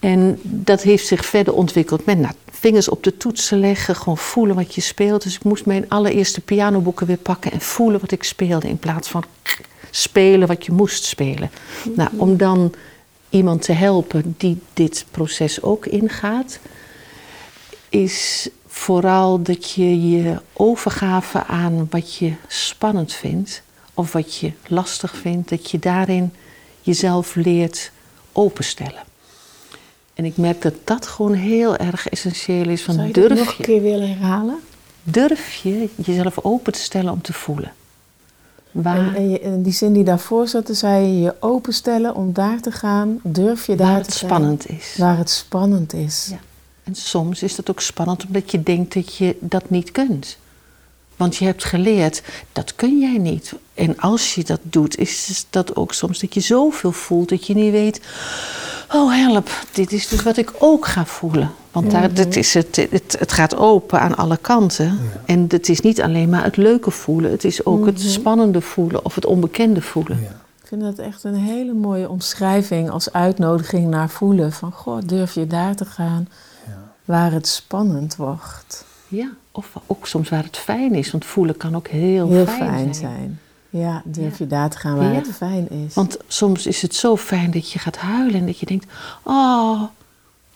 En 0.00 0.38
dat 0.42 0.82
heeft 0.82 1.06
zich 1.06 1.26
verder 1.26 1.54
ontwikkeld 1.54 2.04
met 2.04 2.18
nou, 2.18 2.34
vingers 2.50 2.88
op 2.88 3.02
de 3.02 3.16
toetsen 3.16 3.60
leggen, 3.60 3.96
gewoon 3.96 4.18
voelen 4.18 4.56
wat 4.56 4.74
je 4.74 4.80
speelt. 4.80 5.22
Dus 5.22 5.34
ik 5.34 5.44
moest 5.44 5.66
mijn 5.66 5.88
allereerste 5.88 6.40
pianoboeken 6.40 7.06
weer 7.06 7.16
pakken 7.16 7.52
en 7.52 7.60
voelen 7.60 8.00
wat 8.00 8.10
ik 8.10 8.22
speelde 8.22 8.68
in 8.68 8.78
plaats 8.78 9.08
van 9.08 9.24
spelen 9.90 10.48
wat 10.48 10.64
je 10.66 10.72
moest 10.72 11.04
spelen. 11.04 11.50
Nou, 11.94 12.10
om 12.16 12.36
dan 12.36 12.74
iemand 13.30 13.62
te 13.62 13.72
helpen 13.72 14.34
die 14.38 14.58
dit 14.72 15.04
proces 15.10 15.62
ook 15.62 15.86
ingaat, 15.86 16.58
is 17.88 18.48
vooral 18.76 19.42
dat 19.42 19.70
je 19.70 20.08
je 20.10 20.40
overgave 20.52 21.44
aan 21.44 21.86
wat 21.90 22.14
je 22.14 22.32
spannend 22.46 23.12
vindt 23.12 23.62
of 23.94 24.12
wat 24.12 24.34
je 24.34 24.52
lastig 24.66 25.16
vindt, 25.16 25.48
dat 25.48 25.70
je 25.70 25.78
daarin 25.78 26.32
jezelf 26.80 27.34
leert 27.34 27.90
openstellen. 28.32 29.02
En 30.14 30.24
ik 30.24 30.36
merk 30.36 30.62
dat 30.62 30.74
dat 30.84 31.06
gewoon 31.06 31.32
heel 31.32 31.76
erg 31.76 32.08
essentieel 32.08 32.68
is. 32.68 32.82
Van 32.82 32.94
Zou 32.94 33.06
je 33.06 33.12
durf 33.12 33.28
dat 33.28 33.38
nog 33.38 33.58
een 33.58 33.64
keer 33.64 33.82
willen 33.82 34.08
herhalen? 34.08 34.58
Durf 35.02 35.54
je 35.54 35.88
jezelf 35.94 36.38
open 36.44 36.72
te 36.72 36.80
stellen 36.80 37.12
om 37.12 37.22
te 37.22 37.32
voelen. 37.32 37.72
Waar... 38.70 39.14
En, 39.14 39.42
en, 39.42 39.62
die 39.62 39.72
zin 39.72 39.92
die 39.92 40.04
daarvoor 40.04 40.48
zat, 40.48 40.68
zei 40.72 41.06
je 41.06 41.20
je 41.20 41.34
openstellen 41.40 42.14
om 42.14 42.32
daar 42.32 42.60
te 42.60 42.70
gaan. 42.70 43.20
Durf 43.22 43.66
je 43.66 43.74
daar 43.74 43.86
waar 43.86 43.96
het 43.96 44.12
spannend 44.12 44.68
is. 44.68 44.94
Waar 44.98 45.16
het 45.16 45.30
spannend 45.30 45.92
is. 45.92 46.28
Ja. 46.30 46.38
En 46.86 46.94
soms 46.94 47.42
is 47.42 47.56
dat 47.56 47.70
ook 47.70 47.80
spannend 47.80 48.26
omdat 48.26 48.50
je 48.50 48.62
denkt 48.62 48.94
dat 48.94 49.16
je 49.16 49.36
dat 49.40 49.70
niet 49.70 49.92
kunt. 49.92 50.38
Want 51.16 51.36
je 51.36 51.44
hebt 51.44 51.64
geleerd, 51.64 52.22
dat 52.52 52.74
kun 52.74 53.00
jij 53.00 53.18
niet. 53.18 53.54
En 53.74 53.98
als 53.98 54.34
je 54.34 54.44
dat 54.44 54.60
doet, 54.62 54.98
is 54.98 55.46
dat 55.50 55.76
ook 55.76 55.92
soms 55.92 56.18
dat 56.18 56.34
je 56.34 56.40
zoveel 56.40 56.92
voelt 56.92 57.28
dat 57.28 57.46
je 57.46 57.54
niet 57.54 57.72
weet 57.72 58.00
oh 58.92 59.14
help, 59.14 59.50
dit 59.72 59.92
is 59.92 60.08
dus 60.08 60.22
wat 60.22 60.36
ik 60.36 60.52
ook 60.58 60.86
ga 60.86 61.06
voelen. 61.06 61.50
Want 61.70 61.90
daar, 61.90 62.14
dit 62.14 62.36
is 62.36 62.54
het, 62.54 62.76
het, 62.90 63.16
het 63.18 63.32
gaat 63.32 63.56
open 63.56 64.00
aan 64.00 64.16
alle 64.16 64.36
kanten. 64.36 64.98
En 65.24 65.44
het 65.48 65.68
is 65.68 65.80
niet 65.80 66.02
alleen 66.02 66.28
maar 66.28 66.44
het 66.44 66.56
leuke 66.56 66.90
voelen, 66.90 67.30
het 67.30 67.44
is 67.44 67.64
ook 67.64 67.86
het 67.86 67.98
mhm. 67.98 68.08
spannende 68.08 68.60
voelen 68.60 69.04
of 69.04 69.14
het 69.14 69.26
onbekende 69.26 69.82
voelen. 69.82 70.20
Ja. 70.20 70.44
Ik 70.62 70.72
vind 70.72 70.80
dat 70.82 70.98
echt 70.98 71.24
een 71.24 71.34
hele 71.34 71.72
mooie 71.72 72.08
omschrijving 72.08 72.90
als 72.90 73.12
uitnodiging 73.12 73.88
naar 73.88 74.08
voelen. 74.08 74.52
Van, 74.52 74.72
goh, 74.72 74.98
durf 75.04 75.34
je 75.34 75.46
daar 75.46 75.74
te 75.74 75.84
gaan. 75.84 76.28
Waar 77.06 77.32
het 77.32 77.46
spannend 77.46 78.16
wordt. 78.16 78.84
Ja, 79.08 79.30
of 79.52 79.72
ook 79.86 80.06
soms 80.06 80.28
waar 80.28 80.44
het 80.44 80.56
fijn 80.56 80.94
is. 80.94 81.10
Want 81.10 81.24
voelen 81.24 81.56
kan 81.56 81.76
ook 81.76 81.88
heel, 81.88 82.28
heel 82.28 82.46
fijn, 82.46 82.58
fijn 82.58 82.94
zijn. 82.94 83.40
Ja, 83.70 84.02
durf 84.04 84.38
je 84.38 84.46
daar 84.46 84.70
te 84.70 84.78
gaan 84.78 84.96
waar 84.96 85.14
het 85.14 85.28
fijn 85.32 85.70
is. 85.70 85.94
Want 85.94 86.16
soms 86.26 86.66
is 86.66 86.82
het 86.82 86.94
zo 86.94 87.16
fijn 87.16 87.50
dat 87.50 87.72
je 87.72 87.78
gaat 87.78 87.96
huilen 87.96 88.40
en 88.40 88.46
dat 88.46 88.58
je 88.58 88.66
denkt: 88.66 88.86
Oh, 89.22 89.82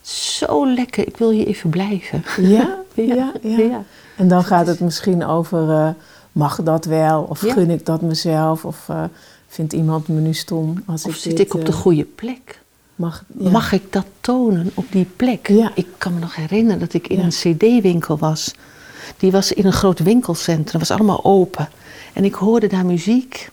zo 0.00 0.66
lekker, 0.74 1.06
ik 1.06 1.16
wil 1.16 1.30
hier 1.30 1.46
even 1.46 1.70
blijven. 1.70 2.24
Ja, 2.36 2.78
ja, 2.94 3.32
ja. 3.42 3.84
En 4.16 4.28
dan 4.28 4.44
gaat 4.44 4.66
het 4.66 4.80
misschien 4.80 5.24
over: 5.24 5.68
uh, 5.68 5.88
mag 6.32 6.62
dat 6.62 6.84
wel? 6.84 7.22
Of 7.22 7.38
gun 7.38 7.70
ik 7.70 7.86
dat 7.86 8.02
mezelf? 8.02 8.64
Of 8.64 8.86
uh, 8.90 9.04
vindt 9.46 9.72
iemand 9.72 10.08
me 10.08 10.20
nu 10.20 10.34
stom 10.34 10.82
als 10.86 11.04
of 11.04 11.14
ik 11.14 11.20
zit 11.20 11.36
dit, 11.36 11.46
ik 11.46 11.54
op 11.54 11.64
de 11.64 11.72
uh, 11.72 11.78
goede 11.78 12.04
plek? 12.04 12.59
Mag, 13.00 13.24
mag 13.26 13.72
ik 13.72 13.92
dat 13.92 14.06
tonen 14.20 14.70
op 14.74 14.84
die 14.90 15.04
plek? 15.16 15.48
Ik 15.74 15.86
kan 15.98 16.14
me 16.14 16.20
nog 16.20 16.34
herinneren 16.34 16.80
dat 16.80 16.92
ik 16.94 17.08
in 17.08 17.18
een 17.18 17.28
CD-winkel 17.30 18.18
was. 18.18 18.54
Die 19.18 19.30
was 19.30 19.52
in 19.52 19.66
een 19.66 19.72
groot 19.72 19.98
winkelcentrum, 19.98 20.78
was 20.80 20.90
allemaal 20.90 21.24
open. 21.24 21.68
En 22.12 22.24
ik 22.24 22.34
hoorde 22.34 22.66
daar 22.66 22.86
muziek. 22.86 23.50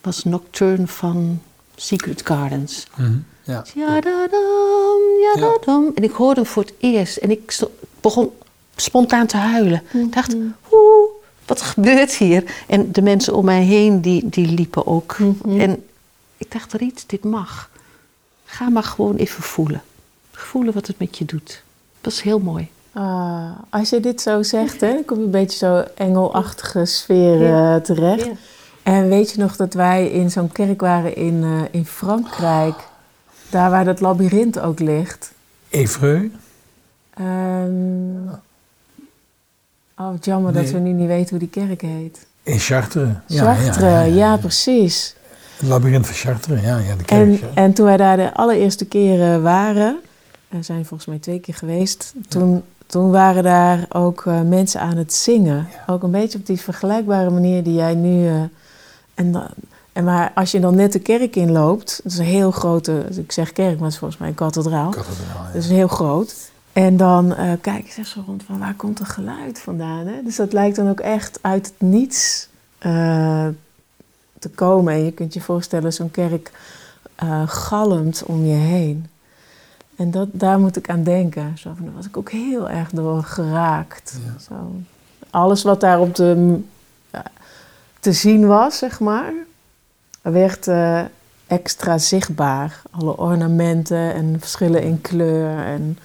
was 0.00 0.24
Nocturne 0.24 0.86
van 0.86 1.40
Secret 1.76 2.20
Gardens. 2.26 2.86
Mm 2.96 3.04
-hmm. 3.04 3.24
ja. 3.42 3.64
Jadadam, 3.74 5.00
jadadam. 5.22 5.90
En 5.94 6.02
ik 6.02 6.10
hoorde 6.12 6.40
hem 6.40 6.50
voor 6.50 6.62
het 6.62 6.74
eerst. 6.78 7.16
En 7.16 7.30
ik 7.30 7.58
begon 8.00 8.30
spontaan 8.76 9.26
te 9.26 9.36
huilen. 9.36 9.82
Ik 9.86 9.92
Mhm. 9.92 10.10
dacht, 10.10 10.34
oeh, 10.72 11.10
wat 11.46 11.60
gebeurt 11.62 12.12
hier? 12.14 12.44
En 12.66 12.92
de 12.92 13.02
mensen 13.02 13.34
om 13.34 13.44
mij 13.44 13.62
heen, 13.62 14.00
die, 14.00 14.28
die 14.28 14.46
liepen 14.46 14.86
ook. 14.86 15.18
Mhm. 15.18 15.60
En 15.60 15.84
ik 16.36 16.52
dacht, 16.52 16.72
Riet, 16.72 17.04
dit 17.06 17.24
mag. 17.24 17.70
Ga 18.54 18.68
maar 18.68 18.82
gewoon 18.82 19.16
even 19.16 19.42
voelen. 19.42 19.82
Voelen 20.32 20.74
wat 20.74 20.86
het 20.86 20.98
met 20.98 21.18
je 21.18 21.24
doet. 21.24 21.62
Dat 22.00 22.12
is 22.12 22.20
heel 22.20 22.38
mooi. 22.38 22.68
Ah, 22.92 23.50
als 23.70 23.90
je 23.90 24.00
dit 24.00 24.20
zo 24.20 24.42
zegt, 24.42 24.80
hè, 24.80 24.92
dan 24.92 25.04
kom 25.04 25.18
je 25.18 25.24
een 25.24 25.30
beetje 25.30 25.58
zo 25.58 25.84
engelachtige 25.94 26.84
sfeer 26.84 27.38
Ja. 27.42 27.74
eh, 27.76 27.80
terecht. 27.82 28.24
Ja. 28.24 28.32
En 28.82 29.08
weet 29.08 29.30
je 29.30 29.38
nog 29.40 29.56
dat 29.56 29.74
wij 29.74 30.10
in 30.10 30.30
zo'n 30.30 30.52
kerk 30.52 30.80
waren 30.80 31.16
in, 31.16 31.42
eh, 31.42 31.62
in 31.70 31.86
Frankrijk? 31.86 32.74
Daar 33.50 33.70
waar 33.70 33.84
dat 33.84 34.00
labyrint 34.00 34.58
ook 34.60 34.78
ligt. 34.78 35.32
Evreux? 35.68 36.24
Ehm, 37.14 38.28
oh, 39.98 40.10
wat 40.10 40.24
jammer 40.24 40.52
dat 40.52 40.70
we 40.70 40.78
nu 40.78 40.92
niet 40.92 41.06
weten 41.06 41.30
hoe 41.30 41.38
die 41.38 41.64
kerk 41.64 41.80
heet. 41.80 42.26
In 42.42 42.58
Chartres. 42.58 43.08
Chartres, 43.28 43.76
ja, 43.76 43.88
ja, 43.88 44.02
ja, 44.02 44.14
ja. 44.14 44.36
precies. 44.36 45.14
Het 45.56 45.68
labyrint 45.68 46.06
van 46.06 46.14
Chartres, 46.14 46.60
ja, 46.62 46.78
ja 46.78 46.94
de 46.96 47.04
kerk. 47.04 47.20
En, 47.20 47.32
ja. 47.32 47.38
en 47.54 47.72
toen 47.72 47.86
wij 47.86 47.96
daar 47.96 48.16
de 48.16 48.34
allereerste 48.34 48.84
keren 48.84 49.42
waren, 49.42 49.96
we 50.48 50.62
zijn 50.62 50.84
volgens 50.86 51.08
mij 51.08 51.18
twee 51.18 51.40
keer 51.40 51.54
geweest, 51.54 52.12
toen, 52.28 52.62
toen 52.86 53.10
waren 53.10 53.42
daar 53.42 53.86
ook 53.88 54.26
eh, 54.26 54.40
mensen 54.40 54.80
aan 54.80 54.96
het 54.96 55.14
zingen. 55.14 55.66
Ook 55.86 56.02
een 56.02 56.10
beetje 56.10 56.38
op 56.38 56.46
die 56.46 56.60
vergelijkbare 56.60 57.30
manier 57.30 57.62
die 57.62 57.74
jij 57.74 57.94
nu. 57.94 58.26
eh, 58.28 58.34
en, 59.14 59.32
dan- 59.32 59.48
en 59.92 60.04
maar 60.04 60.32
als 60.34 60.50
je 60.50 60.60
dan 60.60 60.74
net 60.74 60.92
de 60.92 60.98
kerk 60.98 61.36
inloopt, 61.36 62.00
dat 62.02 62.12
is 62.12 62.18
een 62.18 62.24
heel 62.24 62.50
grote, 62.50 63.04
ik 63.16 63.32
zeg 63.32 63.52
kerk, 63.52 63.74
maar 63.74 63.82
het 63.84 63.92
is 63.92 63.98
volgens 63.98 64.20
mij 64.20 64.28
een 64.28 64.34
kathedraal. 64.34 64.90
Kathedraal, 64.90 65.44
ja. 65.46 65.52
Dat 65.52 65.62
is 65.62 65.68
heel 65.68 65.88
groot. 65.88 66.34
En 66.72 66.96
dan 66.96 67.34
eh, 67.34 67.52
kijk 67.60 67.86
je 67.86 68.04
zo 68.04 68.22
rond 68.26 68.42
van 68.46 68.58
waar 68.58 68.74
komt 68.74 68.98
het 68.98 69.08
geluid 69.08 69.58
vandaan. 69.60 70.06
Hè? 70.06 70.22
Dus 70.24 70.36
dat 70.36 70.52
lijkt 70.52 70.76
dan 70.76 70.88
ook 70.90 71.00
echt 71.00 71.38
uit 71.42 71.66
het 71.66 71.88
niets 71.88 72.48
te 74.44 74.54
komen. 74.54 74.92
En 74.94 75.04
je 75.04 75.12
kunt 75.12 75.34
je 75.34 75.40
voorstellen, 75.40 75.92
zo'n 75.92 76.10
kerk 76.10 76.52
eh 77.14 77.42
galmt 77.46 78.22
om 78.26 78.44
je 78.44 78.54
heen. 78.54 79.06
En 79.96 80.10
dat, 80.10 80.28
daar 80.32 80.58
moet 80.58 80.76
ik 80.76 80.88
aan 80.88 81.02
denken. 81.02 81.58
Zo 81.58 81.72
van, 81.76 81.84
daar 81.84 81.94
was 81.94 82.06
ik 82.06 82.16
ook 82.16 82.30
heel 82.30 82.70
erg 82.70 82.90
door 82.90 83.22
geraakt. 83.22 84.18
Ja. 84.24 84.38
Zo. 84.40 84.72
Alles 85.30 85.62
wat 85.62 85.80
daar 85.80 86.00
op 86.00 86.14
de, 86.14 86.60
te 88.00 88.12
zien 88.12 88.46
was, 88.46 88.78
zeg 88.78 89.00
maar, 89.00 89.32
werd 90.22 90.68
eh, 90.68 91.00
extra 91.46 91.98
zichtbaar. 91.98 92.82
Alle 92.90 93.16
ornamenten 93.16 94.14
en 94.14 94.36
verschillen 94.40 94.82
in 94.82 95.00
kleur. 95.00 95.58
En, 95.58 95.98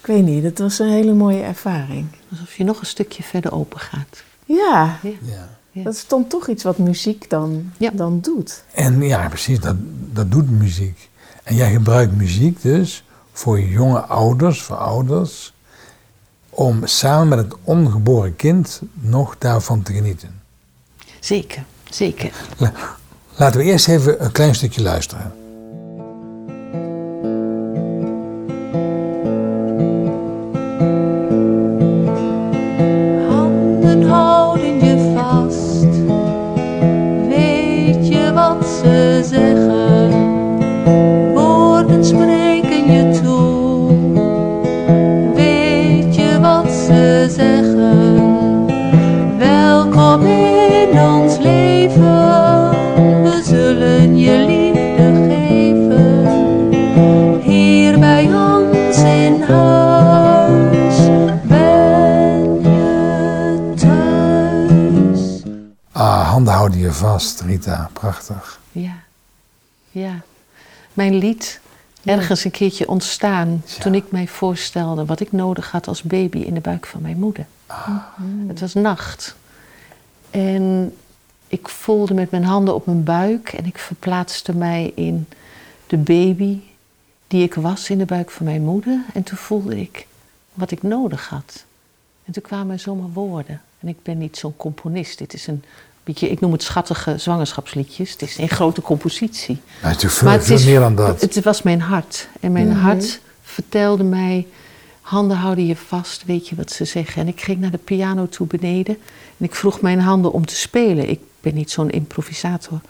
ik 0.00 0.06
weet 0.06 0.24
niet, 0.24 0.42
het 0.42 0.58
was 0.58 0.78
een 0.78 0.90
hele 0.90 1.12
mooie 1.12 1.42
ervaring. 1.42 2.06
Alsof 2.30 2.56
je 2.56 2.64
nog 2.64 2.80
een 2.80 2.86
stukje 2.86 3.22
verder 3.22 3.52
open 3.52 3.80
gaat. 3.80 4.22
Ja, 4.44 4.98
Ja. 5.02 5.10
Ja. 5.22 5.48
Dat 5.74 5.94
is 5.94 6.06
dan 6.06 6.26
toch 6.26 6.48
iets 6.48 6.62
wat 6.62 6.78
muziek 6.78 7.30
dan, 7.30 7.70
Ja. 7.78 7.90
dan 7.90 8.20
doet. 8.20 8.64
En 8.72 9.02
ja, 9.02 9.28
precies, 9.28 9.60
dat, 9.60 9.76
dat 10.12 10.30
doet 10.30 10.50
muziek. 10.50 11.08
En 11.42 11.54
jij 11.54 11.72
gebruikt 11.72 12.16
muziek 12.16 12.62
dus 12.62 13.04
voor 13.32 13.60
jonge 13.60 14.00
ouders, 14.00 14.62
voor 14.62 14.76
ouders, 14.76 15.52
om 16.50 16.86
samen 16.86 17.28
met 17.28 17.38
het 17.38 17.54
ongeboren 17.64 18.36
kind 18.36 18.80
nog 18.94 19.36
daarvan 19.38 19.82
te 19.82 19.92
genieten. 19.92 20.40
Zeker, 21.20 21.64
zeker. 21.90 22.32
La- 22.56 22.72
Laten 23.36 23.60
we 23.60 23.66
eerst 23.66 23.88
even 23.88 24.24
een 24.24 24.32
klein 24.32 24.54
stukje 24.54 24.82
luisteren. 24.82 25.32
Houden 66.64 66.82
je 66.82 66.92
vast, 66.92 67.40
Rita. 67.40 67.90
Prachtig. 67.92 68.60
Ja, 68.72 68.94
ja. 69.90 70.20
Mijn 70.92 71.14
lied, 71.14 71.60
ergens 72.04 72.44
een 72.44 72.50
keertje 72.50 72.88
ontstaan 72.88 73.62
Ja. 73.66 73.82
toen 73.82 73.94
ik 73.94 74.10
mij 74.10 74.28
voorstelde 74.28 75.04
wat 75.04 75.20
ik 75.20 75.32
nodig 75.32 75.70
had 75.70 75.88
als 75.88 76.02
baby 76.02 76.38
in 76.38 76.54
de 76.54 76.60
buik 76.60 76.86
van 76.86 77.02
mijn 77.02 77.18
moeder. 77.18 77.46
Het 78.46 78.60
was 78.60 78.74
nacht. 78.74 79.34
En 80.30 80.94
ik 81.48 81.68
voelde 81.68 82.14
met 82.14 82.30
mijn 82.30 82.44
handen 82.44 82.74
op 82.74 82.86
mijn 82.86 83.04
buik 83.04 83.48
en 83.52 83.66
ik 83.66 83.78
verplaatste 83.78 84.54
mij 84.56 84.92
in 84.94 85.26
de 85.86 85.96
baby 85.96 86.60
die 87.26 87.42
ik 87.42 87.54
was 87.54 87.90
in 87.90 87.98
de 87.98 88.04
buik 88.04 88.30
van 88.30 88.44
mijn 88.46 88.62
moeder. 88.62 89.00
En 89.14 89.22
toen 89.22 89.38
voelde 89.38 89.80
ik 89.80 90.06
wat 90.54 90.70
ik 90.70 90.82
nodig 90.82 91.28
had. 91.28 91.64
En 92.24 92.32
toen 92.32 92.42
kwamen 92.42 92.72
er 92.72 92.78
zomaar 92.80 93.12
woorden. 93.12 93.60
En 93.80 93.88
ik 93.88 94.02
ben 94.02 94.18
niet 94.18 94.36
zo'n 94.36 94.56
componist. 94.56 95.18
Dit 95.18 95.34
is 95.34 95.46
een 95.46 95.64
beetje, 96.04 96.28
ik 96.30 96.40
noem 96.40 96.52
het 96.52 96.62
schattige 96.62 97.18
zwangerschapsliedjes. 97.18 98.10
Het 98.10 98.22
is 98.22 98.38
een 98.38 98.48
grote 98.48 98.80
compositie. 98.80 99.60
Nou, 99.82 99.94
natuurlijk 99.94 100.40
veel, 100.42 100.56
veel 100.58 100.66
meer 100.66 100.80
dan 100.80 100.94
dat. 100.94 101.20
Het 101.20 101.42
was 101.42 101.62
mijn 101.62 101.80
hart. 101.80 102.28
En 102.40 102.52
mijn 102.52 102.68
Mhm. 102.68 102.78
hart 102.78 103.20
vertelde 103.42 104.02
mij: 104.04 104.46
handen 105.00 105.36
houden 105.36 105.66
je 105.66 105.76
vast, 105.76 106.24
weet 106.26 106.48
je 106.48 106.54
wat 106.54 106.70
ze 106.72 106.84
zeggen. 106.84 107.22
En 107.22 107.28
ik 107.28 107.40
ging 107.40 107.60
naar 107.60 107.70
de 107.70 107.78
piano 107.78 108.28
toe 108.28 108.46
beneden. 108.46 108.96
En 109.38 109.44
ik 109.46 109.54
vroeg 109.54 109.80
mijn 109.80 110.00
handen 110.00 110.32
om 110.32 110.46
te 110.46 110.56
spelen. 110.56 111.08
Ik 111.10 111.20
ben 111.40 111.54
niet 111.54 111.70
zo'n 111.70 111.90
improvisator. 111.90 112.80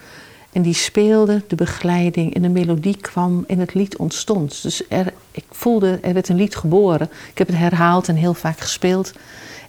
En 0.55 0.63
die 0.63 0.75
speelde 0.75 1.43
de 1.47 1.57
begeleiding 1.57 2.35
en 2.35 2.43
de 2.43 2.49
melodie 2.49 2.97
kwam 2.97 3.45
en 3.47 3.59
het 3.59 3.75
lied 3.75 3.97
ontstond. 3.97 4.63
Dus 4.63 4.83
er, 4.89 5.13
ik 5.31 5.45
voelde, 5.51 5.99
er 6.03 6.13
werd 6.15 6.29
een 6.29 6.37
lied 6.37 6.57
geboren. 6.57 7.09
Ik 7.31 7.39
heb 7.39 7.47
het 7.47 7.57
herhaald 7.57 8.09
en 8.09 8.15
heel 8.15 8.35
vaak 8.35 8.61
gespeeld. 8.61 9.13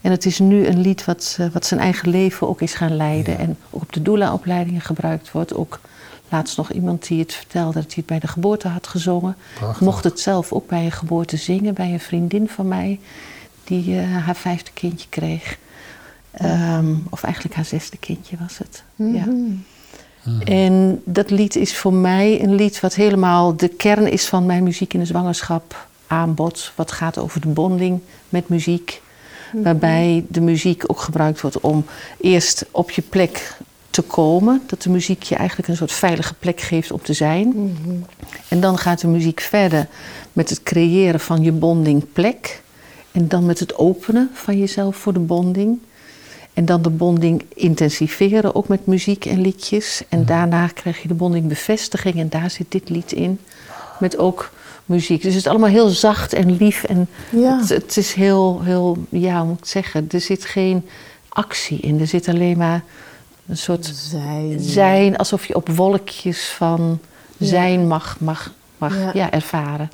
En 0.01 0.11
het 0.11 0.25
is 0.25 0.39
nu 0.39 0.65
een 0.65 0.81
lied 0.81 1.05
wat, 1.05 1.37
eh, 1.39 1.47
wat 1.53 1.65
zijn 1.65 1.79
eigen 1.79 2.09
leven 2.09 2.47
ook 2.47 2.61
is 2.61 2.73
gaan 2.73 2.95
leiden. 2.95 3.33
Ja. 3.33 3.39
En 3.39 3.57
ook 3.69 3.81
op 3.81 3.93
de 3.93 4.01
doula-opleidingen 4.01 4.81
gebruikt 4.81 5.31
wordt. 5.31 5.55
Ook 5.55 5.79
laatst 6.29 6.57
nog 6.57 6.71
iemand 6.71 7.07
die 7.07 7.19
het 7.19 7.33
vertelde 7.33 7.73
dat 7.73 7.83
hij 7.83 7.93
het 7.95 8.05
bij 8.05 8.19
de 8.19 8.27
geboorte 8.27 8.67
had 8.67 8.87
gezongen. 8.87 9.35
Prachtig. 9.53 9.81
Mocht 9.81 10.03
het 10.03 10.19
zelf 10.19 10.53
ook 10.53 10.67
bij 10.67 10.85
een 10.85 10.91
geboorte 10.91 11.37
zingen. 11.37 11.73
Bij 11.73 11.93
een 11.93 11.99
vriendin 11.99 12.47
van 12.47 12.67
mij 12.67 12.99
die 13.63 13.99
eh, 13.99 14.25
haar 14.25 14.35
vijfde 14.35 14.71
kindje 14.73 15.07
kreeg. 15.09 15.57
Ehm, 16.31 16.95
of 17.09 17.23
eigenlijk 17.23 17.55
haar 17.55 17.65
zesde 17.65 17.97
kindje 17.97 18.37
was 18.39 18.57
het. 18.57 18.83
Ja. 18.95 19.25
En 20.43 21.01
dat 21.05 21.29
lied 21.29 21.55
is 21.55 21.77
voor 21.77 21.93
mij 21.93 22.43
een 22.43 22.55
lied 22.55 22.79
wat 22.79 22.95
helemaal 22.95 23.55
de 23.55 23.67
kern 23.67 24.11
is 24.11 24.25
van 24.25 24.45
mijn 24.45 24.63
muziek 24.63 24.93
in 24.93 24.99
de 24.99 25.05
zwangerschap 25.05 25.87
aanbod. 26.07 26.71
Wat 26.75 26.91
gaat 26.91 27.17
over 27.17 27.41
de 27.41 27.47
bonding 27.47 27.99
met 28.29 28.49
muziek. 28.49 29.01
Waarbij 29.53 30.25
de 30.27 30.41
muziek 30.41 30.83
ook 30.87 30.99
gebruikt 30.99 31.41
wordt 31.41 31.59
om 31.59 31.85
eerst 32.19 32.65
op 32.71 32.91
je 32.91 33.01
plek 33.01 33.57
te 33.89 34.01
komen. 34.01 34.61
Dat 34.65 34.81
de 34.81 34.89
muziek 34.89 35.23
je 35.23 35.35
eigenlijk 35.35 35.69
een 35.69 35.75
soort 35.75 35.91
veilige 35.91 36.33
plek 36.33 36.61
geeft 36.61 36.91
om 36.91 37.01
te 37.01 37.13
zijn. 37.13 37.47
Mhm. 37.47 37.95
En 38.47 38.59
dan 38.59 38.77
gaat 38.77 39.01
de 39.01 39.07
muziek 39.07 39.39
verder 39.39 39.87
met 40.33 40.49
het 40.49 40.63
creëren 40.63 41.19
van 41.19 41.41
je 41.41 41.51
bondingplek. 41.51 42.61
En 43.11 43.27
dan 43.27 43.45
met 43.45 43.59
het 43.59 43.77
openen 43.77 44.29
van 44.33 44.57
jezelf 44.57 44.95
voor 44.95 45.13
de 45.13 45.19
bonding. 45.19 45.79
En 46.55 46.65
dan 46.65 46.81
de 46.81 46.89
bonding 46.89 47.45
intensiveren, 47.53 48.55
ook 48.55 48.67
met 48.67 48.85
muziek 48.85 49.25
en 49.25 49.41
liedjes. 49.41 50.03
En 50.09 50.25
daarna 50.25 50.67
krijg 50.67 51.01
je 51.01 51.07
de 51.07 51.13
bonding 51.13 51.47
bevestiging 51.47 52.15
en 52.19 52.29
daar 52.29 52.49
zit 52.49 52.65
dit 52.71 52.89
lied 52.89 53.11
in. 53.11 53.39
Met 53.99 54.17
ook 54.17 54.51
muziek. 54.85 55.21
Dus 55.21 55.33
het 55.33 55.41
is 55.45 55.49
allemaal 55.49 55.69
heel 55.69 55.87
zacht 55.89 56.33
en 56.33 56.57
lief. 56.57 56.83
En 56.83 57.07
Ja. 57.29 57.59
het, 57.59 57.69
het 57.69 57.97
is 57.97 58.13
heel, 58.13 58.61
heel, 58.63 58.97
ja, 59.09 59.37
hoe 59.39 59.47
moet 59.47 59.59
ik 59.59 59.65
zeggen? 59.65 60.07
Er 60.11 60.21
zit 60.21 60.45
geen 60.45 60.85
actie 61.29 61.79
in. 61.79 61.99
Er 61.99 62.07
zit 62.07 62.27
alleen 62.27 62.57
maar 62.57 62.83
een 63.47 63.57
soort 63.57 63.85
Zijn. 63.95 64.59
zijn, 64.59 65.17
alsof 65.17 65.45
je 65.45 65.55
op 65.55 65.69
wolkjes 65.69 66.47
van 66.49 66.99
zijn 67.39 67.87
mag, 67.87 68.17
mag, 68.19 68.53
mag 68.77 68.95
Ja. 68.97 69.11
ja. 69.13 69.31
ervaren. 69.31 69.91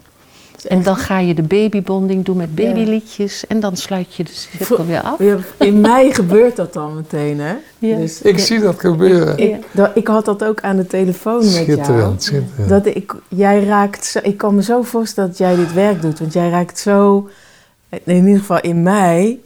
En 0.65 0.83
dan 0.83 0.95
ga 0.95 1.19
je 1.19 1.33
de 1.33 1.41
babybonding 1.41 2.25
doen 2.25 2.37
met 2.37 2.49
Ja. 2.55 2.65
babyliedjes 2.67 3.47
en 3.47 3.59
dan 3.59 3.77
sluit 3.77 4.15
je 4.15 4.23
de 4.23 4.31
cirkel 4.33 4.85
weer 4.85 5.01
af. 5.01 5.19
Ja, 5.19 5.37
In 5.57 5.81
mij 5.81 6.11
gebeurt 6.13 6.55
dat 6.55 6.73
dan 6.73 6.95
meteen, 6.95 7.39
hè? 7.39 7.53
Ja. 7.79 7.95
Dus 7.97 8.21
Ik 8.21 8.39
zie 8.39 8.59
dat 8.59 8.79
gebeuren. 8.79 9.37
ik, 9.37 9.55
dat- 9.71 9.91
ik 9.93 10.07
had 10.07 10.25
dat 10.25 10.43
ook 10.43 10.61
aan 10.61 10.75
de 10.77 10.87
telefoon 10.87 11.37
met 11.43 11.51
jou. 11.53 11.63
Schitterend, 11.65 12.23
schitterend. 12.23 12.69
Dat 12.69 12.85
ik, 12.85 13.15
jij 13.27 13.63
raakt, 13.63 14.05
zo- 14.05 14.19
ik 14.23 14.37
kan 14.37 14.55
me 14.55 14.63
zo 14.63 14.81
voorstellen 14.81 15.29
dat 15.29 15.39
jij 15.39 15.55
dit 15.55 15.73
werk 15.73 16.01
doet. 16.01 16.19
Want 16.19 16.33
jij 16.33 16.49
raakt 16.49 16.79
zo, 16.79 17.29
in 18.03 18.25
ieder 18.25 18.39
geval 18.39 18.61
in 18.61 18.83
mij, 18.83 19.39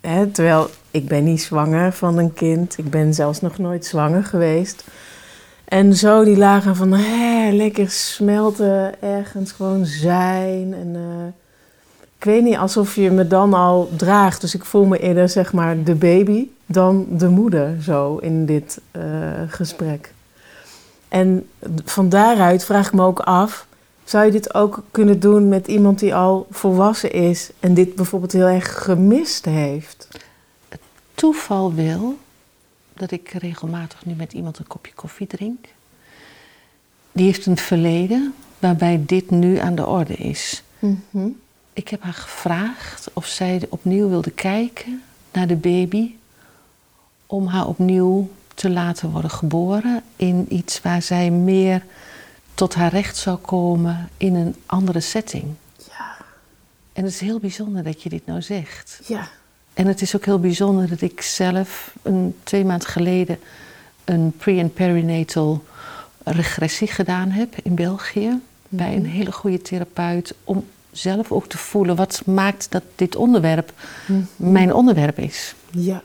hè, 0.00 0.26
terwijl 0.26 0.70
ik 0.90 1.08
ben 1.08 1.24
niet 1.24 1.42
zwanger 1.42 1.92
van 1.92 2.18
een 2.18 2.32
kind. 2.32 2.78
Ik 2.78 2.90
ben 2.90 3.14
zelfs 3.14 3.40
nog 3.40 3.58
nooit 3.58 3.86
zwanger 3.86 4.24
geweest. 4.24 4.84
En 5.72 5.94
zo 5.94 6.24
die 6.24 6.36
lagen 6.36 6.76
van 6.76 6.92
hè, 6.92 7.50
lekker 7.50 7.90
smelten, 7.90 9.02
ergens 9.02 9.52
gewoon 9.52 9.86
zijn. 9.86 10.74
En, 10.74 10.94
eh, 10.94 11.26
ik 12.18 12.24
weet 12.24 12.42
niet, 12.42 12.56
alsof 12.56 12.94
je 12.94 13.10
me 13.10 13.26
dan 13.26 13.54
al 13.54 13.90
draagt. 13.96 14.40
Dus 14.40 14.54
ik 14.54 14.64
voel 14.64 14.84
me 14.84 14.98
eerder 14.98 15.28
zeg 15.28 15.52
maar 15.52 15.82
de 15.82 15.94
baby 15.94 16.48
dan 16.66 17.06
de 17.10 17.28
moeder 17.28 17.82
zo 17.82 18.16
in 18.16 18.46
dit 18.46 18.80
eh, 18.90 19.02
gesprek. 19.48 20.12
En 21.08 21.48
van 21.84 22.08
daaruit 22.08 22.64
vraag 22.64 22.86
ik 22.86 22.92
me 22.92 23.02
ook 23.02 23.20
af, 23.20 23.66
zou 24.04 24.24
je 24.24 24.30
dit 24.30 24.54
ook 24.54 24.82
kunnen 24.90 25.20
doen 25.20 25.48
met 25.48 25.66
iemand 25.66 25.98
die 25.98 26.14
al 26.14 26.46
volwassen 26.50 27.12
is 27.12 27.50
en 27.60 27.74
dit 27.74 27.94
bijvoorbeeld 27.94 28.32
heel 28.32 28.46
erg 28.46 28.84
gemist 28.84 29.44
heeft? 29.44 30.08
Toeval 31.14 31.74
wil 31.74 32.16
dat 32.94 33.10
ik 33.10 33.28
regelmatig 33.28 34.04
nu 34.06 34.14
met 34.14 34.32
iemand 34.32 34.58
een 34.58 34.66
kopje 34.66 34.92
koffie 34.94 35.26
drink. 35.26 35.66
Die 37.12 37.26
heeft 37.26 37.46
een 37.46 37.56
verleden 37.56 38.34
waarbij 38.58 39.02
dit 39.06 39.30
nu 39.30 39.58
aan 39.58 39.74
de 39.74 39.86
orde 39.86 40.14
is. 40.14 40.62
Ik 41.72 41.88
heb 41.88 42.02
haar 42.02 42.12
gevraagd 42.12 43.10
of 43.12 43.26
zij 43.26 43.62
opnieuw 43.68 44.08
wilde 44.08 44.30
kijken 44.30 45.02
naar 45.32 45.46
de 45.46 45.56
baby. 45.56 46.14
Om 47.26 47.46
haar 47.46 47.66
opnieuw 47.66 48.30
te 48.54 48.70
laten 48.70 49.10
worden 49.10 49.30
geboren 49.30 50.02
in 50.16 50.46
iets 50.48 50.80
waar 50.80 51.02
zij 51.02 51.30
meer 51.30 51.84
tot 52.54 52.74
haar 52.74 52.90
recht 52.90 53.16
zou 53.16 53.36
komen 53.38 54.08
in 54.16 54.34
een 54.34 54.56
andere 54.66 55.00
setting. 55.00 55.44
Ja, 55.88 56.16
En 56.92 57.04
het 57.04 57.12
is 57.12 57.20
heel 57.20 57.38
bijzonder 57.38 57.82
dat 57.82 58.02
je 58.02 58.08
dit 58.08 58.26
nou 58.26 58.42
zegt. 58.42 59.00
ja, 59.06 59.28
En 59.74 59.86
het 59.86 60.02
is 60.02 60.16
ook 60.16 60.24
heel 60.24 60.40
bijzonder 60.40 60.88
dat 60.88 61.00
ik 61.00 61.20
zelf 61.20 61.94
een, 62.02 62.36
twee 62.42 62.64
maanden 62.64 62.88
geleden 62.88 63.38
een 64.04 64.32
pre- 64.36 64.58
en 64.58 64.72
perinatal 64.72 65.64
regressie 66.24 66.88
gedaan 66.88 67.30
heb 67.30 67.54
in 67.62 67.74
België. 67.74 68.40
Bij 68.68 68.96
een 68.96 69.06
hele 69.06 69.32
goede 69.32 69.62
therapeut. 69.62 70.34
Om 70.44 70.64
zelf 70.90 71.32
ook 71.32 71.46
te 71.46 71.58
voelen 71.58 71.96
wat 71.96 72.22
maakt 72.26 72.66
dat 72.70 72.82
dit 72.94 73.16
onderwerp 73.16 73.72
mijn 74.36 74.74
onderwerp 74.74 75.18
is. 75.18 75.54
ja, 75.70 76.02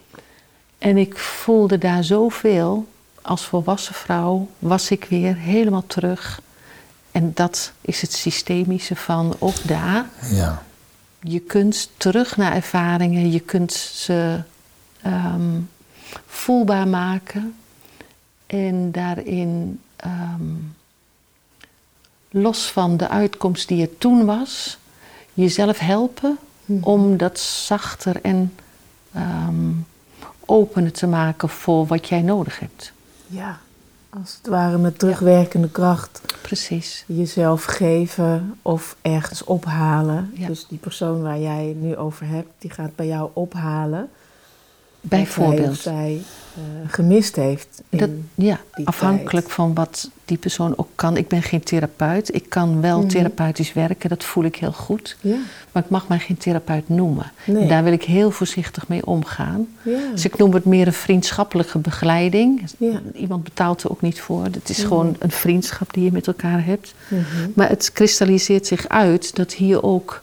En 0.78 0.98
ik 0.98 1.18
voelde 1.18 1.78
daar 1.78 2.04
zoveel. 2.04 2.88
Als 3.22 3.46
volwassen 3.46 3.94
vrouw 3.94 4.48
was 4.60 4.92
ik 4.92 5.06
weer 5.10 5.36
helemaal 5.36 5.84
terug. 5.88 6.42
En 7.12 7.32
dat 7.34 7.72
is 7.82 8.02
het 8.02 8.14
systemische 8.14 8.96
van 8.96 9.36
ook 9.40 9.68
daar. 9.68 10.06
Ja. 10.32 10.64
Je 11.30 11.40
kunt 11.40 11.90
terug 11.98 12.38
naar 12.38 12.54
ervaringen, 12.54 13.32
je 13.32 13.40
kunt 13.40 13.74
ze 13.74 14.42
ehm, 15.02 15.60
voelbaar 16.26 16.88
maken 16.88 17.56
en 18.46 18.92
daarin, 18.92 19.82
ehm, 19.96 20.56
los 22.30 22.72
van 22.72 22.98
de 22.98 23.10
uitkomst 23.10 23.68
die 23.68 23.82
er 23.82 23.98
toen 23.98 24.26
was, 24.26 24.78
jezelf 25.34 25.80
helpen 25.80 26.38
om 26.82 27.18
dat 27.18 27.40
zachter 27.40 28.22
en 28.22 28.54
ehm, 29.13 29.72
opener 30.46 30.92
te 30.92 31.08
maken 31.08 31.50
voor 31.50 31.86
wat 31.86 32.08
jij 32.08 32.22
nodig 32.22 32.60
hebt. 32.60 32.92
ja. 33.28 33.60
Als 34.10 34.38
het 34.38 34.48
ware 34.48 34.78
met 34.78 35.00
terugwerkende 35.00 35.70
kracht 35.70 36.22
Precies. 36.41 37.04
jezelf 37.08 37.63
geven 37.63 38.58
of 38.62 38.96
ergens 39.02 39.43
ophalen. 39.43 40.32
Ja. 40.34 40.48
Dus 40.48 40.67
die 40.67 40.78
persoon 40.78 41.22
waar 41.22 41.39
jij 41.39 41.65
het 41.65 41.82
nu 41.82 41.96
over 41.96 42.28
hebt, 42.28 42.50
die 42.58 42.72
gaat 42.72 42.96
bij 42.96 43.08
jou 43.08 43.30
ophalen. 43.34 44.10
Bijvoorbeeld. 45.10 45.78
zij 45.78 46.22
eh, 46.56 46.62
gemist 46.93 47.36
heeft. 47.36 47.82
Dat, 47.89 48.10
ja, 48.36 48.60
die 48.76 48.88
afhankelijk 48.88 49.46
tijd. 49.46 49.56
van 49.56 49.74
wat 49.74 50.10
die 50.26 50.38
persoon 50.38 50.74
ook 50.78 50.88
kan. 50.96 51.17
Ik 51.17 51.28
ben 51.28 51.41
geen 51.43 51.63
therapeut. 51.63 52.34
Ik 52.36 52.50
kan 52.50 52.82
wel 52.82 53.00
Mhm. 53.00 53.08
therapeutisch 53.08 53.74
werken, 53.74 54.10
dat 54.10 54.24
voel 54.24 54.43
ik 54.43 54.56
heel 54.56 54.72
goed. 54.72 55.17
ja, 55.22 55.36
Maar 55.72 55.84
ik 55.84 55.89
mag 55.89 56.08
mij 56.08 56.20
geen 56.20 56.38
therapeut 56.38 56.89
noemen. 56.89 57.32
Nee. 57.46 57.67
Daar 57.67 57.84
wil 57.84 57.93
ik 57.93 58.04
heel 58.04 58.32
voorzichtig 58.32 58.88
mee 58.88 59.06
omgaan. 59.06 59.67
ja. 59.82 60.00
Dus 60.12 60.26
ik 60.26 60.38
noem 60.38 60.54
het 60.54 60.65
meer 60.65 60.88
een 60.88 60.93
vriendschappelijke 60.93 61.78
begeleiding. 61.80 62.63
Ja. 62.78 63.02
Iemand 63.13 63.43
betaalt 63.43 63.84
er 63.84 63.91
ook 63.91 64.02
niet 64.02 64.22
voor. 64.22 64.43
Het 64.43 64.70
is 64.70 64.78
Mhm. 64.78 64.88
gewoon 64.88 65.15
een 65.20 65.32
vriendschap 65.32 65.93
die 65.93 66.04
je 66.04 66.12
met 66.12 66.28
elkaar 66.28 66.65
hebt. 66.65 66.93
Mhm. 67.08 67.24
Maar 67.56 67.70
het 67.70 67.91
kristalliseert 67.91 68.67
zich 68.67 68.88
uit 68.88 69.36
dat 69.36 69.54
hier 69.54 69.84
ook 69.84 70.22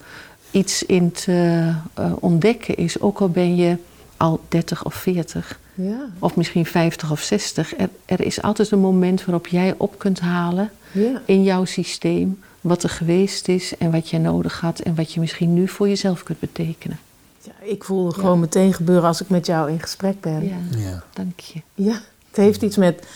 iets 0.51 0.83
in 0.87 1.13
te 1.13 1.71
eh, 1.95 2.13
ontdekken 2.21 2.77
is. 2.77 3.01
Ook 3.01 3.19
al 3.21 3.29
ben 3.29 3.57
je 3.57 3.77
al 4.17 4.41
30 4.49 4.85
of 4.85 4.95
40 4.95 5.59
ja, 5.75 5.99
of 6.19 6.37
misschien 6.37 6.67
50 6.67 7.11
of 7.11 7.21
60. 7.21 7.77
Er, 7.77 7.89
er 8.05 8.21
is 8.21 8.43
altijd 8.43 8.71
een 8.71 8.79
moment 8.79 9.25
waarop 9.25 9.47
jij 9.47 9.75
op 9.77 9.99
kunt 9.99 10.21
halen 10.21 10.71
ja. 10.93 11.23
in 11.25 11.43
jouw 11.43 11.65
systeem 11.65 12.41
wat 12.61 12.83
er 12.83 12.89
geweest 12.89 13.49
is 13.49 13.77
en 13.79 13.91
wat 13.91 14.09
jij 14.11 14.21
nodig 14.21 14.61
had 14.61 14.79
en 14.79 14.95
wat 14.95 15.13
je 15.13 15.21
misschien 15.21 15.55
nu 15.55 15.69
voor 15.69 15.89
jezelf 15.89 16.23
kunt 16.23 16.41
betekenen. 16.41 16.99
Ja, 17.43 17.53
ik 17.61 17.85
voel 17.85 18.07
het 18.07 18.15
gewoon 18.15 18.41
meteen 18.41 18.73
gebeuren 18.75 19.05
als 19.09 19.21
ik 19.21 19.29
met 19.29 19.47
jou 19.47 19.71
in 19.71 19.81
gesprek 19.81 20.21
ben. 20.21 20.45
Ja, 20.49 20.79
Ja. 20.79 21.03
dank 21.13 21.41
je. 21.41 21.61
Ja, 21.75 22.01
het 22.29 22.37
heeft 22.37 22.63
iets 22.63 22.77
met 22.77 23.07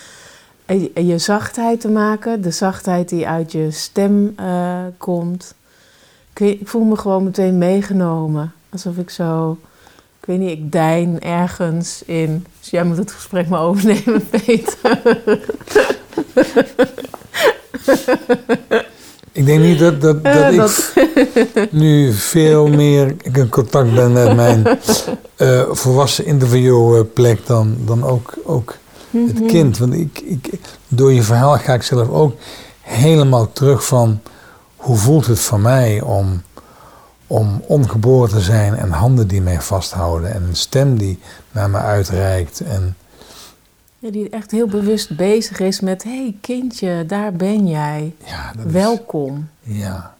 je 0.66 1.06
je 1.06 1.18
zachtheid 1.18 1.80
te 1.80 1.88
maken. 1.88 2.40
De 2.42 2.50
zachtheid 2.50 3.08
die 3.08 3.26
uit 3.28 3.52
je 3.52 3.70
stem 3.70 4.32
eh, 4.37 4.80
komt. 4.96 5.54
Ik, 6.32 6.38
weet- 6.38 6.61
ik 6.61 6.68
voel 6.68 6.84
me 6.84 6.96
gewoon 6.96 7.24
meteen 7.24 7.58
meegenomen. 7.58 8.52
Alsof 8.68 8.96
ik 8.96 9.11
zo, 9.11 9.58
weet 10.29 10.38
niet, 10.38 10.51
ik 10.59 10.73
dein 10.73 11.21
ergens 11.21 12.03
in. 12.07 12.47
Dus 12.61 12.71
jij 12.71 12.85
moet 12.85 12.97
het 12.97 13.12
gesprek 13.12 13.49
maar 13.49 13.61
overnemen, 13.61 14.29
Peter. 14.47 15.01
Ik 19.33 19.47
denk 19.47 19.61
niet 19.61 19.79
dat, 19.79 20.01
dat, 20.01 20.25
dat 20.25 20.35
Eh, 20.35 20.51
ik 20.51 20.57
dat- 20.57 20.93
nu 21.71 22.12
veel 22.12 22.67
meer 22.67 23.14
in 23.23 23.49
contact 23.49 23.95
ben 23.95 24.12
met 24.12 24.37
mijn 24.37 24.67
eh, 25.37 25.62
volwassen 25.71 26.27
interviewplek 26.27 27.47
dan, 27.47 27.77
dan 27.85 28.05
ook, 28.05 28.35
ook 28.45 28.77
het 29.11 29.47
kind. 29.47 29.79
Want 29.79 29.95
ik, 29.95 30.21
ik, 30.25 30.49
door 30.88 31.12
je 31.12 31.23
verhaal 31.23 31.59
ga 31.59 31.75
ik 31.75 31.83
zelf 31.83 32.09
ook 32.09 32.35
helemaal 32.81 33.53
terug 33.53 33.87
van 33.87 34.21
hoe 34.77 34.97
voelt 34.97 35.27
het 35.27 35.41
voor 35.41 35.61
mij 35.61 36.01
om, 36.01 36.43
om 37.31 37.62
ongeboren 37.67 38.29
te 38.31 38.41
zijn 38.41 38.75
en 38.77 38.91
handen 38.91 39.29
die 39.29 39.41
mij 39.43 39.61
vasthouden 39.61 40.33
en 40.35 40.43
een 40.43 40.57
stem 40.57 40.99
die 40.99 41.19
naar 41.51 41.71
me 41.71 41.79
uitreikt. 41.79 42.61
En 42.61 42.97
Ja, 43.99 44.11
die 44.11 44.29
echt 44.31 44.51
heel 44.51 44.67
bewust 44.69 45.17
bezig 45.17 45.61
is 45.61 45.81
met... 45.81 46.03
hé 46.03 46.11
hey, 46.23 46.37
kindje, 46.41 47.05
daar 47.07 47.33
ben 47.33 47.67
jij. 47.69 48.14
ja, 48.25 48.53
dat 48.57 48.67
is- 48.67 48.73
Welkom. 48.73 49.49
ja, 49.61 50.14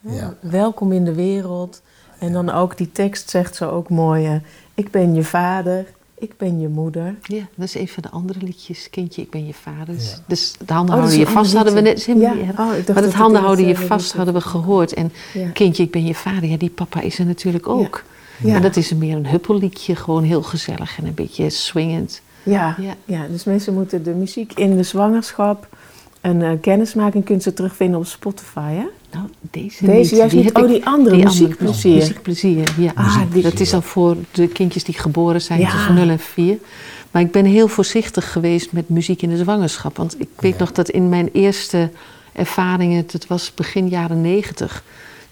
ja. 0.00 0.34
Welkom 0.40 0.92
in 0.92 1.04
de 1.04 1.14
wereld. 1.14 1.82
En 2.18 2.32
dan 2.32 2.50
ook 2.50 2.76
die 2.76 2.92
tekst 2.92 3.30
zegt 3.30 3.54
zo 3.56 3.70
ook 3.70 3.88
mooi... 3.88 4.26
eh, 4.26 4.34
ik 4.74 4.90
ben 4.90 5.14
je 5.14 5.24
vader, 5.24 5.84
ik 6.22 6.36
ben 6.36 6.60
je 6.60 6.68
moeder. 6.68 7.14
Ja, 7.22 7.42
dat 7.54 7.66
is 7.66 7.74
een 7.74 7.88
van 7.88 8.02
de 8.02 8.10
andere 8.10 8.38
liedjes. 8.42 8.90
Kindje, 8.90 9.22
ik 9.22 9.30
ben 9.30 9.46
je 9.46 9.54
vader. 9.54 9.94
Dus, 9.94 10.10
Ja. 10.10 10.16
dus 10.26 10.54
de 10.66 10.72
handen 10.72 10.94
Oh, 10.94 11.00
houden 11.00 11.20
je 11.20 11.26
vast, 11.26 11.54
hadden 11.54 11.74
we 11.74 11.80
net. 11.80 12.04
Ja. 12.04 12.12
erg. 12.14 12.30
Oh, 12.40 12.46
ik 12.46 12.48
dacht 12.50 12.58
maar 12.58 12.84
dat 12.84 12.86
het 12.86 13.04
het 13.04 13.14
handen 13.14 13.40
houden 13.42 13.66
je 13.66 13.76
vast 13.76 14.00
liedje- 14.02 14.16
hadden 14.16 14.34
we 14.34 14.40
gehoord. 14.40 14.94
En 14.94 15.12
Ja. 15.34 15.48
kindje, 15.48 15.82
ik 15.82 15.90
ben 15.90 16.04
je 16.06 16.14
vader. 16.14 16.44
Ja, 16.48 16.56
die 16.56 16.70
papa 16.70 17.00
is 17.00 17.18
er 17.18 17.26
natuurlijk 17.26 17.68
ook. 17.68 18.02
Ja. 18.42 18.54
En 18.54 18.62
dat 18.62 18.76
is 18.76 18.92
meer 18.94 19.16
een 19.16 19.26
huppelliedje. 19.26 19.96
Gewoon 19.96 20.22
heel 20.22 20.42
gezellig 20.42 20.98
en 20.98 21.06
een 21.06 21.14
beetje 21.14 21.50
swingend. 21.50 22.20
Ja, 22.42 22.76
Ja. 22.80 22.94
ja. 23.04 23.26
dus 23.30 23.44
mensen 23.44 23.74
moeten 23.74 24.02
de 24.02 24.10
muziek 24.14 24.52
in 24.52 24.76
de 24.76 24.82
zwangerschap 24.82 25.66
en 26.20 26.42
eh, 26.42 26.50
kennismaking 26.60 27.24
kunt 27.24 27.42
ze 27.42 27.52
terugvinden 27.52 27.98
op 27.98 28.06
Spotify, 28.06 28.72
hè? 28.72 28.86
Nou, 29.12 29.26
deze, 29.50 29.84
Deze 29.86 29.98
niet. 29.98 30.20
juist 30.20 30.34
niet. 30.34 30.52
Oh, 30.52 30.68
die 30.68 30.86
andere, 30.86 31.16
muziekplezier. 31.16 31.94
Muziekplezier, 31.96 32.74
ja. 32.78 32.92
Ah, 32.94 33.20
die- 33.32 33.42
dat 33.42 33.60
is 33.60 33.74
al 33.74 33.82
voor 33.82 34.16
de 34.30 34.48
kindjes 34.48 34.84
die 34.84 34.94
geboren 34.98 35.42
zijn 35.42 35.60
Ja. 35.60 35.70
tussen 35.70 35.94
0 35.94 36.08
en 36.08 36.18
4. 36.18 36.58
Maar 37.10 37.22
ik 37.22 37.32
ben 37.32 37.44
heel 37.44 37.68
voorzichtig 37.68 38.32
geweest 38.32 38.72
met 38.72 38.88
muziek 38.88 39.22
in 39.22 39.28
de 39.28 39.36
zwangerschap. 39.36 39.96
Want 39.96 40.20
ik 40.20 40.28
weet 40.36 40.52
Ja. 40.52 40.58
nog 40.58 40.72
dat 40.72 40.88
in 40.88 41.08
mijn 41.08 41.28
eerste 41.32 41.90
ervaringen, 42.32 43.04
dat 43.12 43.26
was 43.26 43.54
begin 43.54 43.88
jaren 43.88 44.20
90, 44.20 44.84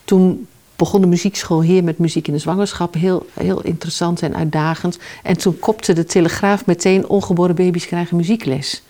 toen 0.05 0.47
begon 0.77 1.01
de 1.01 1.07
muziekschool 1.07 1.63
hier 1.63 1.85
met 1.85 1.99
muziek 1.99 2.27
in 2.27 2.33
de 2.33 2.39
zwangerschap. 2.39 2.95
Heel, 2.95 3.27
heel 3.35 3.61
interessant 3.63 4.23
en 4.23 4.37
uitdagend. 4.37 4.99
En 5.23 5.37
toen 5.39 5.59
kopte 5.59 5.93
de 5.93 6.05
Telegraaf 6.05 6.67
meteen 6.67 7.09
ongeboren 7.09 7.55
baby's 7.55 7.87
krijgen 7.87 8.17
muziekles. 8.17 8.83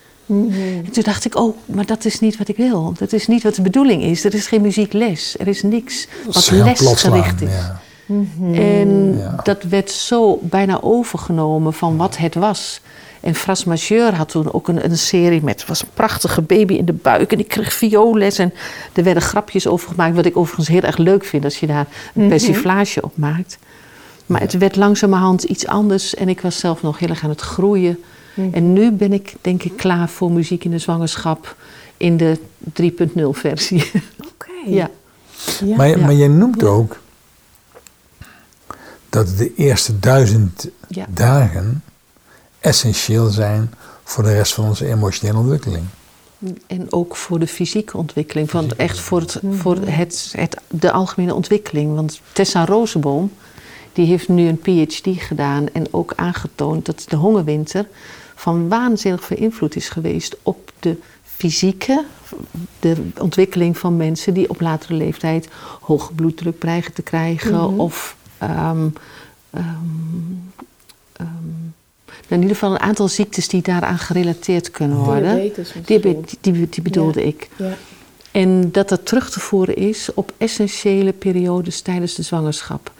En 0.85 0.91
toen 0.91 1.03
dacht 1.03 1.25
ik, 1.25 1.35
oh, 1.37 1.57
maar 1.65 1.85
dat 1.85 2.05
is 2.05 2.19
niet 2.19 2.37
wat 2.37 2.47
ik 2.47 2.57
wil. 2.57 2.93
Dat 2.97 3.13
is 3.13 3.27
niet 3.27 3.43
wat 3.43 3.55
de 3.55 3.61
bedoeling 3.61 4.03
is. 4.03 4.23
Er 4.23 4.33
is 4.33 4.47
geen 4.47 4.61
muziekles. 4.61 5.35
Er 5.39 5.47
is 5.47 5.61
niks 5.63 6.07
wat 6.25 6.51
lesgericht 6.51 7.41
is. 7.41 7.49
ja. 7.49 7.81
En 8.53 9.17
Ja. 9.17 9.35
dat 9.43 9.63
werd 9.63 9.91
zo 9.91 10.39
bijna 10.41 10.81
overgenomen 10.81 11.73
van 11.73 11.97
wat 11.97 12.17
het 12.17 12.35
was. 12.35 12.81
En 13.19 13.35
Fras 13.35 13.63
Majeur 13.63 14.13
had 14.15 14.29
toen 14.29 14.53
ook 14.53 14.67
een, 14.67 14.83
een 14.85 14.97
serie 14.97 15.43
met... 15.43 15.65
was 15.65 15.81
een 15.81 15.87
prachtige 15.93 16.41
baby 16.41 16.73
in 16.73 16.85
de 16.85 16.93
buik 16.93 17.31
en 17.31 17.37
die 17.37 17.45
kreeg 17.47 17.73
vioolles. 17.73 18.37
En 18.37 18.53
er 18.93 19.03
werden 19.03 19.23
grapjes 19.23 19.67
over 19.67 19.89
gemaakt. 19.89 20.15
Wat 20.15 20.25
ik 20.25 20.37
overigens 20.37 20.67
heel 20.67 20.81
erg 20.81 20.97
leuk 20.97 21.25
vind 21.25 21.43
als 21.43 21.59
je 21.59 21.67
daar 21.67 21.87
een 22.15 22.27
persiflage 22.27 23.01
op 23.03 23.17
maakt. 23.17 23.57
Maar 24.25 24.41
het 24.41 24.57
werd 24.57 24.75
langzamerhand 24.75 25.43
iets 25.43 25.67
anders. 25.67 26.15
En 26.15 26.29
ik 26.29 26.41
was 26.41 26.59
zelf 26.59 26.81
nog 26.81 26.99
heel 26.99 27.09
erg 27.09 27.23
aan 27.23 27.29
het 27.29 27.41
groeien. 27.41 27.97
En 28.51 28.73
nu 28.73 28.91
ben 28.91 29.13
ik 29.13 29.33
denk 29.41 29.63
ik 29.63 29.77
klaar 29.77 30.09
voor 30.09 30.31
muziek 30.31 30.63
in 30.63 30.71
de 30.71 30.79
zwangerschap... 30.79 31.55
in 31.97 32.17
de 32.17 32.39
3.0 32.81 32.89
versie. 33.31 33.91
Oké. 34.33 34.51
ja. 34.79 34.89
Ja. 35.65 35.75
Maar, 35.75 35.99
maar 35.99 36.13
je 36.13 36.29
noemt 36.29 36.63
ook 36.63 36.99
dat 39.09 39.37
de 39.37 39.53
eerste 39.55 39.99
duizend 39.99 40.69
Ja. 40.87 41.05
dagen 41.09 41.83
essentieel 42.59 43.27
zijn 43.27 43.73
voor 44.03 44.23
de 44.23 44.33
rest 44.33 44.53
van 44.53 44.65
onze 44.65 44.87
emotionele 44.87 45.37
ontwikkeling. 45.37 45.83
En 46.67 46.91
ook 46.91 47.15
voor 47.15 47.39
de 47.39 47.47
fysieke 47.47 47.97
ontwikkeling. 47.97 48.51
Want 48.51 48.75
echt 48.75 48.99
voor, 48.99 49.19
het, 49.19 49.39
voor 49.49 49.77
het, 49.77 50.33
het, 50.37 50.57
de 50.67 50.91
algemene 50.91 51.33
ontwikkeling. 51.33 51.95
Want 51.95 52.21
Tessa 52.31 52.65
Rozenboom, 52.65 53.31
die 53.93 54.05
heeft 54.05 54.27
nu 54.27 54.47
een 54.47 54.59
PhD 54.59 55.21
gedaan 55.21 55.67
en 55.73 55.93
ook 55.93 56.13
aangetoond 56.15 56.85
dat 56.85 57.05
de 57.07 57.15
hongerwinter 57.15 57.87
van 58.41 58.69
waanzinnig 58.69 59.23
veel 59.23 59.37
invloed 59.37 59.75
is 59.75 59.89
geweest 59.89 60.37
op 60.43 60.71
de 60.79 60.97
fysieke, 61.23 62.05
de 62.79 62.95
ontwikkeling 63.19 63.77
van 63.77 63.97
mensen 63.97 64.33
die 64.33 64.49
op 64.49 64.61
latere 64.61 64.93
leeftijd 64.93 65.47
hoge 65.81 66.13
bloeddruk 66.13 66.59
dreigen 66.59 66.93
te 66.93 67.01
krijgen 67.01 67.79
of 67.79 68.15
ehm, 68.37 68.87
ehm, 69.49 69.65
ehm, 71.13 71.27
nou, 72.27 72.27
in 72.27 72.41
ieder 72.41 72.55
geval 72.55 72.71
een 72.71 72.79
aantal 72.79 73.07
ziektes 73.07 73.47
die 73.47 73.61
daaraan 73.61 73.97
gerelateerd 73.97 74.71
kunnen 74.71 74.97
worden. 74.97 75.35
Diabetes. 75.35 75.73
Diabetes, 75.85 76.35
die, 76.41 76.69
die 76.69 76.81
bedoelde 76.81 77.23
ik. 77.23 77.49
Ja. 77.55 77.77
En 78.31 78.71
dat 78.71 78.89
dat 78.89 79.05
terug 79.05 79.29
te 79.31 79.39
voeren 79.39 79.75
is 79.75 80.13
op 80.13 80.33
essentiële 80.37 81.13
periodes 81.13 81.81
tijdens 81.81 82.15
de 82.15 82.21
zwangerschap. 82.21 82.91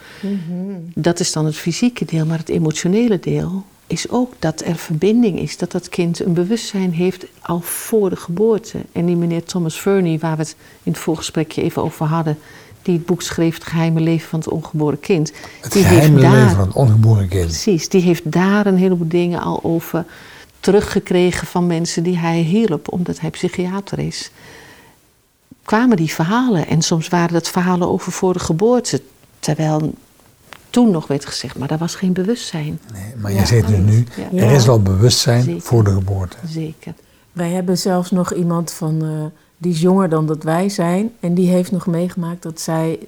Dat 0.93 1.19
is 1.19 1.32
dan 1.32 1.45
het 1.45 1.56
fysieke 1.56 2.06
deel, 2.06 2.25
maar 2.25 2.38
het 2.38 2.49
emotionele 2.49 3.19
deel 3.19 3.65
is 3.91 4.10
ook 4.10 4.34
dat 4.39 4.62
er 4.65 4.75
verbinding 4.75 5.39
is. 5.39 5.58
Dat 5.58 5.71
dat 5.71 5.89
kind 5.89 6.19
een 6.19 6.34
bewustzijn 6.34 6.93
heeft 6.93 7.25
al 7.41 7.60
voor 7.60 8.10
de 8.10 8.15
geboorte. 8.15 8.77
En 8.91 9.06
die 9.06 9.15
meneer 9.15 9.43
Thomas 9.43 9.82
Verney, 9.82 10.19
waar 10.19 10.36
we 10.36 10.41
het 10.41 10.56
in 10.84 10.91
het 10.91 11.01
voorgesprekje 11.01 11.62
even 11.62 11.84
over 11.84 12.06
hadden... 12.06 12.38
die 12.82 12.93
het 12.93 13.06
boek 13.06 13.21
schreef 13.21 13.54
Het 13.54 13.63
geheime 13.63 13.99
leven 13.99 14.30
van 14.30 14.39
het 14.39 14.47
ongeboren 14.47 14.99
kind... 14.99 15.32
Het 15.62 15.71
die 15.71 15.84
geheime 15.84 16.19
heeft 16.19 16.21
daar, 16.21 16.39
leven 16.39 16.56
van 16.56 16.67
het 16.67 16.75
ongeboren 16.75 17.27
kind. 17.27 17.45
Precies, 17.45 17.89
die 17.89 18.01
heeft 18.01 18.32
daar 18.32 18.65
een 18.65 18.77
heleboel 18.77 19.08
dingen 19.08 19.41
al 19.41 19.63
over 19.63 20.06
teruggekregen 20.60 21.47
van 21.47 21.67
mensen 21.67 22.04
die 22.04 22.17
hij 22.17 22.39
hielp, 22.39 22.91
omdat 22.91 23.19
hij 23.19 23.30
psychiater 23.30 23.99
is. 23.99 24.32
Kwamen 25.63 25.97
die 25.97 26.13
verhalen 26.13 26.67
en 26.67 26.82
soms 26.82 27.08
waren 27.08 27.34
dat 27.34 27.49
verhalen 27.49 27.88
over 27.88 28.12
voor 28.12 28.34
de 28.34 28.39
geboorte. 28.39 29.01
Terwijl 29.39 29.93
toen 30.72 30.92
nog 30.92 31.08
werd 31.08 31.26
gezegd, 31.26 31.58
maar 31.58 31.68
daar 31.68 31.78
was 31.78 31.96
geen 31.96 32.14
bewustzijn. 32.14 32.80
Nee, 32.94 33.14
maar 33.18 33.32
je 33.32 33.46
zegt 33.46 33.68
dus 33.68 33.78
nu, 33.78 34.06
Ja. 34.32 34.42
er 34.46 34.52
is 34.52 34.66
wel 34.66 34.82
bewustzijn 34.82 35.44
Zeker. 35.44 35.62
voor 35.62 35.84
de 35.84 35.92
geboorte. 35.92 36.38
Zeker. 36.48 36.94
Wij 37.32 37.50
hebben 37.50 37.78
zelfs 37.78 38.12
nog 38.12 38.34
iemand 38.34 38.72
van, 38.72 39.02
eh, 39.04 39.10
die 39.58 39.72
is 39.74 39.82
jonger 39.82 40.10
dan 40.10 40.26
dat 40.26 40.44
wij 40.44 40.70
zijn. 40.70 41.12
En 41.20 41.34
die 41.34 41.50
heeft 41.50 41.72
nog 41.72 41.88
meegemaakt 41.88 42.44
dat 42.44 42.60
zij, 42.62 43.00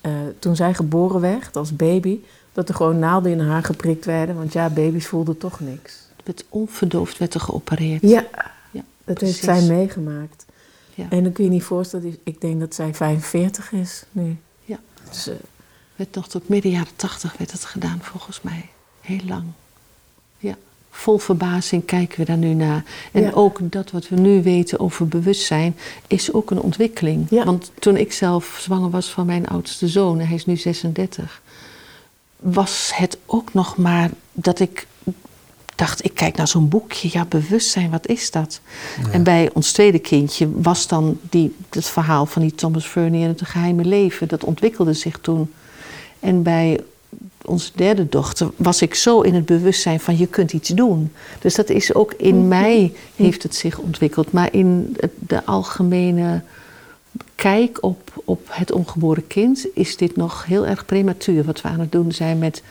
eh, 0.00 0.12
toen 0.38 0.56
zij 0.56 0.74
geboren 0.74 1.20
werd 1.20 1.56
als 1.56 1.76
baby, 1.76 2.18
dat 2.52 2.68
er 2.68 2.74
gewoon 2.74 2.98
naalden 2.98 3.32
in 3.32 3.40
haar 3.40 3.62
geprikt 3.64 4.04
werden. 4.04 4.36
Want 4.36 4.52
ja, 4.52 4.68
baby's 4.70 5.06
voelden 5.06 5.38
toch 5.38 5.60
niks. 5.60 5.92
Het 6.16 6.26
werd 6.26 6.44
onverdoofd 6.48 7.18
werd 7.18 7.34
er 7.34 7.40
geopereerd. 7.40 8.02
Ja, 8.02 8.26
Ja, 8.70 8.82
dat 9.04 9.20
heeft 9.20 9.42
zij 9.42 9.62
meegemaakt. 9.62 10.46
Ja. 10.94 11.06
En 11.10 11.22
dan 11.22 11.32
kun 11.32 11.44
je 11.44 11.50
niet 11.50 11.62
voorstellen, 11.62 12.16
ik 12.22 12.40
denk 12.40 12.60
dat 12.60 12.74
zij 12.74 12.94
45 12.94 13.72
is 13.72 14.04
nu. 14.12 14.36
Ja. 14.64 14.78
Dus, 15.08 15.28
eh, 15.28 15.34
Werd 16.00 16.14
nog 16.14 16.28
tot 16.28 16.48
midden 16.48 16.70
jaren 16.70 16.96
tachtig 16.96 17.34
werd 17.36 17.52
het 17.52 17.64
gedaan 17.64 17.98
volgens 18.02 18.40
mij. 18.42 18.68
Heel 19.00 19.20
lang. 19.26 19.44
Ja. 20.38 20.56
Vol 20.90 21.18
verbazing 21.18 21.84
kijken 21.84 22.18
we 22.18 22.24
daar 22.24 22.36
nu 22.36 22.54
naar. 22.54 22.84
En 23.12 23.22
Ja. 23.22 23.30
ook 23.30 23.58
dat 23.62 23.90
wat 23.90 24.08
we 24.08 24.16
nu 24.16 24.42
weten 24.42 24.80
over 24.80 25.08
bewustzijn 25.08 25.76
is 26.06 26.32
ook 26.32 26.50
een 26.50 26.60
ontwikkeling. 26.60 27.26
Ja. 27.30 27.44
Want 27.44 27.70
toen 27.78 27.96
ik 27.96 28.12
zelf 28.12 28.58
zwanger 28.60 28.90
was 28.90 29.10
van 29.10 29.26
mijn 29.26 29.48
oudste 29.48 29.88
zoon, 29.88 30.20
en 30.20 30.26
hij 30.26 30.34
is 30.34 30.46
nu 30.46 30.56
36, 30.56 31.42
was 32.36 32.90
het 32.94 33.18
ook 33.26 33.52
nog 33.52 33.76
maar 33.76 34.10
dat 34.32 34.60
ik 34.60 34.86
dacht, 35.74 36.04
ik 36.04 36.14
kijk 36.14 36.36
naar 36.36 36.48
zo'n 36.48 36.68
boekje, 36.68 37.08
ja, 37.12 37.24
bewustzijn, 37.24 37.90
wat 37.90 38.06
is 38.06 38.30
dat? 38.30 38.60
En 39.12 39.22
bij 39.22 39.50
ons 39.52 39.72
tweede 39.72 39.98
kindje 39.98 40.60
was 40.62 40.86
dan 40.86 41.18
die, 41.22 41.56
het 41.70 41.86
verhaal 41.86 42.26
van 42.26 42.42
die 42.42 42.54
Thomas 42.54 42.88
Verney 42.88 43.22
en 43.22 43.28
het 43.28 43.42
geheime 43.44 43.84
leven, 43.84 44.28
dat 44.28 44.44
ontwikkelde 44.44 44.92
zich 44.92 45.18
toen. 45.18 45.50
En 46.20 46.42
bij 46.42 46.80
onze 47.44 47.70
derde 47.74 48.08
dochter 48.08 48.50
was 48.56 48.82
ik 48.82 48.94
zo 48.94 49.20
in 49.20 49.34
het 49.34 49.46
bewustzijn 49.46 50.00
van 50.00 50.18
je 50.18 50.26
kunt 50.26 50.52
iets 50.52 50.68
doen. 50.68 51.12
Dus 51.40 51.54
dat 51.54 51.68
is 51.68 51.94
ook 51.94 52.12
in 52.12 52.48
mij 52.48 52.92
heeft 53.16 53.42
het 53.42 53.54
zich 53.54 53.78
ontwikkeld. 53.78 54.32
Maar 54.32 54.52
in 54.52 54.96
de 55.18 55.44
algemene 55.44 56.42
kijk 57.34 57.78
op, 57.80 58.22
op 58.24 58.46
het 58.50 58.72
ongeboren 58.72 59.26
kind 59.26 59.66
is 59.74 59.96
dit 59.96 60.16
nog 60.16 60.44
heel 60.44 60.66
erg 60.66 60.86
prematuur. 60.86 61.44
Wat 61.44 61.60
we 61.60 61.68
aan 61.68 61.80
het 61.80 61.92
doen 61.92 62.12
zijn 62.12 62.38
met 62.38 62.62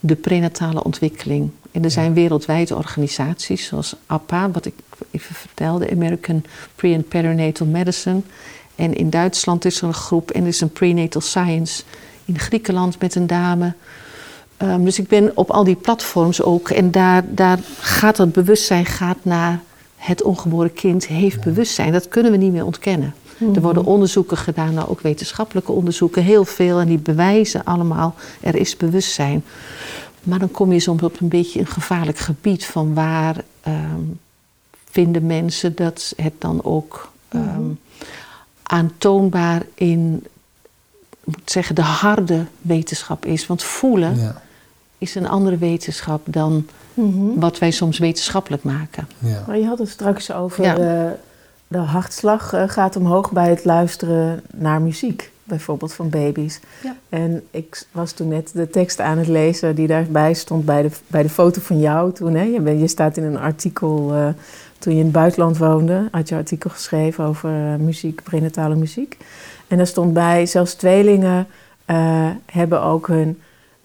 de 0.00 0.14
prenatale 0.14 0.84
ontwikkeling. 0.84 1.50
En 1.70 1.84
er 1.84 1.90
zijn 1.90 2.14
wereldwijd 2.14 2.72
organisaties 2.72 3.66
zoals 3.66 3.94
APA, 4.06 4.50
wat 4.50 4.66
ik 4.66 4.74
even 5.10 5.34
vertelde, 5.34 5.90
American 5.90 6.44
Pre- 6.74 6.94
and 6.94 7.08
Perinatal 7.08 7.66
Medicine. 7.66 8.20
En 8.74 8.94
in 8.94 9.10
Duitsland 9.10 9.64
is 9.64 9.80
er 9.80 9.86
een 9.86 9.94
groep 9.94 10.30
en 10.30 10.42
er 10.42 10.48
is 10.48 10.60
een 10.60 10.72
prenatal 10.72 11.20
science. 11.20 11.82
In 12.24 12.38
Griekenland 12.38 13.00
met 13.00 13.14
een 13.14 13.26
dame. 13.26 13.72
Ehm, 14.56 14.84
dus 14.84 14.98
ik 14.98 15.08
ben 15.08 15.32
op 15.34 15.50
al 15.50 15.64
die 15.64 15.76
platforms 15.76 16.42
ook. 16.42 16.70
En 16.70 16.90
daar, 16.90 17.24
daar 17.28 17.58
gaat 17.80 18.16
dat 18.16 18.32
bewustzijn 18.32 18.86
gaat 18.86 19.18
naar 19.22 19.60
het 19.96 20.22
ongeboren 20.22 20.72
kind 20.72 21.06
heeft 21.06 21.44
bewustzijn. 21.44 21.92
Dat 21.92 22.08
kunnen 22.08 22.32
we 22.32 22.38
niet 22.38 22.52
meer 22.52 22.64
ontkennen. 22.64 23.14
Er 23.54 23.60
worden 23.60 23.84
onderzoeken 23.84 24.36
gedaan, 24.36 24.74
nou 24.74 24.88
ook 24.88 25.00
wetenschappelijke 25.00 25.72
onderzoeken, 25.72 26.22
heel 26.22 26.44
veel. 26.44 26.80
En 26.80 26.86
die 26.88 26.98
bewijzen 26.98 27.64
allemaal, 27.64 28.14
er 28.40 28.54
is 28.54 28.76
bewustzijn. 28.76 29.44
Maar 30.22 30.38
dan 30.38 30.50
kom 30.50 30.72
je 30.72 30.80
soms 30.80 31.02
op 31.02 31.20
een 31.20 31.28
beetje 31.28 31.60
een 31.60 31.66
gevaarlijk 31.66 32.18
gebied 32.18 32.66
van 32.66 32.94
waar 32.94 33.44
ehm, 33.60 34.00
vinden 34.90 35.26
mensen 35.26 35.74
dat 35.74 36.12
het 36.16 36.32
dan 36.38 36.64
ook 36.64 37.12
ehm, 37.28 37.70
aantoonbaar 38.62 39.62
in, 39.74 40.26
moet 41.24 41.38
zeggen, 41.44 41.74
de 41.74 41.82
harde 41.82 42.44
wetenschap 42.60 43.24
is. 43.26 43.46
Want 43.46 43.62
voelen 43.62 44.16
Ja, 44.20 44.42
is 44.98 45.14
een 45.14 45.28
andere 45.28 45.56
wetenschap 45.58 46.20
dan 46.24 46.66
wat 47.34 47.58
wij 47.58 47.70
soms 47.70 47.98
wetenschappelijk 47.98 48.62
maken. 48.62 49.08
ja. 49.18 49.44
Maar 49.46 49.58
je 49.58 49.66
had 49.66 49.78
het 49.78 49.88
straks 49.88 50.32
over 50.32 50.64
Ja. 50.64 50.74
de, 50.74 51.12
de 51.68 51.78
hartslag 51.78 52.52
eh, 52.52 52.62
gaat 52.66 52.96
omhoog 52.96 53.32
bij 53.32 53.48
het 53.50 53.64
luisteren 53.64 54.42
naar 54.54 54.80
muziek, 54.82 55.30
bijvoorbeeld 55.44 55.92
van 55.92 56.08
baby's. 56.10 56.60
Ja. 56.82 56.96
En 57.08 57.42
ik 57.50 57.86
was 57.92 58.12
toen 58.12 58.28
net 58.28 58.50
de 58.54 58.70
tekst 58.70 59.00
aan 59.00 59.18
het 59.18 59.26
lezen 59.28 59.74
die 59.74 59.86
daarbij 59.86 60.34
stond 60.34 60.64
bij 60.64 60.82
de, 60.82 60.90
bij 61.06 61.22
de 61.22 61.28
foto 61.28 61.60
van 61.60 61.80
jou 61.80 62.12
toen. 62.12 62.34
Hè? 62.34 62.42
Je, 62.42 62.60
bent, 62.60 62.80
je 62.80 62.88
staat 62.88 63.16
in 63.16 63.22
een 63.24 63.38
artikel, 63.38 64.12
eh, 64.14 64.26
toen 64.78 64.92
je 64.92 64.98
in 64.98 65.04
het 65.04 65.14
buitenland 65.14 65.58
woonde, 65.58 66.08
had 66.10 66.28
je 66.28 66.34
een 66.34 66.40
artikel 66.40 66.70
geschreven 66.70 67.24
over 67.24 67.50
eh, 67.50 67.74
muziek, 67.74 68.22
prenatale 68.22 68.74
muziek. 68.74 69.16
En 69.72 69.78
daar 69.78 69.86
stond 69.86 70.12
bij, 70.12 70.46
zelfs 70.46 70.74
tweelingen 70.74 71.46
eh, 71.84 72.28
hebben 72.46 72.82
ook 72.82 73.06
hun 73.06 73.40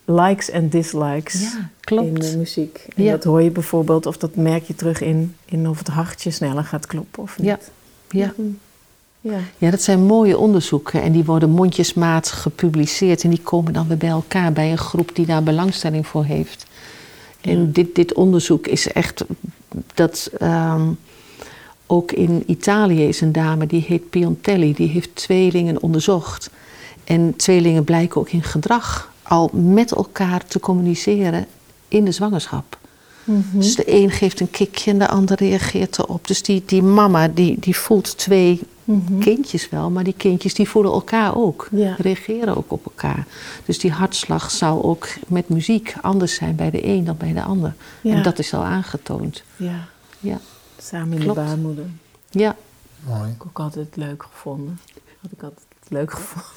likes 0.05 0.49
en 0.49 0.69
dislikes 0.69 1.41
Ja, 1.41 1.69
klopt. 1.79 2.07
in 2.07 2.13
de 2.13 2.37
muziek. 2.37 2.85
En 2.95 3.03
Ja. 3.03 3.11
dat 3.11 3.23
hoor 3.23 3.41
je 3.41 3.49
bijvoorbeeld, 3.51 4.05
of 4.05 4.17
dat 4.17 4.35
merk 4.35 4.63
je 4.63 4.75
terug 4.75 5.01
in, 5.01 5.35
in 5.45 5.69
of 5.69 5.77
het 5.77 5.87
hartje 5.87 6.31
sneller 6.31 6.63
gaat 6.63 6.85
kloppen 6.87 7.23
of 7.23 7.37
niet. 7.37 7.47
Ja. 7.47 7.59
Ja. 8.09 8.33
Ja. 9.21 9.37
Ja, 9.57 9.71
dat 9.71 9.81
zijn 9.81 10.03
mooie 10.05 10.37
onderzoeken 10.37 11.01
en 11.01 11.11
die 11.11 11.25
worden 11.25 11.49
mondjesmaat 11.49 12.27
gepubliceerd 12.27 13.23
en 13.23 13.29
die 13.29 13.41
komen 13.41 13.73
dan 13.73 13.87
weer 13.87 13.97
bij 13.97 14.09
elkaar 14.09 14.53
bij 14.53 14.71
een 14.71 14.77
groep 14.77 15.15
die 15.15 15.25
daar 15.25 15.43
belangstelling 15.43 16.07
voor 16.07 16.23
heeft. 16.25 16.65
En 17.41 17.71
dit, 17.71 17.95
dit 17.95 18.13
onderzoek 18.13 18.67
is 18.67 18.91
echt 18.91 19.23
dat 19.93 20.29
ehm, 20.39 20.89
ook 21.87 22.11
in 22.11 22.43
Italië 22.45 23.07
is 23.07 23.21
een 23.21 23.31
dame 23.31 23.67
die 23.67 23.85
heet 23.87 24.09
Piontelli, 24.09 24.73
die 24.73 24.89
heeft 24.89 25.15
tweelingen 25.15 25.81
onderzocht. 25.81 26.49
En 27.03 27.35
tweelingen 27.35 27.83
blijken 27.83 28.21
ook 28.21 28.29
in 28.29 28.43
gedrag 28.43 29.11
al 29.21 29.49
met 29.53 29.91
elkaar 29.91 30.45
te 30.45 30.59
communiceren 30.59 31.45
in 31.87 32.05
de 32.05 32.11
zwangerschap. 32.11 32.77
Dus 33.51 33.75
de 33.75 33.93
een 33.93 34.11
geeft 34.11 34.39
een 34.39 34.49
kikje 34.49 34.91
en 34.91 34.99
de 34.99 35.07
ander 35.07 35.37
reageert 35.37 35.97
erop. 35.99 36.27
Dus 36.27 36.43
die, 36.43 36.63
die 36.65 36.83
mama 36.83 37.27
die, 37.27 37.59
die 37.59 37.75
voelt 37.75 38.17
twee 38.17 38.61
kindjes 39.19 39.69
wel, 39.69 39.89
maar 39.89 40.03
die 40.03 40.13
kindjes 40.17 40.53
die 40.53 40.69
voelen 40.69 40.91
elkaar 40.91 41.35
ook. 41.35 41.67
Ja. 41.71 41.95
Reageren 41.97 42.57
ook 42.57 42.71
op 42.71 42.85
elkaar. 42.85 43.25
Dus 43.65 43.79
die 43.79 43.91
hartslag 43.91 44.51
zou 44.51 44.83
ook 44.83 45.07
met 45.27 45.49
muziek 45.49 45.95
anders 46.01 46.33
zijn 46.33 46.55
bij 46.55 46.71
de 46.71 46.85
een 46.85 47.03
dan 47.03 47.17
bij 47.17 47.33
de 47.33 47.43
ander. 47.43 47.73
Ja. 48.01 48.13
En 48.13 48.23
dat 48.23 48.39
is 48.39 48.53
al 48.53 48.63
aangetoond. 48.63 49.43
ja, 49.55 49.87
Ja, 50.19 50.39
samen 50.81 51.17
in 51.17 51.23
Klopt. 51.23 51.39
de 51.39 51.45
baarmoeder. 51.45 51.85
ja. 52.29 52.55
Mooi. 53.05 53.21
Heb 53.21 53.35
ik 53.35 53.45
ook 53.45 53.59
altijd 53.59 53.95
leuk 53.95 54.23
gevonden. 54.31 54.79
Had 55.21 55.31
ik 55.31 55.43
altijd 55.43 55.65
leuk 55.87 56.11
gevonden. 56.11 56.51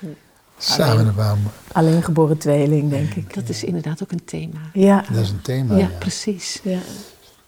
Samen 0.58 0.98
in 0.98 1.04
de 1.04 1.12
baarmoeder. 1.12 1.52
Alleen 1.72 2.02
geboren 2.02 2.38
tweeling, 2.38 2.90
denk 2.90 3.14
ik. 3.14 3.34
dat 3.34 3.48
is 3.48 3.64
inderdaad 3.64 4.02
ook 4.02 4.10
een 4.12 4.24
thema. 4.24 4.60
Ja, 4.72 5.04
Dat 5.12 5.22
is 5.22 5.30
een 5.30 5.42
thema. 5.42 5.74
Ja, 5.74 5.80
ja. 5.80 5.88
precies. 5.98 6.60
ja. 6.62 6.78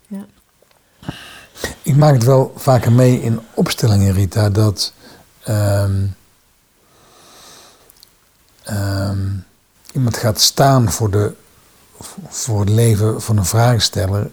ja. 0.06 0.26
Ik 1.82 1.96
maak 1.96 2.14
het 2.14 2.24
wel 2.24 2.52
vaker 2.56 2.92
mee 2.92 3.22
in 3.22 3.40
opstellingen, 3.54 4.12
Rita, 4.12 4.50
dat 4.50 4.92
ehm, 5.42 6.06
ehm, 8.62 9.28
iemand 9.92 10.16
gaat 10.16 10.40
staan 10.40 10.92
voor, 10.92 11.10
de, 11.10 11.34
voor 12.28 12.60
het 12.60 12.68
leven 12.68 13.22
van 13.22 13.36
een 13.36 13.44
vraagsteller, 13.44 14.30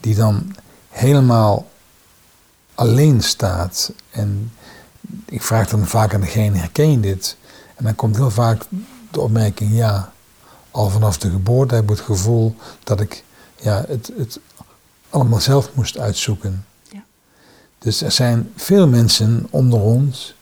die 0.00 0.14
dan 0.14 0.54
helemaal 0.90 1.66
alleen 2.74 3.22
staat. 3.22 3.92
En 4.10 4.52
ik 5.24 5.42
vraag 5.42 5.68
dan 5.68 5.86
vaak 5.86 6.14
aan 6.14 6.20
degene, 6.20 6.58
herken 6.58 6.90
je 6.90 7.00
dit? 7.00 7.36
En 7.76 7.84
dan 7.84 7.94
komt 7.94 8.16
heel 8.16 8.30
vaak 8.30 8.62
de 9.10 9.20
opmerking, 9.20 9.76
ja, 9.76 10.12
al 10.70 10.90
vanaf 10.90 11.18
de 11.18 11.30
geboorte 11.30 11.74
heb 11.74 11.84
ik 11.84 11.90
het 11.90 12.00
gevoel 12.00 12.54
dat 12.84 13.00
ik 13.00 13.24
ja, 13.56 13.84
het, 13.88 14.12
het 14.16 14.38
allemaal 15.10 15.40
zelf 15.40 15.70
moest 15.74 15.98
uitzoeken. 15.98 16.64
Ja. 16.90 17.02
Dus 17.78 18.02
er 18.02 18.12
zijn 18.12 18.52
veel 18.56 18.88
mensen 18.88 19.46
onder 19.50 19.80
ons 19.80 20.34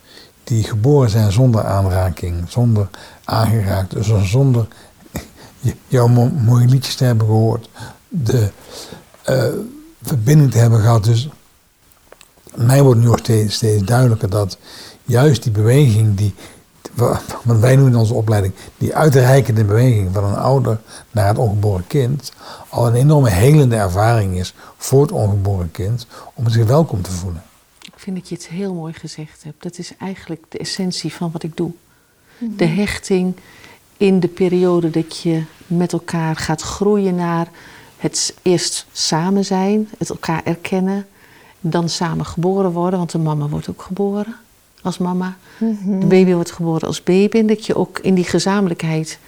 die 0.44 0.64
geboren 0.64 1.10
zijn 1.10 1.32
zonder 1.32 1.64
aanraking, 1.64 2.50
zonder 2.50 2.88
aangeraakt, 3.24 3.90
dus 3.90 4.30
zonder 4.30 4.66
jouw 5.86 6.06
mo- 6.06 6.32
mooie 6.44 6.66
liedjes 6.66 6.94
te 6.94 7.04
hebben 7.04 7.26
gehoord, 7.26 7.68
de 8.08 8.50
eh, 9.22 9.44
verbinding 10.08 10.50
te 10.50 10.58
hebben 10.58 10.80
gehad. 10.80 11.04
Dus 11.04 11.28
mij 12.54 12.82
wordt 12.82 13.00
nu 13.00 13.08
ook 13.08 13.18
steeds, 13.18 13.54
steeds 13.54 13.82
duidelijker 13.82 14.30
dat 14.30 14.58
juist 15.04 15.42
die 15.42 15.52
beweging, 15.52 16.16
die, 16.16 16.34
wa- 16.94 17.20
wat 17.44 17.58
wij 17.58 17.74
noemen 17.74 17.92
in 17.92 17.98
onze 17.98 18.14
opleiding, 18.14 18.54
die 18.78 18.94
uitreikende 18.94 19.64
beweging 19.64 20.08
van 20.12 20.24
een 20.24 20.36
ouder 20.36 20.80
naar 21.10 21.26
het 21.28 21.38
ongeboren 21.38 21.86
kind, 21.86 22.32
al 22.68 22.86
een 22.86 22.94
enorme 22.94 23.30
helende 23.30 23.76
ervaring 23.76 24.38
is 24.38 24.54
voor 24.76 25.02
het 25.02 25.12
ongeboren 25.12 25.70
kind 25.70 26.06
om 26.34 26.48
zich 26.48 26.66
welkom 26.66 27.02
te 27.02 27.10
voelen. 27.12 27.42
Ik 27.82 27.92
vind 28.04 28.16
dat 28.16 28.28
je 28.28 28.34
het 28.34 28.48
heel 28.48 28.74
mooi 28.74 28.92
gezegd 28.92 29.42
hebt. 29.44 29.62
Dat 29.62 29.78
is 29.78 29.92
eigenlijk 29.98 30.44
de 30.48 30.58
essentie 30.58 31.12
van 31.12 31.30
wat 31.32 31.42
ik 31.42 31.56
doe. 31.56 31.70
De 32.56 32.64
hechting 32.66 33.34
in 33.96 34.20
de 34.20 34.28
periode 34.28 34.90
dat 34.90 35.18
je 35.18 35.42
met 35.66 35.92
elkaar 35.92 36.36
gaat 36.36 36.62
groeien 36.62 37.14
naar 37.14 37.48
het 37.98 38.34
eerst 38.42 38.86
samen 38.92 39.44
zijn, 39.44 39.88
het 39.98 40.10
elkaar 40.10 40.40
erkennen, 40.44 41.06
dan 41.60 41.88
samen 41.88 42.24
geboren 42.24 42.70
worden, 42.70 42.98
want 42.98 43.10
de 43.10 43.18
mama 43.18 43.48
wordt 43.48 43.68
ook 43.68 43.82
geboren 43.82 44.36
als 44.82 44.98
mama. 44.98 45.36
De 45.84 46.06
baby 46.06 46.32
wordt 46.32 46.52
geboren 46.52 46.86
als 46.86 47.02
baby 47.02 47.38
en 47.38 47.46
dat 47.46 47.66
je 47.66 47.74
ook 47.74 47.98
in 47.98 48.14
die 48.14 48.24
gezamenlijkheid 48.24 49.18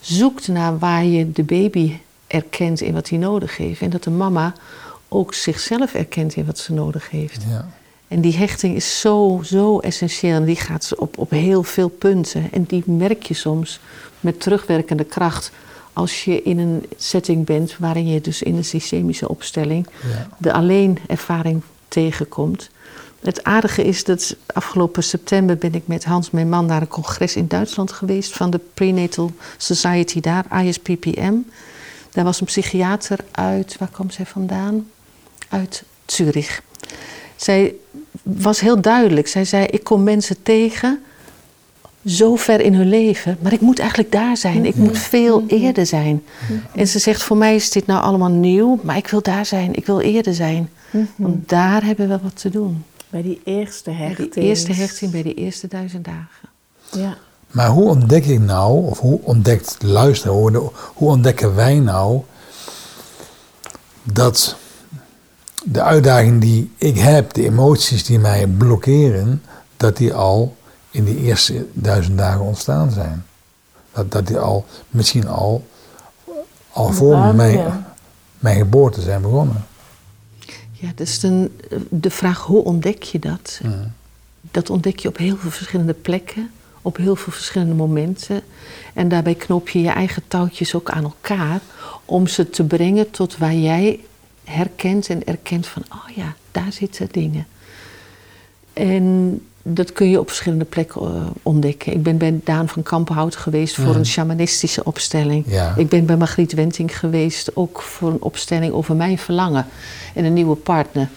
zoekt 0.00 0.48
naar 0.48 0.78
waar 0.78 1.04
je 1.04 1.32
de 1.32 1.42
baby 1.42 1.96
erkent 2.26 2.80
in 2.80 2.92
wat 2.92 3.08
hij 3.08 3.18
nodig 3.18 3.56
heeft 3.56 3.80
en 3.80 3.90
dat 3.90 4.02
de 4.02 4.10
mama 4.10 4.54
ook 5.08 5.34
zichzelf 5.34 5.94
erkent 5.94 6.36
in 6.36 6.46
wat 6.46 6.58
ze 6.58 6.72
nodig 6.72 7.10
heeft. 7.10 7.42
Ja. 7.48 7.68
En 8.08 8.20
die 8.20 8.36
hechting 8.36 8.76
is 8.76 9.00
zo, 9.00 9.40
zo 9.44 9.78
essentieel. 9.78 10.34
En 10.34 10.44
die 10.44 10.56
gaat 10.56 10.92
op, 10.96 11.18
op 11.18 11.30
heel 11.30 11.62
veel 11.62 11.88
punten. 11.88 12.48
En 12.52 12.62
die 12.64 12.82
merk 12.86 13.22
je 13.22 13.34
soms 13.34 13.80
met 14.20 14.40
terugwerkende 14.40 15.04
kracht. 15.04 15.50
Als 15.96 16.24
je 16.24 16.42
in 16.42 16.58
een 16.58 16.86
setting 16.96 17.44
bent 17.44 17.76
waarin 17.78 18.06
je 18.08 18.20
dus 18.20 18.42
in 18.42 18.56
een 18.56 18.64
systemische 18.64 19.28
opstelling 19.28 19.86
Ja. 20.10 20.28
de 20.38 20.52
alleen 20.52 20.98
ervaring 21.06 21.62
tegenkomt. 21.88 22.70
Het 23.20 23.44
aardige 23.44 23.84
is 23.84 24.04
dat 24.04 24.36
afgelopen 24.46 25.02
september 25.02 25.56
ben 25.56 25.74
ik 25.74 25.86
met 25.86 26.04
Hans, 26.04 26.30
mijn 26.30 26.48
man, 26.48 26.66
naar 26.66 26.80
een 26.80 26.88
congres 26.88 27.36
in 27.36 27.48
Duitsland 27.48 27.92
geweest 27.92 28.32
van 28.32 28.50
de 28.50 28.60
Prenatal 28.74 29.30
Society 29.56 30.20
daar, 30.20 30.64
ISPPM. 30.64 31.34
Daar 32.10 32.24
was 32.24 32.40
een 32.40 32.46
psychiater 32.46 33.18
uit, 33.30 33.76
waar 33.78 33.90
kwam 33.90 34.10
zij 34.10 34.26
vandaan? 34.26 34.90
Uit 35.48 35.82
Zurich. 36.06 36.62
Zij 37.36 37.74
was 38.22 38.60
heel 38.60 38.80
duidelijk. 38.80 39.28
Zij 39.28 39.44
zei: 39.44 39.64
Ik 39.66 39.84
kom 39.84 40.02
mensen 40.02 40.42
tegen 40.42 41.04
zo 42.06 42.36
ver 42.36 42.60
in 42.60 42.74
hun 42.74 42.88
leven, 42.88 43.38
maar 43.40 43.52
ik 43.52 43.60
moet 43.60 43.78
eigenlijk 43.78 44.12
daar 44.12 44.36
zijn. 44.36 44.64
Ik 44.64 44.74
moet 44.74 44.98
veel 44.98 45.44
eerder 45.46 45.86
zijn. 45.86 46.24
En 46.74 46.88
ze 46.88 46.98
zegt: 46.98 47.22
Voor 47.22 47.36
mij 47.36 47.54
is 47.54 47.70
dit 47.70 47.86
nou 47.86 48.02
allemaal 48.02 48.30
nieuw, 48.30 48.78
maar 48.82 48.96
ik 48.96 49.08
wil 49.08 49.22
daar 49.22 49.46
zijn. 49.46 49.74
Ik 49.74 49.86
wil 49.86 50.00
eerder 50.00 50.34
zijn. 50.34 50.70
Want 51.16 51.48
daar 51.48 51.84
hebben 51.84 52.08
we 52.08 52.18
wat 52.22 52.40
te 52.40 52.50
doen. 52.50 52.84
Bij 53.08 53.22
die 53.22 53.40
eerste 53.44 53.90
Bij 53.90 53.98
hechting. 53.98 54.32
die 54.32 54.42
eerste 54.42 54.72
hechting, 54.72 55.10
bij 55.10 55.22
die 55.22 55.34
eerste 55.34 55.68
duizend 55.68 56.04
dagen. 56.04 56.48
Ja. 56.92 57.16
Maar 57.50 57.68
hoe 57.68 57.88
ontdek 57.88 58.26
ik 58.26 58.40
nou, 58.40 58.86
of 58.86 58.98
hoe 58.98 59.20
ontdekt 59.22 59.76
de 59.80 59.86
luisteraar, 59.86 60.34
hoe, 60.34 60.70
hoe 60.94 61.08
ontdekken 61.08 61.54
wij 61.54 61.78
nou 61.78 62.20
dat 64.02 64.56
de 65.64 65.82
uitdaging 65.82 66.40
die 66.40 66.70
ik 66.76 66.98
heb, 66.98 67.32
de 67.32 67.44
emoties 67.44 68.04
die 68.04 68.18
mij 68.18 68.46
blokkeren, 68.46 69.42
dat 69.76 69.96
die 69.96 70.14
al 70.14 70.56
in 70.96 71.04
die 71.04 71.18
eerste 71.18 71.66
duizend 71.72 72.18
dagen 72.18 72.40
ontstaan 72.40 72.90
zijn? 72.90 73.24
Dat, 73.92 74.12
dat 74.12 74.26
die 74.26 74.38
al, 74.38 74.66
misschien 74.88 75.26
al, 75.26 75.66
al 76.70 76.92
voor 76.92 77.34
mijn, 77.34 77.84
mijn 78.38 78.56
geboorte 78.56 79.00
zijn 79.00 79.22
begonnen. 79.22 79.66
Ja, 80.72 80.90
dus 80.94 81.20
dan, 81.20 81.48
de 81.88 82.10
vraag: 82.10 82.40
hoe 82.40 82.64
ontdek 82.64 83.02
je 83.02 83.18
dat? 83.18 83.60
Dat 84.50 84.70
ontdek 84.70 84.98
je 84.98 85.08
op 85.08 85.16
heel 85.16 85.36
veel 85.36 85.50
verschillende 85.50 85.94
plekken, 85.94 86.50
op 86.82 86.96
heel 86.96 87.16
veel 87.16 87.32
verschillende 87.32 87.74
momenten. 87.74 88.40
En 88.94 89.08
daarbij 89.08 89.34
knoop 89.34 89.68
je 89.68 89.80
je 89.80 89.90
eigen 89.90 90.22
touwtjes 90.28 90.74
ook 90.74 90.90
aan 90.90 91.04
elkaar 91.04 91.60
om 92.04 92.26
ze 92.26 92.50
te 92.50 92.64
brengen 92.64 93.10
tot 93.10 93.38
waar 93.38 93.54
jij 93.54 94.00
herkent 94.44 95.08
en 95.08 95.26
erkent 95.26 95.66
van, 95.66 95.82
oh 95.88 96.16
ja, 96.16 96.34
daar 96.50 96.72
zitten 96.72 97.08
dingen. 97.10 97.46
En 98.72 99.40
dat 99.68 99.92
kun 99.92 100.10
je 100.10 100.20
op 100.20 100.28
verschillende 100.28 100.64
plekken 100.64 101.00
eh, 101.00 101.22
ontdekken. 101.42 101.92
Ik 101.92 102.02
ben 102.02 102.16
bij 102.18 102.40
Daan 102.44 102.68
van 102.68 102.82
Kampenhout 102.82 103.36
geweest 103.36 103.74
voor 103.74 103.84
Mhm. 103.84 103.98
een 103.98 104.06
shamanistische 104.06 104.84
opstelling. 104.84 105.44
Ja. 105.46 105.74
Ik 105.76 105.88
ben 105.88 106.06
bij 106.06 106.16
Margriet 106.16 106.52
Wenting 106.52 106.98
geweest, 106.98 107.50
ook 107.54 107.82
voor 107.82 108.10
een 108.10 108.22
opstelling 108.22 108.72
over 108.72 108.96
mijn 108.96 109.18
verlangen 109.18 109.66
en 110.14 110.24
een 110.24 110.32
nieuwe 110.32 110.56
partner. 110.56 111.08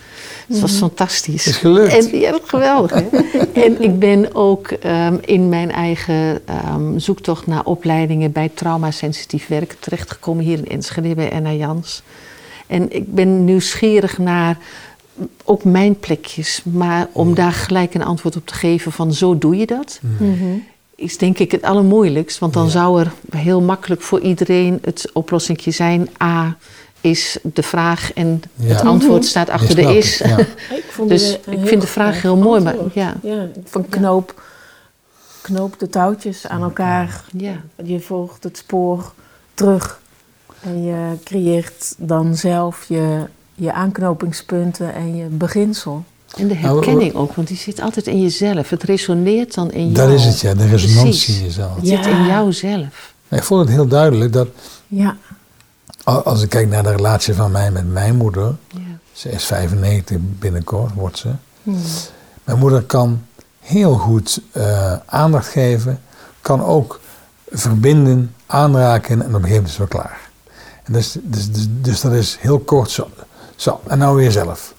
Het 0.47 0.59
was 0.59 0.71
fantastisch. 0.77 1.47
Is 1.47 1.57
gelukt. 1.57 2.11
En, 2.11 2.19
ja, 2.19 2.31
dat 2.31 2.41
geweldig. 2.45 2.91
Hè? 2.91 3.07
en 3.65 3.81
ik 3.81 3.99
ben 3.99 4.35
ook 4.35 4.67
ehm, 4.67 5.15
in 5.25 5.49
mijn 5.49 5.71
eigen 5.71 6.47
ehm, 6.47 6.97
zoektocht 6.97 7.47
naar 7.47 7.65
opleidingen 7.65 8.31
bij 8.31 8.51
traumasensitief 8.53 9.47
werk 9.47 9.75
terechtgekomen 9.79 10.43
hier 10.43 10.57
in 10.57 10.67
Enschede 10.67 11.15
bij 11.15 11.31
Anna 11.31 11.51
Jans. 11.51 12.01
En 12.67 12.95
ik 12.95 13.13
ben 13.13 13.45
nieuwsgierig 13.45 14.17
naar 14.17 14.57
ook 15.43 15.63
mijn 15.63 15.99
plekjes, 15.99 16.61
maar 16.63 17.07
om 17.11 17.33
daar 17.35 17.51
gelijk 17.51 17.93
een 17.93 18.03
antwoord 18.03 18.35
op 18.35 18.45
te 18.47 18.53
geven 18.53 18.91
van 18.91 19.13
zo 19.13 19.37
doe 19.37 19.55
je 19.57 19.65
dat, 19.65 19.99
is 20.95 21.17
denk 21.17 21.39
ik 21.39 21.51
het 21.51 21.61
allermoeilijkst. 21.63 22.39
Want 22.39 22.53
dan 22.53 22.63
Ja. 22.65 22.69
zou 22.69 22.99
er 22.99 23.11
heel 23.35 23.61
makkelijk 23.61 24.01
voor 24.01 24.19
iedereen 24.19 24.79
het 24.81 25.09
oplossingje 25.13 25.71
zijn. 25.71 26.09
A 26.23 26.57
is 27.01 27.37
de 27.41 27.63
vraag 27.63 28.13
en 28.13 28.41
Ja. 28.55 28.67
het 28.67 28.81
antwoord 28.81 29.25
staat 29.25 29.49
achter 29.49 29.75
de 29.75 29.97
is. 29.97 30.17
ja. 30.17 30.37
Ik 30.79 30.85
vond 30.89 31.09
Dus 31.09 31.39
ik 31.49 31.59
vind 31.67 31.81
de 31.81 31.87
vraag 31.87 32.21
heel 32.21 32.37
mooi, 32.37 32.61
maar 32.61 32.75
ja. 32.93 33.15
ja. 33.23 33.47
Van 33.65 33.89
knoop 33.89 34.41
knoopt 35.41 35.79
de 35.79 35.89
touwtjes 35.89 36.47
aan 36.47 36.61
elkaar. 36.61 37.23
Ja. 37.37 37.55
Je 37.83 37.99
volgt 37.99 38.43
het 38.43 38.57
spoor 38.57 39.13
terug. 39.53 40.01
En 40.61 40.83
je 40.83 41.13
creëert 41.23 41.95
dan 41.97 42.35
zelf 42.35 42.85
je, 42.87 43.23
je 43.59 43.73
aanknopingspunten 43.73 44.93
en 44.93 45.15
je 45.15 45.25
beginsel. 45.25 46.03
En 46.37 46.47
de 46.47 46.53
Nou, 46.55 46.65
herkenning 46.75 47.13
ook, 47.13 47.33
want 47.33 47.47
die 47.47 47.57
zit 47.57 47.81
altijd 47.81 48.07
in 48.07 48.21
jezelf. 48.21 48.69
Het 48.69 48.83
resoneert 48.83 49.53
dan 49.53 49.71
in 49.71 49.91
jou. 49.91 49.93
Dat 49.93 50.19
is 50.19 50.25
het, 50.25 50.39
ja. 50.39 50.53
De 50.53 50.67
resonantie 50.67 51.01
Precies. 51.03 51.37
in 51.37 51.43
jezelf. 51.43 51.75
Het 51.75 51.87
zit 51.87 52.05
in 52.05 52.25
jouzelf. 52.25 53.13
Ik 53.29 53.43
vond 53.43 53.61
het 53.61 53.69
heel 53.69 53.87
duidelijk 53.87 54.33
dat 54.33 54.47
Ja. 54.87 55.17
als 56.03 56.41
ik 56.41 56.49
kijk 56.49 56.69
naar 56.69 56.83
de 56.83 56.91
relatie 56.91 57.33
van 57.33 57.51
mij 57.51 57.71
met 57.71 57.91
mijn 57.91 58.15
moeder. 58.15 58.55
Ja. 58.67 58.79
Ze 59.11 59.29
is 59.31 59.45
95 59.45 60.17
binnenkort, 60.21 60.93
wordt 60.93 61.17
ze. 61.17 61.29
Hmm. 61.63 61.81
Mijn 62.43 62.59
moeder 62.59 62.81
kan 62.81 63.21
heel 63.59 63.93
goed 63.93 64.41
eh, 64.51 64.93
aandacht 65.05 65.47
geven. 65.47 65.99
Kan 66.41 66.63
ook 66.63 66.99
verbinden, 67.49 68.33
aanraken 68.45 69.11
en 69.11 69.19
op 69.19 69.25
een 69.25 69.33
gegeven 69.33 69.49
moment 69.55 69.67
is 69.67 69.77
het 69.77 69.93
wel 69.93 70.01
klaar. 70.01 70.19
En 70.83 70.93
dus, 70.93 71.17
dus, 71.21 71.51
dus, 71.51 71.65
dus 71.81 72.01
dat 72.01 72.13
is 72.13 72.37
heel 72.39 72.59
kort 72.59 72.89
zo. 72.91 73.07
Zo, 73.59 73.79
en 73.87 73.97
nou 73.97 74.15
weer 74.15 74.31
zelf. 74.31 74.73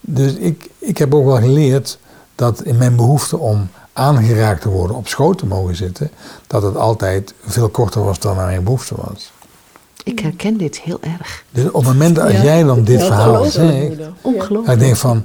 Dus 0.00 0.32
ik, 0.32 0.70
ik 0.78 0.98
heb 0.98 1.14
ook 1.14 1.24
wel 1.24 1.36
geleerd 1.40 1.98
dat 2.34 2.62
in 2.62 2.76
mijn 2.76 2.96
behoefte 2.96 3.38
om 3.38 3.68
aangeraakt 3.92 4.60
te 4.60 4.68
worden, 4.68 4.96
op 4.96 5.08
schoot 5.08 5.38
te 5.38 5.46
mogen 5.46 5.76
zitten, 5.76 6.10
dat 6.46 6.62
het 6.62 6.76
altijd 6.76 7.34
veel 7.46 7.68
korter 7.68 8.04
was 8.04 8.18
dan 8.18 8.36
mijn 8.36 8.64
behoefte 8.64 8.94
was. 8.96 9.32
Ik 10.04 10.18
herken 10.18 10.56
dit 10.56 10.80
heel 10.80 10.98
erg. 11.00 11.44
Dus 11.50 11.64
op 11.64 11.74
het 11.74 11.92
moment 11.92 12.16
dat 12.16 12.32
Ja. 12.32 12.42
jij 12.42 12.62
dan 12.62 12.84
dit 12.84 13.02
verhaal 13.02 13.44
zegt. 13.44 14.00
Ongelooflijk. 14.20 14.66
Ja, 14.66 14.72
ik 14.72 14.78
denk 14.78 14.96
van, 14.96 15.24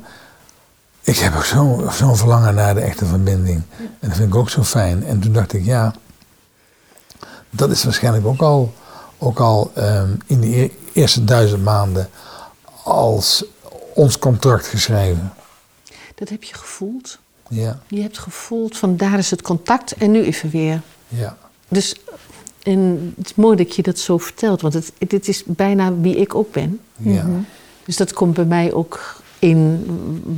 ik 1.01 1.17
heb 1.17 1.35
ook 1.35 1.45
zo'n 1.45 1.91
zo'n 1.91 2.15
verlangen 2.17 2.55
naar 2.55 2.73
de 2.73 2.81
echte 2.81 3.05
verbinding. 3.05 3.61
En 3.77 4.07
dat 4.09 4.15
vind 4.17 4.27
ik 4.29 4.35
ook 4.35 4.49
zo 4.49 4.63
fijn. 4.63 5.03
En 5.05 5.19
toen 5.19 5.33
dacht 5.33 5.53
ik, 5.53 5.65
ja, 5.65 5.93
dat 7.49 7.71
is 7.71 7.83
waarschijnlijk 7.83 8.25
ook 8.25 8.41
al, 8.41 8.73
ook 9.17 9.39
al 9.39 9.71
ehm, 9.73 10.09
in 10.25 10.39
de 10.39 10.61
e- 10.61 10.71
eerste 10.93 11.23
duizend 11.23 11.63
maanden 11.63 12.09
als 12.83 13.45
ons 13.93 14.19
contract 14.19 14.67
geschreven. 14.67 15.33
Dat 16.15 16.29
heb 16.29 16.43
je 16.43 16.53
gevoeld. 16.53 17.19
Ja, 17.49 17.79
Je 17.87 18.01
hebt 18.01 18.17
gevoeld 18.17 18.77
van 18.77 18.97
daar 18.97 19.17
is 19.17 19.31
het 19.31 19.41
contact 19.41 19.91
en 19.93 20.11
nu 20.11 20.23
even 20.23 20.49
weer. 20.49 20.81
ja, 21.07 21.37
Dus 21.67 21.95
en 22.63 23.13
het 23.17 23.25
is 23.25 23.35
mooi 23.35 23.57
dat 23.57 23.75
je 23.75 23.81
dat 23.81 23.99
zo 23.99 24.17
vertelt, 24.17 24.61
want 24.61 24.73
het, 24.73 24.91
dit 25.07 25.27
is 25.27 25.43
bijna 25.45 25.93
wie 25.95 26.15
ik 26.15 26.35
ook 26.35 26.51
ben. 26.51 26.79
ja. 26.97 27.25
Dus 27.85 27.97
dat 27.97 28.13
komt 28.13 28.33
bij 28.33 28.45
mij 28.45 28.73
ook 28.73 29.21
in 29.39 29.83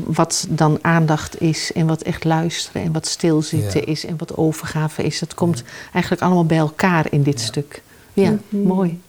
wat 0.06 0.46
dan 0.50 0.80
aandacht 0.82 1.42
is 1.42 1.72
en 1.74 1.88
wat 1.88 2.02
echt 2.02 2.24
luisteren 2.24 2.82
en 2.82 2.92
wat 2.92 3.08
stilzitten 3.08 3.80
Ja. 3.80 3.86
is 3.86 4.06
en 4.06 4.18
wat 4.18 4.38
overgave 4.38 5.04
is. 5.04 5.20
Dat 5.20 5.34
komt 5.34 5.64
eigenlijk 5.94 6.24
allemaal 6.24 6.46
bij 6.46 6.58
elkaar 6.58 7.08
in 7.12 7.24
dit 7.24 7.40
stuk. 7.42 7.82
Ja, 8.14 8.38
mooi. 8.50 9.00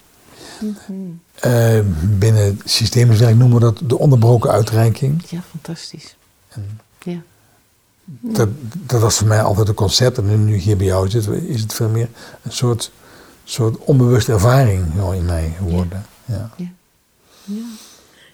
Eh, 1.40 1.78
binnen 2.02 2.60
systemisch 2.64 3.18
werk 3.18 3.36
noemen 3.36 3.58
we 3.58 3.64
dat 3.64 3.80
de 3.84 3.98
onderbroken 3.98 4.50
uitreiking. 4.50 5.22
Ja, 5.28 5.40
fantastisch. 5.50 6.16
En 6.48 6.80
Ja. 7.02 7.18
dat, 8.04 8.48
dat 8.72 9.00
was 9.00 9.16
voor 9.16 9.26
mij 9.26 9.42
altijd 9.42 9.68
een 9.68 9.74
concept. 9.74 10.18
En 10.18 10.44
nu, 10.44 10.56
hier 10.56 10.76
bij 10.76 10.86
jou 10.86 11.08
zit, 11.08 11.26
is 11.28 11.60
het 11.60 11.74
veel 11.74 11.88
meer 11.88 12.08
een 12.42 12.52
soort, 12.52 12.92
soort 13.44 13.76
onbewuste 13.78 14.32
ervaring 14.32 14.84
in 15.14 15.24
mij 15.24 15.52
geworden. 15.58 16.06
Ja. 16.24 16.50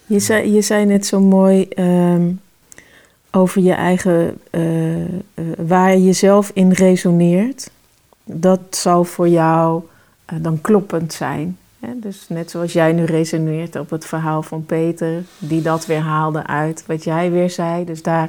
Je 0.06 0.18
zei, 0.18 0.52
je 0.52 0.62
zei 0.62 0.84
net 0.84 1.06
zo 1.06 1.20
mooi 1.20 1.68
ehm, 1.68 2.30
over 3.30 3.62
je 3.62 3.72
eigen, 3.72 4.38
eh, 4.50 5.02
eh, 5.02 5.08
waar 5.56 5.90
je 5.92 6.04
jezelf 6.04 6.50
in 6.54 6.72
resoneert. 6.72 7.70
Dat 8.24 8.60
zal 8.70 9.04
voor 9.04 9.28
jou 9.28 9.82
dan 10.40 10.60
kloppend 10.60 11.12
zijn. 11.12 11.58
Dus 11.96 12.24
net 12.28 12.50
zoals 12.50 12.72
jij 12.72 12.92
nu 12.92 13.04
resoneert 13.04 13.76
op 13.76 13.90
het 13.90 14.04
verhaal 14.04 14.42
van 14.42 14.66
Peter, 14.66 15.22
die 15.38 15.62
dat 15.62 15.86
weer 15.86 16.00
haalde 16.00 16.46
uit 16.46 16.84
wat 16.86 17.04
jij 17.04 17.30
weer 17.30 17.50
zei. 17.50 17.84
Dus 17.84 18.02
daar 18.02 18.28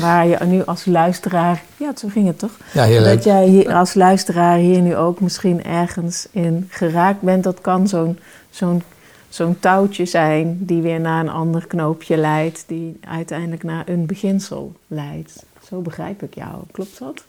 waar 0.00 0.26
je 0.26 0.38
nu 0.46 0.64
als 0.64 0.84
luisteraar, 0.84 1.62
ja, 1.76 1.92
zo 1.96 2.08
ging 2.08 2.26
het 2.26 2.38
toch? 2.38 2.56
Ja, 2.72 2.84
heel 2.84 3.04
dat 3.04 3.14
leuk. 3.14 3.22
jij 3.22 3.46
hier 3.46 3.74
als 3.74 3.94
luisteraar 3.94 4.56
hier 4.56 4.80
nu 4.80 4.96
ook 4.96 5.20
misschien 5.20 5.64
ergens 5.64 6.28
in 6.30 6.66
geraakt 6.70 7.20
bent. 7.20 7.44
Dat 7.44 7.60
kan 7.60 7.88
zo'n 7.88 8.18
zo'n 8.50 8.82
zo'n 9.28 9.58
touwtje 9.58 10.04
zijn 10.04 10.58
die 10.60 10.82
weer 10.82 11.00
naar 11.00 11.20
een 11.20 11.30
ander 11.30 11.66
knoopje 11.66 12.16
leidt, 12.16 12.64
die 12.66 12.98
uiteindelijk 13.00 13.62
naar 13.62 13.88
een 13.88 14.06
beginsel 14.06 14.72
leidt. 14.86 15.44
Zo 15.68 15.80
begrijp 15.80 16.22
ik 16.22 16.34
jou. 16.34 16.54
Klopt 16.72 16.98
dat? 16.98 17.24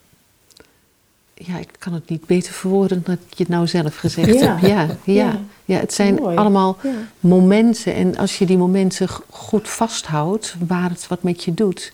Ja, 1.42 1.58
ik 1.58 1.70
kan 1.80 1.94
het 1.94 2.10
niet 2.10 2.26
beter 2.26 2.54
verwoorden 2.54 3.02
dan 3.06 3.16
dat 3.16 3.38
je 3.38 3.44
het 3.44 3.52
nou 3.54 3.68
zelf 3.68 3.96
gezegd 3.96 4.40
Ja. 4.40 4.58
hebt. 4.58 4.62
Ja, 5.06 5.14
ja. 5.14 5.40
Ja. 5.66 5.80
het 5.80 5.94
zijn 5.94 6.16
Mooi. 6.16 6.38
allemaal 6.38 6.78
Ja. 6.84 6.90
momenten. 7.20 7.94
En 7.94 8.18
als 8.18 8.38
je 8.38 8.46
die 8.46 8.58
momenten 8.58 9.08
goed 9.30 9.70
vasthoudt, 9.70 10.56
waar 10.68 10.90
het 10.90 11.08
wat 11.08 11.24
met 11.24 11.44
je 11.44 11.54
doet, 11.54 11.94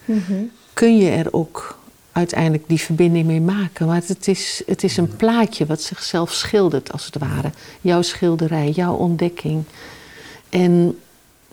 kun 0.74 0.98
je 0.98 1.10
er 1.10 1.34
ook 1.34 1.78
uiteindelijk 2.12 2.64
die 2.68 2.80
verbinding 2.80 3.26
mee 3.26 3.42
maken. 3.42 3.88
Maar 3.88 4.02
het 4.06 4.28
is, 4.28 4.62
het 4.66 4.84
is 4.84 4.98
een 4.98 5.16
plaatje 5.16 5.66
wat 5.66 5.82
zichzelf 5.82 6.32
schildert, 6.34 6.92
als 6.92 7.06
het 7.06 7.18
ware. 7.18 7.52
Jouw 7.82 8.02
schilderij, 8.02 8.70
jouw 8.70 8.94
ontdekking. 8.94 9.64
En 10.50 11.00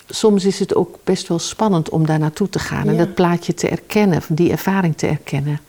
soms 0.08 0.44
is 0.44 0.58
het 0.58 0.74
ook 0.74 0.98
best 1.04 1.28
wel 1.28 1.38
spannend 1.38 1.88
om 1.88 2.06
daar 2.06 2.18
naartoe 2.18 2.48
te 2.48 2.58
gaan 2.58 2.88
en 2.88 2.96
dat 2.96 3.14
plaatje 3.14 3.54
te 3.54 3.68
erkennen, 3.68 4.22
die 4.28 4.50
ervaring 4.50 4.96
te 4.96 5.06
erkennen. 5.06 5.60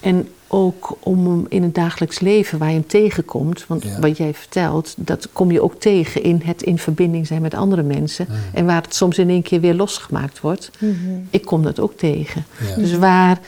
En 0.00 0.28
ook 0.52 0.96
om 1.00 1.26
hem 1.26 1.46
in 1.48 1.62
het 1.62 1.74
dagelijks 1.74 2.18
leven 2.18 2.58
waar 2.58 2.68
je 2.68 2.74
hem 2.74 2.86
tegenkomt, 2.86 3.66
want 3.66 3.82
Ja. 3.82 3.98
wat 4.00 4.16
jij 4.16 4.34
vertelt, 4.34 4.94
dat 4.96 5.28
kom 5.32 5.50
je 5.50 5.62
ook 5.62 5.74
tegen 5.80 6.22
in 6.22 6.40
het 6.44 6.62
in 6.62 6.78
verbinding 6.78 7.26
zijn 7.26 7.42
met 7.42 7.54
andere 7.54 7.82
mensen. 7.82 8.26
En 8.54 8.66
waar 8.66 8.82
het 8.82 8.94
soms 8.94 9.18
in 9.18 9.28
één 9.28 9.42
keer 9.42 9.60
weer 9.60 9.74
losgemaakt 9.74 10.40
wordt. 10.40 10.70
Ik 11.30 11.44
kom 11.44 11.62
dat 11.62 11.80
ook 11.80 11.96
tegen. 11.96 12.44
Ja. 12.68 12.74
Dus 12.74 12.94
waar 12.96 13.40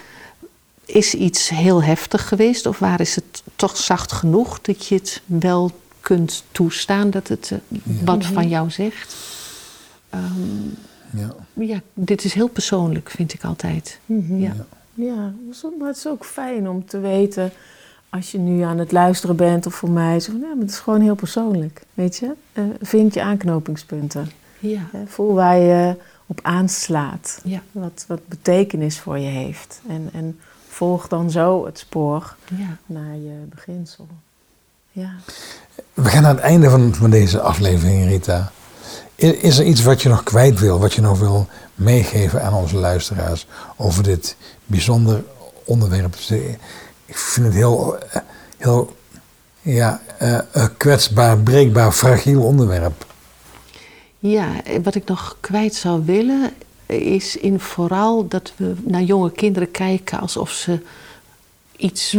is 0.85 1.15
iets 1.15 1.49
heel 1.49 1.83
heftig 1.83 2.29
geweest, 2.29 2.67
of 2.67 2.79
waar 2.79 3.01
is 3.01 3.15
het 3.15 3.43
toch 3.57 3.77
zacht 3.77 4.13
genoeg 4.13 4.61
dat 4.61 4.87
je 4.87 4.95
het 4.95 5.23
wel 5.27 5.71
kunt 6.01 6.45
toestaan 6.53 7.11
dat 7.11 7.29
het 7.29 7.51
eh, 7.53 7.59
wat 8.05 8.25
van 8.27 8.49
jou 8.49 8.71
zegt? 8.71 9.15
Ehm, 10.11 10.23
Ja. 11.17 11.35
ja, 11.53 11.81
dit 11.95 12.25
is 12.25 12.35
heel 12.35 12.49
persoonlijk, 12.49 13.11
vind 13.11 13.35
ik 13.35 13.45
altijd. 13.45 13.99
Ja. 14.29 14.55
Ja, 14.95 15.33
maar 15.79 15.89
het 15.89 15.97
is 15.97 16.07
ook 16.07 16.25
fijn 16.25 16.69
om 16.69 16.87
te 16.87 16.99
weten 16.99 17.53
als 18.11 18.33
je 18.33 18.39
nu 18.39 18.63
aan 18.63 18.79
het 18.79 18.93
luisteren 18.93 19.37
bent 19.37 19.67
of 19.67 19.75
voor 19.75 19.91
mij. 19.91 20.21
Zo 20.21 20.31
van, 20.31 20.41
ja, 20.41 20.47
maar 20.47 20.57
het 20.65 20.71
is 20.71 20.79
gewoon 20.79 21.01
heel 21.01 21.15
persoonlijk, 21.15 21.83
weet 21.95 22.17
je. 22.17 22.33
Eh, 22.53 22.65
vind 22.81 23.15
je 23.15 23.23
aanknopingspunten. 23.23 24.31
Ja. 24.59 24.81
Voel 25.07 25.35
waar 25.35 25.59
je 25.59 25.97
op 26.27 26.41
aanslaat. 26.43 27.41
Ja. 27.45 27.61
Wat, 27.73 28.05
wat 28.09 28.29
betekenis 28.29 28.99
voor 28.99 29.19
je 29.19 29.29
heeft. 29.29 29.81
En, 29.89 30.09
en 30.13 30.39
volg 30.69 31.09
dan 31.09 31.31
zo 31.31 31.67
het 31.67 31.79
spoor 31.79 32.37
Ja. 32.57 32.77
naar 32.87 33.17
je 33.17 33.43
beginsel. 33.55 34.07
Ja. 34.91 35.11
We 35.95 36.09
gaan 36.09 36.25
aan 36.27 36.35
het 36.35 36.45
einde 36.45 36.71
van, 36.71 36.95
van 36.95 37.11
deze 37.11 37.41
aflevering, 37.41 38.07
Rita. 38.09 38.53
Is 39.15 39.59
er 39.59 39.65
iets 39.65 39.83
wat 39.83 40.03
je 40.03 40.09
nog 40.09 40.23
kwijt 40.23 40.59
wil, 40.61 40.79
wat 40.79 40.93
je 40.95 41.01
nog 41.01 41.19
wil 41.19 41.47
meegeven 41.75 42.43
aan 42.43 42.55
onze 42.55 42.77
luisteraars 42.77 43.47
over 43.77 44.03
dit 44.03 44.37
bijzonder 44.77 45.25
onderwerp? 45.65 46.15
Ze- 46.17 46.57
Ik 47.07 47.17
vind 47.19 47.47
het 47.47 47.55
heel, 47.55 47.99
eh, 47.99 48.21
heel 48.59 48.97
ja, 49.63 50.01
eh, 50.19 50.39
eh, 50.39 50.65
kwetsbaar, 50.77 51.39
breekbaar, 51.39 51.93
fragiel 51.93 52.43
onderwerp. 52.43 53.07
Ja, 54.19 54.63
eh, 54.65 54.79
wat 54.83 54.95
ik 54.95 55.05
nog 55.05 55.37
kwijt 55.41 55.75
zou 55.75 56.03
willen 56.05 56.51
is 56.87 57.37
in 57.37 57.61
vooral 57.61 58.29
dat 58.29 58.53
we 58.57 58.75
naar 58.85 59.03
jonge 59.03 59.33
kinderen 59.33 59.71
kijken 59.71 60.21
alsof 60.21 60.51
ze 60.51 60.79
iets 61.77 62.13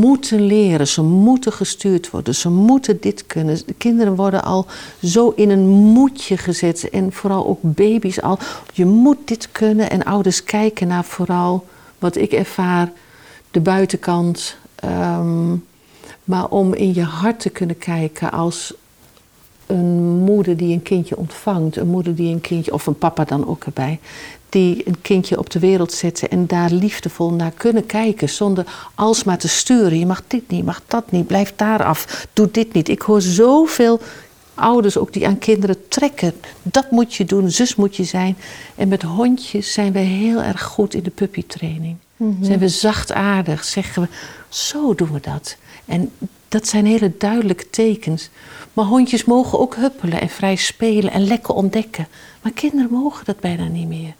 moeten 0.00 0.40
leren. 0.40 0.88
Ze 0.88 1.02
moeten 1.02 1.52
gestuurd 1.52 2.10
worden. 2.10 2.34
Ze 2.34 2.48
moeten 2.50 3.00
dit 3.00 3.26
kunnen. 3.26 3.60
De 3.66 3.74
kinderen 3.74 4.14
worden 4.16 4.44
al 4.44 4.66
zo 5.02 5.32
in 5.36 5.50
een 5.50 5.66
moedje 5.68 6.36
gezet. 6.36 6.90
En 6.90 7.12
vooral 7.12 7.46
ook 7.46 7.58
baby's 7.62 8.20
al. 8.20 8.38
Je 8.72 8.84
moet 8.86 9.18
dit 9.24 9.48
kunnen. 9.52 9.90
En 9.90 10.04
ouders 10.04 10.44
kijken 10.44 10.88
naar 10.88 11.04
vooral 11.04 11.66
wat 11.98 12.16
ik 12.16 12.32
ervaar, 12.32 12.92
de 13.50 13.60
buitenkant. 13.60 14.56
Ehm, 14.74 15.54
maar 16.24 16.48
om 16.48 16.74
in 16.74 16.94
je 16.94 17.02
hart 17.02 17.40
te 17.40 17.50
kunnen 17.50 17.78
kijken 17.78 18.30
als 18.32 18.74
een 19.66 20.18
moeder 20.24 20.56
die 20.56 20.72
een 20.72 20.82
kindje 20.82 21.16
ontvangt, 21.16 21.76
een 21.76 21.86
moeder 21.86 22.14
die 22.14 22.32
een 22.32 22.40
kindje, 22.40 22.72
of 22.72 22.86
een 22.86 22.98
papa 22.98 23.24
dan 23.24 23.48
ook 23.48 23.64
erbij, 23.64 23.98
die 24.48 24.88
een 24.88 25.00
kindje 25.00 25.38
op 25.38 25.50
de 25.50 25.58
wereld 25.58 25.92
zetten 25.92 26.30
en 26.30 26.46
daar 26.46 26.70
liefdevol 26.70 27.30
naar 27.30 27.52
kunnen 27.56 27.86
kijken, 27.86 28.28
zonder 28.28 28.64
alsmaar 28.94 29.38
te 29.38 29.48
sturen. 29.48 29.98
Je 29.98 30.06
mag 30.06 30.22
dit 30.26 30.48
niet, 30.48 30.58
je 30.58 30.64
mag 30.64 30.82
dat 30.86 31.10
niet, 31.10 31.26
blijf 31.26 31.52
daar 31.56 31.84
af, 31.84 32.26
doe 32.32 32.48
dit 32.50 32.72
niet. 32.72 32.88
Ik 32.88 33.02
hoor 33.02 33.20
zoveel 33.20 34.00
ouders 34.58 34.96
ook 34.96 35.12
die 35.12 35.26
aan 35.26 35.38
kinderen 35.38 35.88
trekken. 35.88 36.32
Dat 36.62 36.90
moet 36.90 37.14
je 37.14 37.24
doen, 37.24 37.50
zus 37.50 37.74
moet 37.74 37.96
je 37.96 38.04
zijn. 38.04 38.36
En 38.74 38.88
met 38.88 39.02
hondjes 39.02 39.72
zijn 39.72 39.92
we 39.92 39.98
heel 39.98 40.42
erg 40.42 40.62
goed 40.62 40.94
in 40.94 41.02
de 41.02 41.10
puppytraining. 41.10 41.96
Zijn 42.40 42.58
we 42.58 42.68
zachtaardig? 42.68 43.64
Zeggen 43.64 44.02
we, 44.02 44.08
zo 44.48 44.94
doen 44.94 45.12
we 45.12 45.20
dat. 45.20 45.56
En 45.84 46.10
dat 46.48 46.68
zijn 46.68 46.86
hele 46.86 47.12
duidelijke 47.18 47.70
tekens. 47.70 48.30
Maar 48.72 48.84
hondjes 48.84 49.24
mogen 49.24 49.58
ook 49.58 49.76
huppelen 49.76 50.20
en 50.20 50.28
vrij 50.28 50.56
spelen 50.56 51.12
en 51.12 51.26
lekker 51.26 51.54
ontdekken. 51.54 52.08
Maar 52.42 52.52
kinderen 52.52 52.90
mogen 52.90 53.24
dat 53.24 53.40
bijna 53.40 53.68
niet 53.68 53.88
meer. 53.88 54.14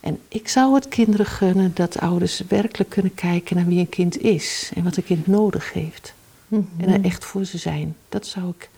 En 0.00 0.18
ik 0.28 0.48
zou 0.48 0.74
het 0.74 0.88
kinderen 0.88 1.26
gunnen 1.26 1.70
dat 1.74 1.98
ouders 1.98 2.42
werkelijk 2.48 2.90
kunnen 2.90 3.14
kijken 3.14 3.56
naar 3.56 3.66
wie 3.66 3.78
een 3.78 3.88
kind 3.88 4.20
is 4.22 4.70
en 4.74 4.84
wat 4.84 4.96
een 4.96 5.04
kind 5.04 5.26
nodig 5.26 5.72
heeft. 5.72 6.14
En 6.50 6.88
er 6.88 7.04
echt 7.04 7.24
voor 7.24 7.44
ze 7.44 7.58
zijn. 7.58 7.96
Dat 8.08 8.26
zou 8.26 8.48
ik 8.58 8.70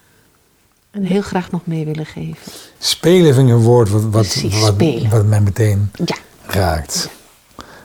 heel 0.91 1.23
graag 1.23 1.51
nog 1.51 1.61
mee 1.67 1.85
willen 1.85 2.07
geven. 2.07 2.53
Spelen 2.79 3.35
vind 3.35 3.49
ik 3.49 3.55
een 3.55 3.61
woord 3.63 3.89
wat, 3.91 4.03
wat, 4.03 4.11
Precies, 4.11 4.61
wat, 5.11 5.25
mij 5.27 5.41
meteen 5.41 5.91
Ja, 6.05 6.17
raakt. 6.47 7.09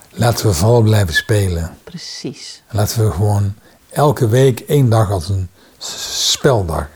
Laten 0.10 0.47
we 0.47 0.54
vooral 0.54 0.82
blijven 0.82 1.14
spelen. 1.14 1.78
precies. 1.84 2.62
Laten 2.72 3.06
we 3.06 3.12
gewoon 3.12 3.54
elke 3.89 4.28
week 4.28 4.60
één 4.60 4.89
dag 4.89 5.12
als 5.12 5.30
een 5.30 5.47
speldag. 5.78 6.89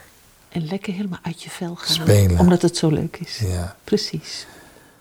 En 0.49 0.65
lekker 0.67 0.93
helemaal 0.93 1.19
uit 1.21 1.43
je 1.43 1.49
vel 1.49 1.75
gaan. 1.75 1.93
Spelen. 1.95 2.39
Omdat 2.39 2.61
het 2.61 2.77
zo 2.77 2.89
leuk 2.89 3.17
is. 3.17 3.37
Ja. 3.47 3.75
Precies. 3.83 4.47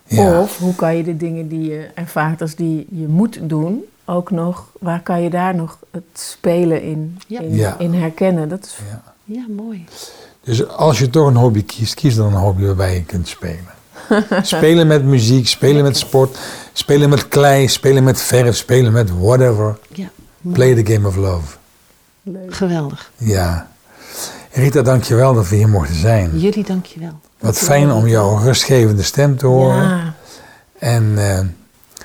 Ja. 0.06 0.40
Of 0.40 0.58
hoe 0.58 0.74
kan 0.74 0.96
je 0.96 1.02
de 1.04 1.16
dingen 1.16 1.48
die 1.48 1.70
je 1.70 1.90
ervaart 1.94 2.40
als 2.40 2.54
die 2.54 2.86
je 2.90 3.06
moet 3.06 3.38
doen, 3.42 3.84
ook 4.04 4.30
nog, 4.30 4.68
waar 4.80 5.00
kan 5.02 5.22
je 5.22 5.30
daar 5.30 5.54
nog 5.54 5.78
het 5.90 6.02
spelen 6.12 6.82
in, 6.82 7.18
Ja. 7.26 7.40
in, 7.40 7.54
Ja. 7.54 7.78
in 7.78 7.92
herkennen? 7.94 8.48
Dat 8.48 8.64
is 8.64 8.76
Ja. 8.88 9.02
Ja, 9.24 9.44
mooi. 9.48 9.84
Dus 10.46 10.68
als 10.68 10.98
je 10.98 11.10
toch 11.10 11.26
een 11.26 11.36
hobby 11.36 11.64
kiest, 11.64 11.94
kies 11.94 12.14
dan 12.14 12.26
een 12.26 12.40
hobby 12.40 12.64
waarbij 12.64 12.94
je 12.94 13.02
kunt 13.02 13.28
spelen. 13.28 13.74
spelen 14.42 14.86
met 14.86 15.04
muziek, 15.04 15.48
spelen 15.48 15.82
met 15.82 15.96
sport, 15.96 16.38
spelen 16.72 17.08
met 17.08 17.28
klei, 17.28 17.68
spelen 17.68 18.04
met 18.04 18.20
verf, 18.20 18.56
spelen 18.56 18.92
met 18.92 19.10
whatever. 19.18 19.78
Ja. 19.92 20.10
Play 20.52 20.82
the 20.82 20.92
game 20.92 21.08
of 21.08 21.16
love. 21.16 21.56
leuk. 22.22 22.54
geweldig. 22.54 23.10
Ja. 23.16 23.68
Rita, 24.50 24.82
dankjewel 24.82 25.34
dat 25.34 25.48
we 25.48 25.56
hier 25.56 25.68
mochten 25.68 25.94
zijn. 25.94 26.38
Jullie 26.38 26.64
dankjewel. 26.64 27.20
Wat 27.38 27.58
fijn 27.58 27.92
om 27.92 28.06
jouw 28.06 28.36
rustgevende 28.38 29.02
stem 29.02 29.36
te 29.36 29.46
horen. 29.46 29.82
Ja, 29.82 30.14
En 30.78 31.12
eh, 31.16 31.40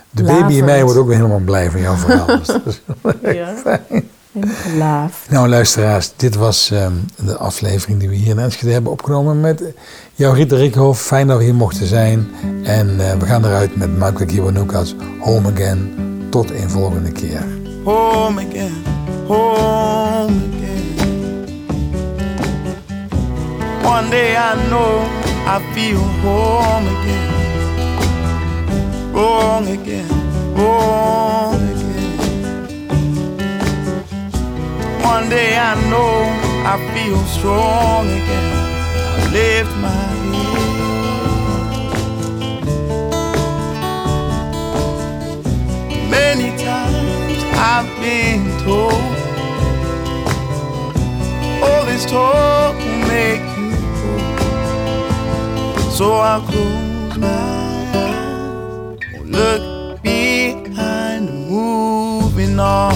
de 0.10 0.24
baby 0.24 0.54
in 0.54 0.66
mij 0.66 0.84
wordt 0.84 1.00
ook 1.00 1.08
weer 1.08 1.16
helemaal 1.16 1.40
blij 1.40 1.72
van 1.72 1.82
jouw 1.82 1.96
verhaal. 1.96 2.26
Dus 2.40 2.48
dat 2.48 2.62
is 2.66 2.82
ja. 3.22 3.54
Helemaal 3.64 4.04
Nou, 5.30 5.48
luisteraars, 5.50 6.12
dit 6.16 6.36
was 6.36 6.72
ehm, 6.72 6.94
de 7.26 7.38
aflevering 7.38 8.00
die 8.00 8.10
we 8.10 8.16
hier 8.16 8.30
in 8.30 8.40
Enschede 8.40 8.72
hebben 8.72 8.92
opgenomen 8.92 9.40
met 9.40 9.64
jou, 10.14 10.36
Rita 10.36 10.56
Rikhoff. 10.56 11.02
Fijn 11.02 11.28
dat 11.28 11.38
we 11.38 11.44
hier 11.44 11.56
mochten 11.56 11.88
zijn. 11.88 12.28
En 12.64 13.00
eh, 13.00 13.20
we 13.20 13.26
gaan 13.26 13.46
eruit 13.46 13.76
met 13.76 13.92
Michael 13.92 14.26
Kiwanukas, 14.26 14.96
Home 15.20 15.52
Again. 15.52 15.96
Tot 16.30 16.52
een 16.52 16.70
volgende 16.70 17.12
keer. 17.12 17.60
home 17.84 18.38
again, 18.40 18.84
home 19.28 20.38
again. 20.54 21.44
One 23.84 24.10
day 24.10 24.36
I 24.36 24.56
know 24.70 25.02
I 25.46 25.60
feel 25.74 26.00
home 26.22 26.88
again, 26.96 27.30
wrong 29.14 29.68
again, 29.68 30.08
wrong 30.54 31.56
again. 31.56 31.71
One 35.04 35.30
day 35.30 35.58
I 35.58 35.76
know 35.90 36.24
I 36.66 36.78
feel 36.94 37.18
strong 37.26 38.08
again. 38.08 38.54
I 39.18 39.30
lift 39.32 39.76
my 39.78 39.90
head. 39.90 40.62
Many 46.10 46.50
times 46.58 47.44
I've 47.56 47.90
been 48.02 48.44
told 48.64 48.94
all 51.64 51.84
this 51.86 52.06
talk 52.06 52.76
will 52.76 53.04
make 53.08 53.46
you 53.58 53.72
old. 54.10 54.40
So 55.92 56.06
I'll 56.16 56.42
close 56.42 57.18
my 57.18 57.28
eyes, 57.94 59.00
look 59.24 59.62
behind, 60.02 61.30
moving 61.50 62.60
on, 62.60 62.96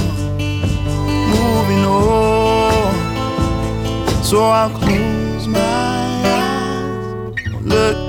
so 4.23 4.41
I'll 4.41 4.69
close 4.71 5.47
my 5.47 5.59
eyes, 6.25 7.35
look 7.61 8.04